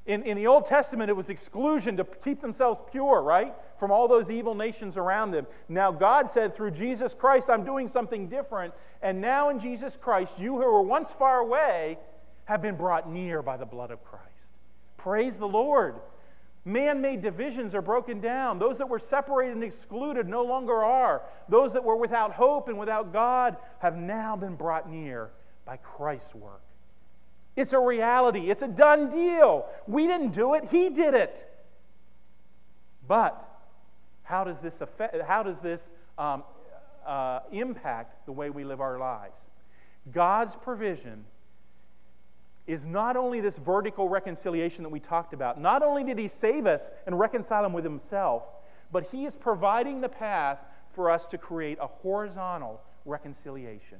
In, 0.06 0.22
in 0.24 0.36
the 0.36 0.46
Old 0.46 0.66
Testament, 0.66 1.10
it 1.10 1.14
was 1.14 1.30
exclusion 1.30 1.96
to 1.98 2.04
keep 2.04 2.40
themselves 2.40 2.80
pure, 2.90 3.22
right? 3.22 3.54
From 3.78 3.90
all 3.90 4.08
those 4.08 4.30
evil 4.30 4.54
nations 4.54 4.96
around 4.96 5.30
them. 5.30 5.46
Now, 5.68 5.92
God 5.92 6.28
said, 6.28 6.56
through 6.56 6.72
Jesus 6.72 7.14
Christ, 7.14 7.48
I'm 7.48 7.64
doing 7.64 7.86
something 7.86 8.28
different. 8.28 8.74
And 9.02 9.20
now, 9.20 9.50
in 9.50 9.58
Jesus 9.58 9.96
Christ, 9.96 10.38
you 10.38 10.52
who 10.54 10.64
were 10.64 10.82
once 10.82 11.12
far 11.12 11.38
away 11.38 11.98
have 12.46 12.60
been 12.60 12.76
brought 12.76 13.08
near 13.08 13.42
by 13.42 13.56
the 13.56 13.66
blood 13.66 13.90
of 13.90 14.02
Christ. 14.04 14.54
Praise 14.96 15.38
the 15.38 15.48
Lord. 15.48 15.96
Man 16.64 17.00
made 17.00 17.22
divisions 17.22 17.74
are 17.74 17.82
broken 17.82 18.20
down. 18.20 18.58
Those 18.58 18.78
that 18.78 18.88
were 18.88 18.98
separated 18.98 19.54
and 19.54 19.64
excluded 19.64 20.28
no 20.28 20.44
longer 20.44 20.84
are. 20.84 21.22
Those 21.48 21.72
that 21.72 21.84
were 21.84 21.96
without 21.96 22.32
hope 22.32 22.68
and 22.68 22.78
without 22.78 23.12
God 23.12 23.56
have 23.78 23.96
now 23.96 24.36
been 24.36 24.56
brought 24.56 24.88
near 24.88 25.30
by 25.64 25.78
Christ's 25.78 26.34
work. 26.34 26.60
It's 27.56 27.72
a 27.72 27.78
reality, 27.78 28.50
it's 28.50 28.62
a 28.62 28.68
done 28.68 29.08
deal. 29.08 29.66
We 29.86 30.06
didn't 30.06 30.30
do 30.30 30.54
it, 30.54 30.64
He 30.70 30.90
did 30.90 31.14
it. 31.14 31.46
But 33.08 33.46
how 34.22 34.44
does 34.44 34.60
this, 34.60 34.80
affect, 34.80 35.20
how 35.22 35.42
does 35.42 35.60
this 35.60 35.90
um, 36.16 36.44
uh, 37.04 37.40
impact 37.50 38.26
the 38.26 38.32
way 38.32 38.50
we 38.50 38.64
live 38.64 38.80
our 38.80 38.98
lives? 38.98 39.50
God's 40.12 40.54
provision 40.56 41.24
is 42.72 42.86
not 42.86 43.16
only 43.16 43.40
this 43.40 43.56
vertical 43.56 44.08
reconciliation 44.08 44.82
that 44.82 44.90
we 44.90 45.00
talked 45.00 45.32
about, 45.32 45.60
not 45.60 45.82
only 45.82 46.04
did 46.04 46.18
he 46.18 46.28
save 46.28 46.66
us 46.66 46.90
and 47.06 47.18
reconcile 47.18 47.64
him 47.64 47.72
with 47.72 47.84
himself, 47.84 48.44
but 48.92 49.08
he 49.10 49.24
is 49.24 49.36
providing 49.36 50.00
the 50.00 50.08
path 50.08 50.64
for 50.90 51.10
us 51.10 51.26
to 51.26 51.38
create 51.38 51.78
a 51.80 51.86
horizontal 51.86 52.80
reconciliation 53.04 53.98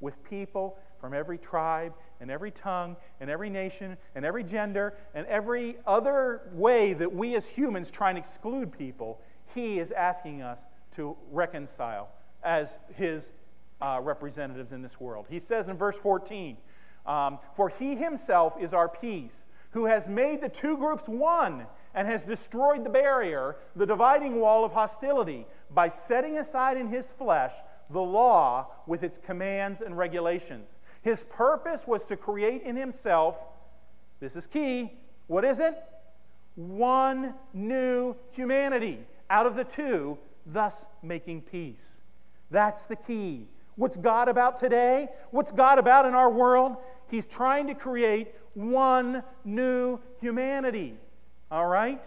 with 0.00 0.22
people 0.24 0.78
from 1.00 1.14
every 1.14 1.38
tribe 1.38 1.94
and 2.20 2.30
every 2.30 2.50
tongue 2.50 2.96
and 3.20 3.30
every 3.30 3.50
nation 3.50 3.96
and 4.14 4.24
every 4.24 4.44
gender 4.44 4.94
and 5.14 5.26
every 5.26 5.76
other 5.86 6.42
way 6.52 6.92
that 6.92 7.12
we 7.12 7.34
as 7.34 7.48
humans 7.48 7.90
try 7.90 8.08
and 8.10 8.18
exclude 8.18 8.76
people. 8.76 9.20
He 9.54 9.78
is 9.78 9.90
asking 9.92 10.42
us 10.42 10.66
to 10.96 11.16
reconcile 11.30 12.08
as 12.42 12.78
his 12.94 13.32
uh, 13.80 14.00
representatives 14.02 14.72
in 14.72 14.82
this 14.82 15.00
world. 15.00 15.26
He 15.28 15.38
says 15.38 15.68
in 15.68 15.76
verse 15.76 15.96
14, 15.96 16.56
um, 17.06 17.38
For 17.54 17.68
he 17.68 17.94
himself 17.94 18.56
is 18.60 18.74
our 18.74 18.88
peace, 18.88 19.46
who 19.70 19.86
has 19.86 20.08
made 20.08 20.40
the 20.40 20.48
two 20.48 20.76
groups 20.76 21.08
one 21.08 21.66
and 21.94 22.06
has 22.06 22.24
destroyed 22.24 22.84
the 22.84 22.90
barrier, 22.90 23.56
the 23.74 23.86
dividing 23.86 24.40
wall 24.40 24.64
of 24.64 24.72
hostility, 24.72 25.46
by 25.72 25.88
setting 25.88 26.38
aside 26.38 26.76
in 26.76 26.88
his 26.88 27.10
flesh 27.12 27.52
the 27.90 28.00
law 28.00 28.68
with 28.86 29.02
its 29.02 29.18
commands 29.18 29.80
and 29.80 29.98
regulations. 29.98 30.78
His 31.02 31.24
purpose 31.24 31.86
was 31.86 32.04
to 32.06 32.16
create 32.16 32.62
in 32.62 32.76
himself, 32.76 33.36
this 34.20 34.36
is 34.36 34.46
key, 34.46 34.92
What 35.26 35.44
is 35.44 35.60
it? 35.60 35.76
One 36.56 37.34
new 37.54 38.16
humanity 38.32 39.00
out 39.28 39.46
of 39.46 39.56
the 39.56 39.64
two, 39.64 40.18
thus 40.44 40.86
making 41.02 41.42
peace. 41.42 42.00
That's 42.50 42.86
the 42.86 42.96
key. 42.96 43.46
What's 43.80 43.96
God 43.96 44.28
about 44.28 44.58
today? 44.58 45.08
What's 45.30 45.52
God 45.52 45.78
about 45.78 46.04
in 46.04 46.12
our 46.12 46.30
world? 46.30 46.76
He's 47.08 47.24
trying 47.24 47.66
to 47.68 47.74
create 47.74 48.34
one 48.52 49.22
new 49.42 49.98
humanity. 50.20 50.98
All 51.50 51.66
right? 51.66 52.04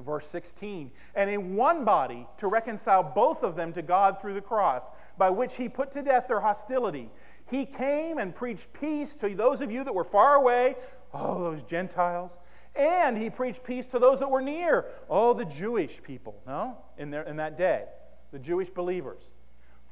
Verse 0.00 0.26
16, 0.26 0.90
and 1.14 1.28
in 1.28 1.54
one 1.54 1.84
body 1.84 2.26
to 2.38 2.46
reconcile 2.46 3.02
both 3.02 3.42
of 3.42 3.56
them 3.56 3.74
to 3.74 3.82
God 3.82 4.18
through 4.22 4.32
the 4.32 4.40
cross, 4.40 4.90
by 5.18 5.28
which 5.28 5.56
he 5.56 5.68
put 5.68 5.92
to 5.92 6.02
death 6.02 6.28
their 6.28 6.40
hostility. 6.40 7.10
He 7.50 7.66
came 7.66 8.16
and 8.16 8.34
preached 8.34 8.72
peace 8.72 9.14
to 9.16 9.34
those 9.34 9.60
of 9.60 9.70
you 9.70 9.84
that 9.84 9.94
were 9.94 10.02
far 10.02 10.36
away, 10.36 10.76
oh, 11.12 11.44
those 11.44 11.62
Gentiles, 11.62 12.38
and 12.74 13.18
he 13.18 13.28
preached 13.28 13.62
peace 13.62 13.86
to 13.88 13.98
those 13.98 14.18
that 14.20 14.30
were 14.30 14.40
near, 14.40 14.86
oh, 15.10 15.34
the 15.34 15.44
Jewish 15.44 16.02
people, 16.02 16.40
no? 16.46 16.78
In, 16.96 17.10
their, 17.10 17.24
in 17.24 17.36
that 17.36 17.58
day, 17.58 17.84
the 18.32 18.38
Jewish 18.38 18.70
believers. 18.70 19.33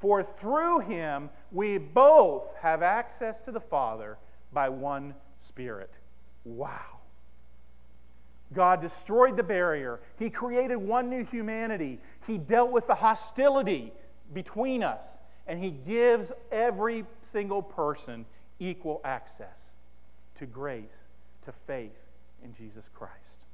For 0.03 0.25
through 0.25 0.81
him 0.81 1.31
we 1.53 1.79
both 1.79 2.57
have 2.57 2.83
access 2.83 3.41
to 3.43 3.53
the 3.53 3.61
Father 3.61 4.19
by 4.53 4.69
one 4.69 5.15
Spirit. 5.39 5.93
Wow. 6.45 6.99
God 8.53 8.81
destroyed 8.81 9.37
the 9.37 9.45
barrier. 9.45 10.01
He 10.19 10.29
created 10.29 10.75
one 10.79 11.09
new 11.09 11.25
humanity. 11.25 12.01
He 12.27 12.37
dealt 12.37 12.73
with 12.73 12.89
the 12.89 12.97
hostility 12.97 13.93
between 14.35 14.83
us. 14.83 15.19
And 15.47 15.63
He 15.63 15.71
gives 15.71 16.33
every 16.51 17.07
single 17.21 17.63
person 17.63 18.27
equal 18.59 19.01
access 19.05 19.75
to 20.35 20.47
grace, 20.47 21.07
to 21.43 21.53
faith 21.53 22.09
in 22.43 22.53
Jesus 22.53 22.91
Christ. 22.93 23.45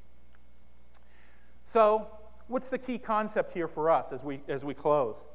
So, 1.66 2.06
what's 2.46 2.70
the 2.70 2.78
key 2.78 2.96
concept 2.96 3.52
here 3.52 3.68
for 3.68 3.90
us 3.90 4.12
as 4.12 4.24
we, 4.24 4.40
as 4.48 4.64
we 4.64 4.72
close? 4.72 5.26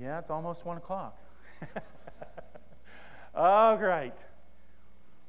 Yeah, 0.00 0.18
it's 0.18 0.30
almost 0.30 0.64
one 0.64 0.76
o'clock. 0.76 1.16
oh, 3.34 3.76
great. 3.76 4.12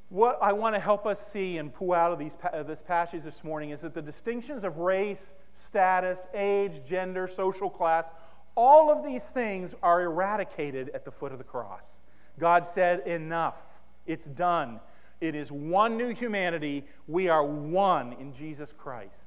what 0.09 0.39
I 0.41 0.53
want 0.53 0.75
to 0.75 0.79
help 0.79 1.05
us 1.05 1.25
see 1.25 1.57
and 1.57 1.73
pull 1.73 1.93
out 1.93 2.11
of 2.11 2.19
these, 2.19 2.35
this 2.65 2.81
passage 2.81 3.23
this 3.23 3.43
morning 3.43 3.69
is 3.69 3.81
that 3.81 3.93
the 3.93 4.01
distinctions 4.01 4.63
of 4.63 4.77
race, 4.77 5.33
status, 5.53 6.27
age, 6.33 6.81
gender, 6.87 7.27
social 7.27 7.69
class, 7.69 8.09
all 8.55 8.91
of 8.91 9.05
these 9.05 9.29
things 9.29 9.75
are 9.83 10.01
eradicated 10.01 10.89
at 10.93 11.05
the 11.05 11.11
foot 11.11 11.31
of 11.31 11.37
the 11.37 11.43
cross. 11.43 11.99
God 12.39 12.65
said, 12.65 13.01
Enough. 13.07 13.61
It's 14.05 14.25
done. 14.25 14.79
It 15.19 15.35
is 15.35 15.51
one 15.51 15.97
new 15.97 16.13
humanity. 16.13 16.85
We 17.07 17.27
are 17.29 17.43
one 17.43 18.13
in 18.13 18.33
Jesus 18.33 18.71
Christ. 18.71 19.24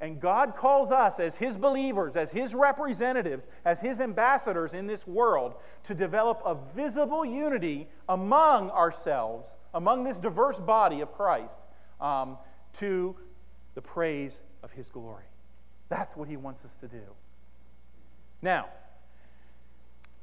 And 0.00 0.20
God 0.20 0.56
calls 0.56 0.90
us 0.90 1.18
as 1.18 1.36
His 1.36 1.56
believers, 1.56 2.16
as 2.16 2.30
His 2.30 2.54
representatives, 2.54 3.48
as 3.64 3.80
His 3.80 3.98
ambassadors 3.98 4.74
in 4.74 4.86
this 4.86 5.06
world 5.06 5.54
to 5.84 5.94
develop 5.94 6.42
a 6.44 6.54
visible 6.74 7.24
unity 7.24 7.88
among 8.08 8.70
ourselves, 8.70 9.56
among 9.72 10.04
this 10.04 10.18
diverse 10.18 10.58
body 10.58 11.00
of 11.00 11.12
Christ, 11.12 11.60
um, 12.00 12.36
to 12.74 13.16
the 13.74 13.80
praise 13.80 14.42
of 14.62 14.70
His 14.72 14.90
glory. 14.90 15.24
That's 15.88 16.14
what 16.14 16.28
He 16.28 16.36
wants 16.36 16.64
us 16.64 16.74
to 16.76 16.88
do. 16.88 17.02
Now, 18.42 18.66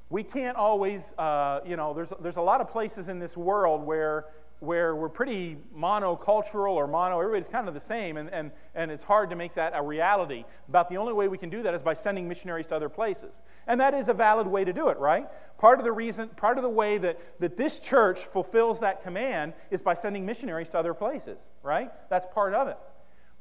we 0.10 0.22
can't 0.22 0.56
always, 0.56 1.12
uh, 1.18 1.62
you 1.66 1.76
know, 1.76 1.96
there's, 1.96 2.14
there's 2.22 2.38
a 2.38 2.42
lot 2.42 2.62
of 2.62 2.70
places 2.70 3.08
in 3.08 3.18
this 3.18 3.36
world 3.36 3.84
where 3.84 4.26
where 4.64 4.96
we're 4.96 5.10
pretty 5.10 5.58
monocultural 5.78 6.74
or 6.74 6.88
mono, 6.88 7.20
everybody's 7.20 7.50
kind 7.50 7.68
of 7.68 7.74
the 7.74 7.80
same, 7.80 8.16
and, 8.16 8.30
and, 8.30 8.52
and 8.74 8.90
it's 8.90 9.04
hard 9.04 9.30
to 9.30 9.36
make 9.36 9.54
that 9.56 9.74
a 9.76 9.82
reality. 9.82 10.46
About 10.70 10.88
the 10.88 10.96
only 10.98 11.12
way 11.12 11.28
we 11.28 11.38
can 11.38 11.50
do 11.50 11.62
that 11.64 11.74
is 11.74 11.82
by 11.82 11.94
sending 11.94 12.28
missionaries 12.28 12.68
to 12.68 12.76
other 12.76 12.88
places. 12.88 13.42
And 13.68 13.80
that 13.82 13.94
is 13.94 14.08
a 14.08 14.14
valid 14.14 14.48
way 14.48 14.64
to 14.64 14.72
do 14.72 14.88
it, 14.88 14.98
right? 14.98 15.28
Part 15.58 15.80
of 15.80 15.86
the 15.86 15.92
reason, 15.92 16.30
part 16.30 16.58
of 16.58 16.64
the 16.64 16.70
way 16.70 16.98
that, 16.98 17.20
that 17.42 17.58
this 17.58 17.80
church 17.80 18.20
fulfills 18.32 18.80
that 18.80 19.04
command 19.04 19.54
is 19.70 19.82
by 19.82 19.94
sending 19.94 20.26
missionaries 20.26 20.70
to 20.70 20.80
other 20.80 20.94
places, 20.94 21.52
right? 21.62 21.92
That's 22.10 22.26
part 22.34 22.54
of 22.54 22.70
it. 22.70 22.78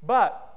But 0.03 0.49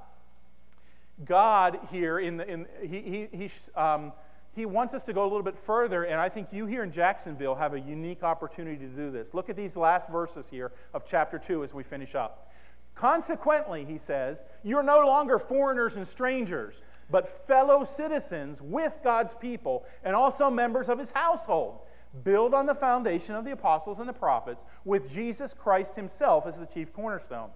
God 1.24 1.78
here, 1.90 2.18
in 2.18 2.36
the, 2.38 2.46
in, 2.48 2.66
he, 2.82 3.28
he, 3.32 3.50
um, 3.74 4.12
he 4.56 4.64
wants 4.64 4.94
us 4.94 5.02
to 5.04 5.12
go 5.12 5.22
a 5.22 5.28
little 5.28 5.42
bit 5.42 5.58
further, 5.58 6.04
and 6.04 6.18
I 6.18 6.30
think 6.30 6.48
you 6.50 6.64
here 6.64 6.82
in 6.82 6.90
Jacksonville 6.90 7.54
have 7.54 7.74
a 7.74 7.80
unique 7.80 8.22
opportunity 8.22 8.78
to 8.78 8.86
do 8.86 9.10
this. 9.10 9.34
Look 9.34 9.50
at 9.50 9.56
these 9.56 9.76
last 9.76 10.08
verses 10.08 10.48
here 10.48 10.72
of 10.94 11.04
chapter 11.04 11.38
2 11.38 11.62
as 11.62 11.74
we 11.74 11.82
finish 11.82 12.14
up. 12.14 12.50
Consequently, 12.94 13.84
he 13.84 13.98
says, 13.98 14.42
you're 14.64 14.82
no 14.82 15.06
longer 15.06 15.38
foreigners 15.38 15.96
and 15.96 16.08
strangers, 16.08 16.82
but 17.10 17.28
fellow 17.46 17.84
citizens 17.84 18.62
with 18.62 18.98
God's 19.04 19.34
people 19.34 19.84
and 20.02 20.16
also 20.16 20.48
members 20.48 20.88
of 20.88 20.98
his 20.98 21.10
household. 21.10 21.80
Build 22.24 22.54
on 22.54 22.64
the 22.64 22.74
foundation 22.74 23.34
of 23.34 23.44
the 23.44 23.52
apostles 23.52 23.98
and 23.98 24.08
the 24.08 24.14
prophets, 24.14 24.64
with 24.86 25.12
Jesus 25.12 25.52
Christ 25.52 25.94
himself 25.94 26.46
as 26.46 26.56
the 26.56 26.64
chief 26.64 26.94
cornerstone. 26.94 27.50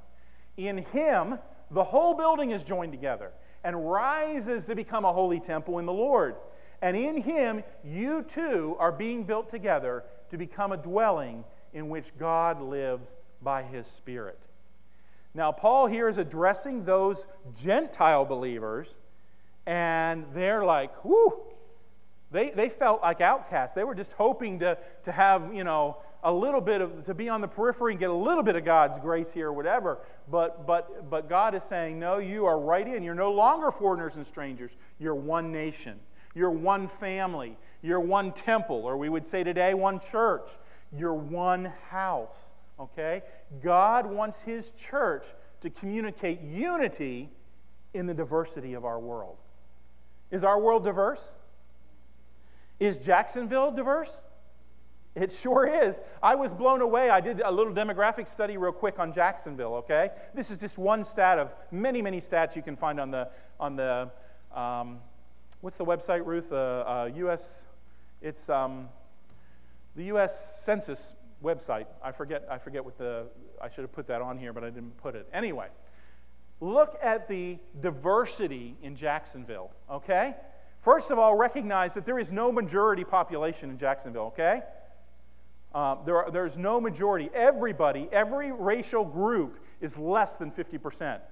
In 0.58 0.78
him, 0.78 1.38
the 1.70 1.84
whole 1.84 2.12
building 2.12 2.50
is 2.50 2.62
joined 2.62 2.92
together 2.92 3.32
and 3.64 3.90
rises 3.90 4.66
to 4.66 4.74
become 4.74 5.06
a 5.06 5.12
holy 5.12 5.40
temple 5.40 5.78
in 5.78 5.86
the 5.86 5.92
Lord. 5.92 6.34
And 6.82 6.96
in 6.96 7.22
him, 7.22 7.62
you 7.84 8.22
too 8.22 8.76
are 8.78 8.92
being 8.92 9.24
built 9.24 9.48
together 9.48 10.04
to 10.30 10.38
become 10.38 10.72
a 10.72 10.76
dwelling 10.76 11.44
in 11.72 11.88
which 11.88 12.16
God 12.18 12.60
lives 12.60 13.16
by 13.42 13.62
his 13.62 13.86
Spirit. 13.86 14.38
Now, 15.34 15.52
Paul 15.52 15.86
here 15.86 16.08
is 16.08 16.16
addressing 16.16 16.84
those 16.84 17.26
Gentile 17.54 18.24
believers, 18.24 18.98
and 19.66 20.24
they're 20.34 20.64
like, 20.64 21.04
whoo, 21.04 21.40
they, 22.32 22.50
they 22.50 22.68
felt 22.68 23.02
like 23.02 23.20
outcasts. 23.20 23.74
They 23.74 23.84
were 23.84 23.94
just 23.94 24.12
hoping 24.14 24.60
to, 24.60 24.78
to 25.04 25.12
have, 25.12 25.54
you 25.54 25.64
know, 25.64 25.98
a 26.22 26.32
little 26.32 26.60
bit 26.60 26.80
of, 26.80 27.04
to 27.06 27.14
be 27.14 27.28
on 27.28 27.40
the 27.40 27.48
periphery 27.48 27.92
and 27.92 28.00
get 28.00 28.10
a 28.10 28.14
little 28.14 28.42
bit 28.42 28.56
of 28.56 28.64
God's 28.64 28.98
grace 28.98 29.30
here 29.30 29.48
or 29.48 29.52
whatever. 29.52 29.98
But, 30.30 30.66
but, 30.66 31.08
but 31.08 31.28
God 31.28 31.54
is 31.54 31.62
saying, 31.62 31.98
no, 31.98 32.18
you 32.18 32.46
are 32.46 32.58
right 32.58 32.86
in. 32.86 33.02
You're 33.02 33.14
no 33.14 33.32
longer 33.32 33.70
foreigners 33.70 34.16
and 34.16 34.26
strangers. 34.26 34.72
You're 34.98 35.14
one 35.14 35.50
nation. 35.50 35.98
You're 36.34 36.50
one 36.50 36.88
family. 36.88 37.56
You're 37.82 38.00
one 38.00 38.32
temple, 38.32 38.82
or 38.84 38.96
we 38.96 39.08
would 39.08 39.26
say 39.26 39.42
today, 39.42 39.74
one 39.74 40.00
church. 40.00 40.48
You're 40.96 41.14
one 41.14 41.72
house. 41.88 42.52
Okay? 42.78 43.22
God 43.62 44.06
wants 44.06 44.38
His 44.40 44.72
church 44.72 45.24
to 45.60 45.70
communicate 45.70 46.40
unity 46.40 47.30
in 47.94 48.06
the 48.06 48.14
diversity 48.14 48.74
of 48.74 48.84
our 48.84 48.98
world. 48.98 49.36
Is 50.30 50.44
our 50.44 50.60
world 50.60 50.84
diverse? 50.84 51.34
Is 52.78 52.96
Jacksonville 52.96 53.72
diverse? 53.72 54.22
It 55.16 55.32
sure 55.32 55.66
is. 55.66 56.00
I 56.22 56.36
was 56.36 56.52
blown 56.52 56.80
away. 56.80 57.10
I 57.10 57.20
did 57.20 57.40
a 57.40 57.50
little 57.50 57.72
demographic 57.72 58.28
study 58.28 58.56
real 58.56 58.72
quick 58.72 59.00
on 59.00 59.12
Jacksonville, 59.12 59.74
okay? 59.74 60.10
This 60.34 60.50
is 60.50 60.56
just 60.56 60.78
one 60.78 61.02
stat 61.02 61.38
of 61.38 61.52
many, 61.72 62.00
many 62.00 62.18
stats 62.18 62.54
you 62.54 62.62
can 62.62 62.76
find 62.76 63.00
on 63.00 63.10
the, 63.10 63.28
on 63.58 63.74
the 63.74 64.10
um, 64.54 64.98
what's 65.60 65.76
the 65.76 65.84
website, 65.84 66.24
Ruth? 66.24 66.52
Uh, 66.52 66.56
uh, 66.56 67.10
U.S. 67.16 67.66
It's 68.22 68.48
um, 68.48 68.88
the 69.96 70.04
U.S. 70.04 70.62
Census 70.62 71.14
website. 71.42 71.86
I 72.02 72.12
forget. 72.12 72.46
I 72.50 72.58
forget 72.58 72.84
what 72.84 72.98
the. 72.98 73.26
I 73.60 73.68
should 73.68 73.82
have 73.82 73.92
put 73.92 74.06
that 74.08 74.22
on 74.22 74.38
here, 74.38 74.52
but 74.52 74.64
I 74.64 74.70
didn't 74.70 74.96
put 74.98 75.14
it. 75.14 75.28
Anyway, 75.32 75.68
look 76.60 76.98
at 77.02 77.28
the 77.28 77.58
diversity 77.80 78.76
in 78.82 78.96
Jacksonville. 78.96 79.70
Okay. 79.90 80.34
First 80.80 81.10
of 81.10 81.18
all, 81.18 81.36
recognize 81.36 81.92
that 81.94 82.06
there 82.06 82.18
is 82.18 82.32
no 82.32 82.50
majority 82.50 83.04
population 83.04 83.70
in 83.70 83.78
Jacksonville. 83.78 84.28
Okay. 84.28 84.62
Uh, 85.74 85.96
there 86.04 86.16
are, 86.16 86.30
there's 86.30 86.56
no 86.56 86.80
majority. 86.80 87.30
Everybody, 87.32 88.08
every 88.10 88.50
racial 88.50 89.04
group 89.04 89.60
is 89.80 89.96
less 89.96 90.36
than 90.36 90.50
50 90.50 90.78
percent. 90.78 91.22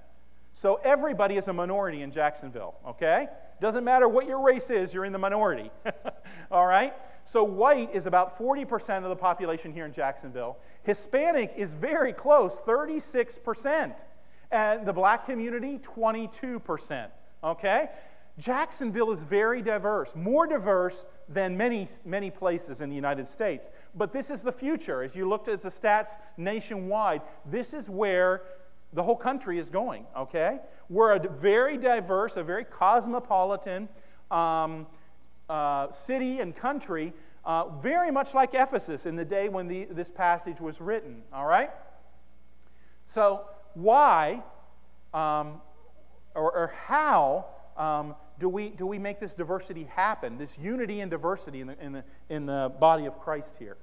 So 0.53 0.79
everybody 0.83 1.37
is 1.37 1.47
a 1.47 1.53
minority 1.53 2.01
in 2.01 2.11
Jacksonville, 2.11 2.75
okay? 2.87 3.27
Doesn't 3.61 3.83
matter 3.83 4.07
what 4.07 4.25
your 4.25 4.41
race 4.41 4.69
is, 4.69 4.93
you're 4.93 5.05
in 5.05 5.13
the 5.13 5.19
minority. 5.19 5.71
All 6.51 6.65
right? 6.65 6.93
So 7.25 7.43
white 7.43 7.93
is 7.93 8.05
about 8.05 8.37
40% 8.37 9.03
of 9.03 9.09
the 9.09 9.15
population 9.15 9.71
here 9.71 9.85
in 9.85 9.93
Jacksonville. 9.93 10.57
Hispanic 10.83 11.53
is 11.55 11.73
very 11.73 12.13
close, 12.13 12.61
36%. 12.61 14.03
And 14.51 14.85
the 14.85 14.93
black 14.93 15.25
community, 15.25 15.77
22%. 15.79 17.07
Okay? 17.43 17.89
Jacksonville 18.39 19.11
is 19.11 19.21
very 19.23 19.61
diverse, 19.61 20.15
more 20.15 20.47
diverse 20.47 21.05
than 21.27 21.57
many, 21.57 21.87
many 22.05 22.31
places 22.31 22.81
in 22.81 22.89
the 22.89 22.95
United 22.95 23.27
States. 23.27 23.69
But 23.93 24.13
this 24.13 24.29
is 24.29 24.41
the 24.41 24.51
future. 24.51 25.03
As 25.03 25.15
you 25.15 25.27
looked 25.27 25.49
at 25.49 25.61
the 25.61 25.69
stats 25.69 26.11
nationwide, 26.37 27.21
this 27.45 27.73
is 27.73 27.89
where 27.89 28.43
the 28.93 29.03
whole 29.03 29.15
country 29.15 29.59
is 29.59 29.69
going, 29.69 30.05
okay? 30.17 30.59
We're 30.89 31.13
a 31.15 31.29
very 31.29 31.77
diverse, 31.77 32.37
a 32.37 32.43
very 32.43 32.63
cosmopolitan 32.63 33.87
um, 34.31 34.87
uh, 35.49 35.91
city 35.91 36.39
and 36.39 36.55
country, 36.55 37.13
uh, 37.45 37.69
very 37.81 38.11
much 38.11 38.33
like 38.33 38.53
Ephesus 38.53 39.05
in 39.05 39.15
the 39.15 39.25
day 39.25 39.49
when 39.49 39.67
the, 39.67 39.85
this 39.91 40.11
passage 40.11 40.59
was 40.59 40.81
written, 40.81 41.21
all 41.33 41.45
right? 41.45 41.69
So, 43.05 43.45
why 43.73 44.43
um, 45.13 45.61
or, 46.35 46.51
or, 46.51 46.67
how 46.85 47.47
um, 47.77 48.15
do, 48.39 48.47
we, 48.47 48.69
do 48.69 48.85
we 48.85 48.99
make 48.99 49.19
this 49.19 49.33
diversity 49.33 49.85
happen, 49.85 50.37
this 50.37 50.57
unity 50.57 51.01
and 51.01 51.09
diversity 51.09 51.61
in 51.61 51.67
the, 51.67 51.83
in, 51.83 51.91
the, 51.93 52.03
in 52.29 52.45
the 52.45 52.71
body 52.79 53.05
of 53.05 53.19
Christ 53.19 53.55
here? 53.57 53.77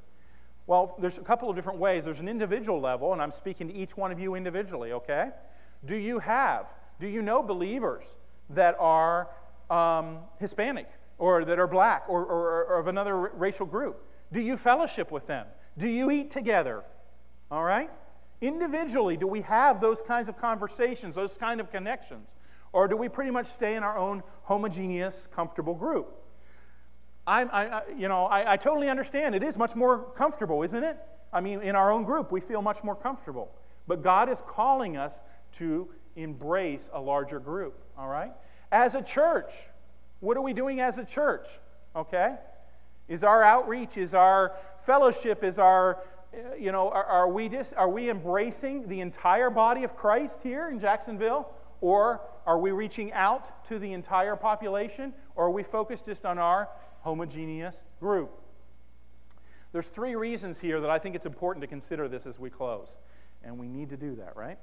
Well, 0.66 0.96
there's 0.98 1.18
a 1.18 1.22
couple 1.22 1.48
of 1.48 1.56
different 1.56 1.78
ways. 1.78 2.04
There's 2.04 2.20
an 2.20 2.28
individual 2.28 2.80
level, 2.80 3.12
and 3.12 3.22
I'm 3.22 3.30
speaking 3.30 3.68
to 3.68 3.74
each 3.74 3.96
one 3.96 4.10
of 4.10 4.18
you 4.18 4.34
individually, 4.34 4.92
okay? 4.92 5.30
Do 5.84 5.96
you 5.96 6.18
have, 6.18 6.72
do 6.98 7.06
you 7.06 7.22
know 7.22 7.42
believers 7.42 8.16
that 8.50 8.76
are 8.80 9.28
um, 9.70 10.18
Hispanic 10.38 10.88
or 11.18 11.44
that 11.44 11.58
are 11.58 11.66
black 11.66 12.04
or, 12.08 12.24
or, 12.24 12.64
or 12.64 12.80
of 12.80 12.88
another 12.88 13.16
racial 13.16 13.66
group? 13.66 14.04
Do 14.32 14.40
you 14.40 14.56
fellowship 14.56 15.12
with 15.12 15.26
them? 15.26 15.46
Do 15.78 15.88
you 15.88 16.10
eat 16.10 16.30
together? 16.30 16.82
All 17.50 17.62
right? 17.62 17.90
Individually, 18.40 19.16
do 19.16 19.26
we 19.26 19.42
have 19.42 19.80
those 19.80 20.02
kinds 20.02 20.28
of 20.28 20.36
conversations, 20.36 21.14
those 21.14 21.34
kind 21.34 21.60
of 21.60 21.70
connections? 21.70 22.30
Or 22.72 22.88
do 22.88 22.96
we 22.96 23.08
pretty 23.08 23.30
much 23.30 23.46
stay 23.46 23.76
in 23.76 23.82
our 23.82 23.96
own 23.96 24.22
homogeneous, 24.42 25.28
comfortable 25.32 25.74
group? 25.74 26.12
I, 27.26 27.42
I, 27.42 27.82
you 27.96 28.08
know, 28.08 28.26
I, 28.26 28.52
I 28.52 28.56
totally 28.56 28.88
understand. 28.88 29.34
It 29.34 29.42
is 29.42 29.58
much 29.58 29.74
more 29.74 30.12
comfortable, 30.16 30.62
isn't 30.62 30.84
it? 30.84 30.96
I 31.32 31.40
mean, 31.40 31.60
in 31.60 31.74
our 31.74 31.90
own 31.90 32.04
group, 32.04 32.30
we 32.30 32.40
feel 32.40 32.62
much 32.62 32.84
more 32.84 32.94
comfortable. 32.94 33.50
But 33.86 34.02
God 34.02 34.28
is 34.28 34.42
calling 34.46 34.96
us 34.96 35.20
to 35.52 35.88
embrace 36.14 36.88
a 36.92 37.00
larger 37.00 37.40
group, 37.40 37.82
all 37.98 38.08
right? 38.08 38.32
As 38.70 38.94
a 38.94 39.02
church, 39.02 39.50
what 40.20 40.36
are 40.36 40.42
we 40.42 40.52
doing 40.52 40.80
as 40.80 40.98
a 40.98 41.04
church? 41.04 41.46
Okay? 41.94 42.36
Is 43.08 43.22
our 43.22 43.42
outreach, 43.42 43.96
is 43.96 44.14
our 44.14 44.52
fellowship, 44.80 45.44
is 45.44 45.58
our, 45.58 46.02
uh, 46.32 46.54
you 46.58 46.72
know, 46.72 46.88
are, 46.90 47.04
are, 47.04 47.28
we 47.28 47.48
just, 47.48 47.74
are 47.74 47.88
we 47.88 48.10
embracing 48.10 48.88
the 48.88 49.00
entire 49.00 49.50
body 49.50 49.84
of 49.84 49.96
Christ 49.96 50.42
here 50.42 50.68
in 50.68 50.80
Jacksonville? 50.80 51.52
Or 51.80 52.20
are 52.46 52.58
we 52.58 52.70
reaching 52.70 53.12
out 53.12 53.64
to 53.66 53.78
the 53.78 53.92
entire 53.92 54.36
population? 54.36 55.12
Or 55.34 55.46
are 55.46 55.50
we 55.50 55.62
focused 55.62 56.06
just 56.06 56.24
on 56.24 56.38
our 56.38 56.68
homogeneous 57.06 57.84
group? 58.00 58.32
There's 59.72 59.88
three 59.88 60.16
reasons 60.16 60.58
here 60.58 60.80
that 60.80 60.90
I 60.90 60.98
think 60.98 61.14
it's 61.14 61.24
important 61.24 61.62
to 61.62 61.68
consider 61.68 62.08
this 62.08 62.26
as 62.26 62.38
we 62.40 62.50
close. 62.50 62.98
And 63.44 63.58
we 63.58 63.68
need 63.68 63.90
to 63.90 63.96
do 63.96 64.16
that, 64.16 64.36
right? 64.36 64.58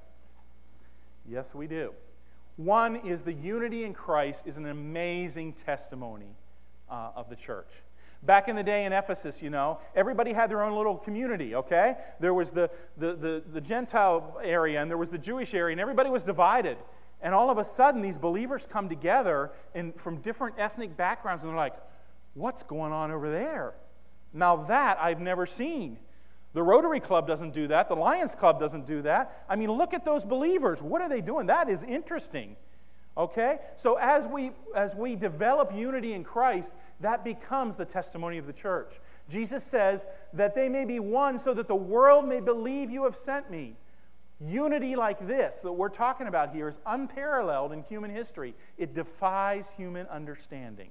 Yes, 1.25 1.55
we 1.55 1.67
do. 1.67 1.93
One 2.57 2.97
is 2.97 3.21
the 3.21 3.31
unity 3.31 3.85
in 3.85 3.93
Christ 3.93 4.43
is 4.45 4.57
an 4.57 4.65
amazing 4.65 5.53
testimony 5.53 6.35
uh, 6.89 7.11
of 7.15 7.29
the 7.29 7.35
church. 7.37 7.69
Back 8.23 8.49
in 8.49 8.57
the 8.57 8.63
day 8.63 8.83
in 8.83 8.91
Ephesus, 8.91 9.41
you 9.41 9.49
know, 9.49 9.79
everybody 9.95 10.33
had 10.33 10.49
their 10.49 10.63
own 10.63 10.75
little 10.75 10.97
community, 10.97 11.55
okay? 11.55 11.95
There 12.19 12.33
was 12.33 12.51
the, 12.51 12.69
the, 12.97 13.15
the, 13.15 13.43
the 13.53 13.61
Gentile 13.61 14.37
area 14.43 14.81
and 14.81 14.89
there 14.89 14.97
was 14.97 15.09
the 15.09 15.17
Jewish 15.17 15.53
area, 15.53 15.73
and 15.73 15.81
everybody 15.81 16.09
was 16.09 16.23
divided. 16.23 16.77
And 17.21 17.33
all 17.33 17.49
of 17.49 17.57
a 17.57 17.63
sudden, 17.63 18.01
these 18.01 18.17
believers 18.17 18.67
come 18.69 18.89
together 18.89 19.51
in, 19.73 19.93
from 19.93 20.17
different 20.17 20.55
ethnic 20.57 20.97
backgrounds, 20.97 21.43
and 21.43 21.51
they're 21.51 21.57
like, 21.57 21.75
what's 22.33 22.63
going 22.63 22.91
on 22.91 23.11
over 23.11 23.29
there? 23.29 23.73
Now, 24.33 24.63
that 24.63 24.97
I've 24.99 25.19
never 25.19 25.45
seen. 25.45 25.97
The 26.53 26.63
Rotary 26.63 26.99
Club 26.99 27.27
doesn't 27.27 27.53
do 27.53 27.67
that. 27.67 27.89
The 27.89 27.95
Lions 27.95 28.35
Club 28.35 28.59
doesn't 28.59 28.85
do 28.85 29.01
that. 29.03 29.43
I 29.49 29.55
mean, 29.55 29.71
look 29.71 29.93
at 29.93 30.05
those 30.05 30.23
believers. 30.23 30.81
What 30.81 31.01
are 31.01 31.09
they 31.09 31.21
doing? 31.21 31.47
That 31.47 31.69
is 31.69 31.83
interesting. 31.83 32.55
Okay? 33.17 33.59
So 33.77 33.95
as 33.95 34.27
we 34.27 34.51
as 34.75 34.95
we 34.95 35.15
develop 35.15 35.73
unity 35.73 36.13
in 36.13 36.23
Christ, 36.23 36.71
that 36.99 37.23
becomes 37.23 37.75
the 37.75 37.85
testimony 37.85 38.37
of 38.37 38.47
the 38.47 38.53
church. 38.53 38.93
Jesus 39.29 39.63
says 39.63 40.05
that 40.33 40.55
they 40.55 40.69
may 40.69 40.85
be 40.85 40.99
one 40.99 41.37
so 41.37 41.53
that 41.53 41.67
the 41.67 41.75
world 41.75 42.27
may 42.27 42.39
believe 42.39 42.89
you 42.89 43.03
have 43.03 43.15
sent 43.15 43.49
me. 43.49 43.75
Unity 44.39 44.95
like 44.95 45.25
this 45.25 45.57
that 45.57 45.71
we're 45.71 45.89
talking 45.89 46.27
about 46.27 46.53
here 46.53 46.67
is 46.67 46.79
unparalleled 46.85 47.71
in 47.71 47.83
human 47.83 48.11
history. 48.11 48.53
It 48.77 48.93
defies 48.93 49.65
human 49.77 50.07
understanding. 50.07 50.89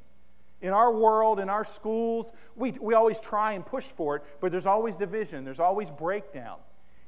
In 0.62 0.72
our 0.72 0.92
world, 0.92 1.40
in 1.40 1.48
our 1.48 1.64
schools, 1.64 2.32
we, 2.56 2.70
we 2.80 2.94
always 2.94 3.20
try 3.20 3.52
and 3.52 3.66
push 3.66 3.84
for 3.84 4.16
it, 4.16 4.22
but 4.40 4.52
there's 4.52 4.66
always 4.66 4.96
division, 4.96 5.44
there's 5.44 5.60
always 5.60 5.90
breakdown. 5.90 6.58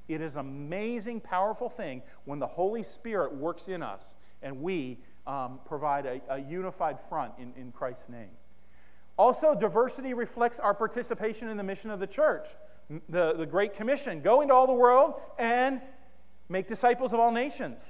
It 0.08 0.20
is 0.20 0.34
an 0.34 0.40
amazing, 0.40 1.20
powerful 1.20 1.70
thing 1.70 2.02
when 2.24 2.38
the 2.38 2.46
Holy 2.46 2.82
Spirit 2.82 3.34
works 3.34 3.68
in 3.68 3.82
us 3.82 4.16
and 4.42 4.60
we 4.60 4.98
um, 5.26 5.60
provide 5.64 6.04
a, 6.04 6.20
a 6.28 6.38
unified 6.38 7.00
front 7.08 7.32
in, 7.38 7.54
in 7.56 7.72
Christ's 7.72 8.08
name. 8.08 8.30
Also, 9.16 9.54
diversity 9.54 10.12
reflects 10.12 10.58
our 10.58 10.74
participation 10.74 11.48
in 11.48 11.56
the 11.56 11.62
mission 11.62 11.90
of 11.90 12.00
the 12.00 12.06
church. 12.06 12.46
The, 13.08 13.32
the 13.34 13.46
Great 13.46 13.74
Commission 13.74 14.20
go 14.20 14.42
into 14.42 14.52
all 14.52 14.66
the 14.66 14.74
world 14.74 15.14
and 15.38 15.80
make 16.48 16.68
disciples 16.68 17.12
of 17.12 17.20
all 17.20 17.32
nations. 17.32 17.88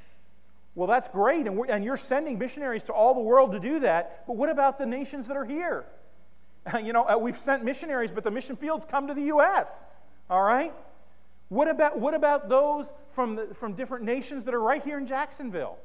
Well, 0.74 0.88
that's 0.88 1.08
great, 1.08 1.46
and, 1.46 1.58
and, 1.68 1.84
you're 1.84 1.96
sending 1.96 2.36
missionaries 2.36 2.82
to 2.84 2.92
all 2.92 3.14
the 3.14 3.20
world 3.20 3.52
to 3.52 3.60
do 3.60 3.78
that, 3.80 4.26
but 4.26 4.36
what 4.36 4.48
about 4.48 4.76
the 4.76 4.86
nations 4.86 5.28
that 5.28 5.36
are 5.36 5.44
here? 5.44 5.84
you 6.82 6.92
know, 6.92 7.08
uh, 7.08 7.16
we've 7.16 7.38
sent 7.38 7.62
missionaries, 7.64 8.10
but 8.10 8.24
the 8.24 8.30
mission 8.30 8.56
fields 8.56 8.84
come 8.84 9.06
to 9.06 9.14
the 9.14 9.22
U.S., 9.22 9.84
all 10.28 10.42
right? 10.42 10.74
What 11.48 11.68
about, 11.68 11.98
what 12.00 12.14
about 12.14 12.48
those 12.48 12.92
from, 13.10 13.36
the, 13.36 13.54
from 13.54 13.74
different 13.74 14.04
nations 14.04 14.44
that 14.44 14.54
are 14.54 14.60
right 14.60 14.82
here 14.82 14.98
in 14.98 15.06
Jacksonville? 15.06 15.78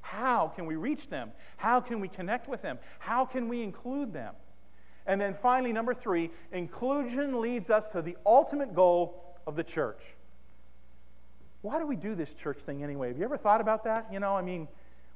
How 0.00 0.48
can 0.48 0.64
we 0.64 0.76
reach 0.76 1.10
them? 1.10 1.32
How 1.58 1.80
can 1.80 2.00
we 2.00 2.08
connect 2.08 2.48
with 2.48 2.62
them? 2.62 2.78
How 2.98 3.26
can 3.26 3.48
we 3.48 3.62
include 3.62 4.14
them? 4.14 4.34
And 5.06 5.20
then 5.20 5.34
finally, 5.34 5.72
number 5.72 5.92
three, 5.92 6.30
inclusion 6.52 7.40
leads 7.40 7.68
us 7.68 7.92
to 7.92 8.00
the 8.00 8.16
ultimate 8.24 8.74
goal 8.74 9.36
of 9.46 9.56
the 9.56 9.64
church 9.64 10.00
why 11.62 11.78
do 11.78 11.86
we 11.86 11.96
do 11.96 12.14
this 12.14 12.34
church 12.34 12.58
thing 12.58 12.82
anyway? 12.82 13.08
Have 13.08 13.18
you 13.18 13.24
ever 13.24 13.36
thought 13.36 13.60
about 13.60 13.84
that? 13.84 14.08
You 14.12 14.20
know, 14.20 14.36
I 14.36 14.42
mean, 14.42 14.68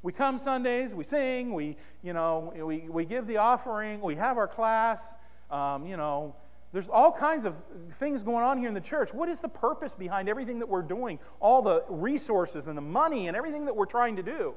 we 0.03 0.13
come 0.13 0.39
Sundays, 0.39 0.95
we 0.95 1.05
sing, 1.05 1.55
we, 1.55 1.77
you 2.03 2.13
know, 2.13 2.53
we, 2.55 2.89
we 2.91 3.05
give 3.05 3.27
the 3.27 3.39
offering, 3.39 4.01
we 4.03 4.17
have 4.17 4.37
our 4.37 4.49
class, 4.49 5.15
um, 5.51 5.87
you 5.87 5.97
know, 5.97 6.35
there's 6.75 6.89
all 6.89 7.13
kinds 7.13 7.45
of 7.45 7.55
things 7.93 8.25
going 8.25 8.45
on 8.45 8.59
here 8.59 8.67
in 8.67 8.75
the 8.75 8.81
church. 8.81 9.15
What 9.15 9.29
is 9.29 9.39
the 9.39 9.49
purpose 9.49 9.95
behind 9.95 10.29
everything 10.29 10.59
that 10.59 10.69
we're 10.69 10.83
doing? 10.83 11.21
All 11.39 11.63
the 11.63 11.85
resources 11.89 12.67
and 12.67 12.77
the 12.77 12.83
money 12.83 13.29
and 13.29 13.37
everything 13.37 13.67
that 13.67 13.77
we're 13.77 13.87
trying 13.87 14.17
to 14.17 14.25
do. 14.25 14.55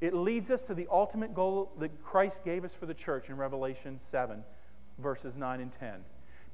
It 0.00 0.14
leads 0.14 0.52
us 0.52 0.62
to 0.68 0.74
the 0.74 0.86
ultimate 0.90 1.34
goal 1.34 1.72
that 1.80 2.02
Christ 2.04 2.44
gave 2.44 2.64
us 2.64 2.72
for 2.72 2.86
the 2.86 2.94
church 2.94 3.28
in 3.28 3.36
Revelation 3.36 3.98
7, 3.98 4.44
verses 4.98 5.36
9 5.36 5.60
and 5.60 5.72
10. 5.72 6.04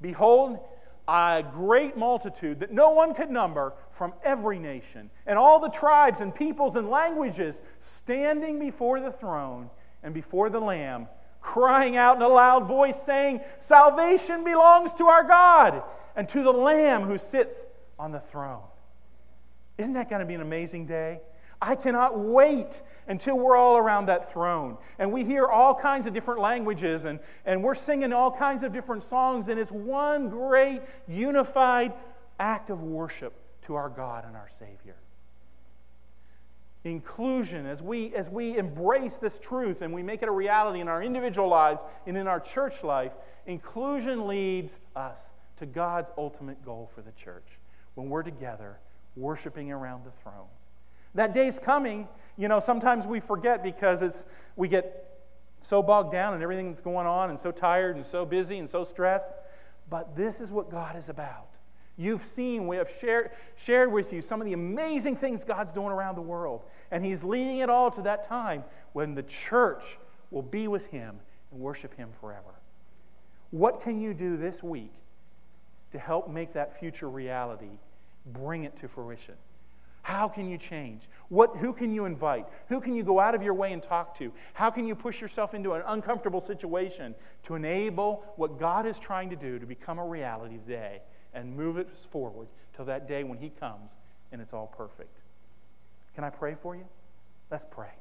Behold, 0.01 0.59
a 1.07 1.43
great 1.53 1.97
multitude 1.97 2.59
that 2.59 2.71
no 2.71 2.91
one 2.91 3.13
could 3.13 3.29
number 3.29 3.73
from 3.91 4.13
every 4.23 4.59
nation 4.59 5.09
and 5.25 5.37
all 5.37 5.59
the 5.59 5.69
tribes 5.69 6.21
and 6.21 6.33
peoples 6.33 6.75
and 6.75 6.89
languages 6.89 7.61
standing 7.79 8.59
before 8.59 8.99
the 8.99 9.11
throne 9.11 9.69
and 10.03 10.13
before 10.13 10.49
the 10.49 10.59
Lamb, 10.59 11.07
crying 11.41 11.95
out 11.95 12.15
in 12.15 12.21
a 12.21 12.27
loud 12.27 12.67
voice, 12.67 13.01
saying, 13.01 13.41
Salvation 13.59 14.43
belongs 14.43 14.93
to 14.95 15.05
our 15.05 15.23
God 15.23 15.83
and 16.15 16.27
to 16.29 16.43
the 16.43 16.51
Lamb 16.51 17.03
who 17.03 17.17
sits 17.17 17.65
on 17.97 18.11
the 18.11 18.19
throne. 18.19 18.63
Isn't 19.77 19.93
that 19.93 20.09
going 20.09 20.19
to 20.19 20.25
be 20.25 20.35
an 20.35 20.41
amazing 20.41 20.85
day? 20.85 21.21
I 21.61 21.75
cannot 21.75 22.17
wait 22.17 22.81
until 23.07 23.37
we're 23.37 23.55
all 23.55 23.77
around 23.77 24.07
that 24.07 24.31
throne. 24.31 24.77
And 24.97 25.11
we 25.11 25.23
hear 25.23 25.45
all 25.45 25.75
kinds 25.75 26.05
of 26.05 26.13
different 26.13 26.39
languages, 26.39 27.05
and, 27.05 27.19
and 27.45 27.63
we're 27.63 27.75
singing 27.75 28.13
all 28.13 28.31
kinds 28.31 28.63
of 28.63 28.71
different 28.71 29.03
songs, 29.03 29.47
and 29.47 29.59
it's 29.59 29.71
one 29.71 30.29
great 30.29 30.81
unified 31.07 31.93
act 32.39 32.69
of 32.69 32.81
worship 32.81 33.33
to 33.65 33.75
our 33.75 33.89
God 33.89 34.25
and 34.25 34.35
our 34.35 34.49
Savior. 34.49 34.95
Inclusion, 36.83 37.67
as 37.67 37.81
we, 37.81 38.15
as 38.15 38.27
we 38.27 38.57
embrace 38.57 39.17
this 39.17 39.37
truth 39.37 39.83
and 39.83 39.93
we 39.93 40.01
make 40.01 40.23
it 40.23 40.29
a 40.29 40.31
reality 40.31 40.79
in 40.79 40.87
our 40.87 41.03
individual 41.03 41.47
lives 41.47 41.83
and 42.07 42.17
in 42.17 42.27
our 42.27 42.39
church 42.39 42.83
life, 42.83 43.11
inclusion 43.45 44.27
leads 44.27 44.79
us 44.95 45.19
to 45.57 45.67
God's 45.67 46.11
ultimate 46.17 46.65
goal 46.65 46.89
for 46.95 47.03
the 47.03 47.11
church 47.11 47.45
when 47.93 48.09
we're 48.09 48.23
together 48.23 48.79
worshiping 49.15 49.71
around 49.71 50.05
the 50.05 50.11
throne. 50.11 50.47
That 51.15 51.33
day's 51.33 51.59
coming. 51.59 52.07
You 52.37 52.47
know, 52.47 52.59
sometimes 52.59 53.05
we 53.05 53.19
forget 53.19 53.63
because 53.63 54.01
it's, 54.01 54.25
we 54.55 54.67
get 54.67 55.11
so 55.61 55.83
bogged 55.83 56.11
down 56.11 56.33
in 56.33 56.41
everything 56.41 56.69
that's 56.69 56.81
going 56.81 57.07
on 57.07 57.29
and 57.29 57.39
so 57.39 57.51
tired 57.51 57.95
and 57.95 58.05
so 58.05 58.25
busy 58.25 58.57
and 58.57 58.69
so 58.69 58.83
stressed. 58.83 59.31
But 59.89 60.15
this 60.15 60.41
is 60.41 60.51
what 60.51 60.71
God 60.71 60.95
is 60.95 61.09
about. 61.09 61.47
You've 61.97 62.23
seen, 62.23 62.67
we 62.67 62.77
have 62.77 62.89
shared, 62.89 63.31
shared 63.55 63.91
with 63.91 64.11
you 64.13 64.21
some 64.21 64.41
of 64.41 64.47
the 64.47 64.53
amazing 64.53 65.17
things 65.17 65.43
God's 65.43 65.71
doing 65.71 65.89
around 65.89 66.15
the 66.15 66.21
world. 66.21 66.63
And 66.89 67.05
He's 67.05 67.23
leading 67.23 67.59
it 67.59 67.69
all 67.69 67.91
to 67.91 68.01
that 68.03 68.27
time 68.27 68.63
when 68.93 69.13
the 69.13 69.23
church 69.23 69.83
will 70.31 70.41
be 70.41 70.67
with 70.67 70.87
Him 70.87 71.19
and 71.51 71.61
worship 71.61 71.95
Him 71.95 72.09
forever. 72.19 72.55
What 73.51 73.81
can 73.81 73.99
you 73.99 74.13
do 74.13 74.37
this 74.37 74.63
week 74.63 74.93
to 75.91 75.99
help 75.99 76.29
make 76.29 76.53
that 76.53 76.79
future 76.79 77.09
reality? 77.09 77.77
Bring 78.25 78.63
it 78.63 78.79
to 78.79 78.87
fruition. 78.87 79.35
How 80.01 80.27
can 80.27 80.49
you 80.49 80.57
change? 80.57 81.03
What, 81.29 81.57
who 81.57 81.73
can 81.73 81.93
you 81.93 82.05
invite? 82.05 82.47
Who 82.69 82.81
can 82.81 82.95
you 82.95 83.03
go 83.03 83.19
out 83.19 83.35
of 83.35 83.43
your 83.43 83.53
way 83.53 83.71
and 83.71 83.81
talk 83.81 84.17
to? 84.17 84.33
How 84.53 84.69
can 84.69 84.87
you 84.87 84.95
push 84.95 85.21
yourself 85.21 85.53
into 85.53 85.73
an 85.73 85.83
uncomfortable 85.85 86.41
situation 86.41 87.15
to 87.43 87.55
enable 87.55 88.23
what 88.35 88.59
God 88.59 88.85
is 88.85 88.99
trying 88.99 89.29
to 89.29 89.35
do 89.35 89.59
to 89.59 89.65
become 89.65 89.99
a 89.99 90.05
reality 90.05 90.57
today 90.57 91.01
and 91.33 91.55
move 91.55 91.77
it 91.77 91.89
forward 92.09 92.47
till 92.75 92.85
that 92.85 93.07
day 93.07 93.23
when 93.23 93.37
He 93.37 93.49
comes 93.49 93.91
and 94.31 94.41
it's 94.41 94.53
all 94.53 94.67
perfect. 94.67 95.17
Can 96.15 96.23
I 96.23 96.29
pray 96.29 96.55
for 96.61 96.75
you? 96.75 96.85
Let's 97.49 97.65
pray. 97.69 97.91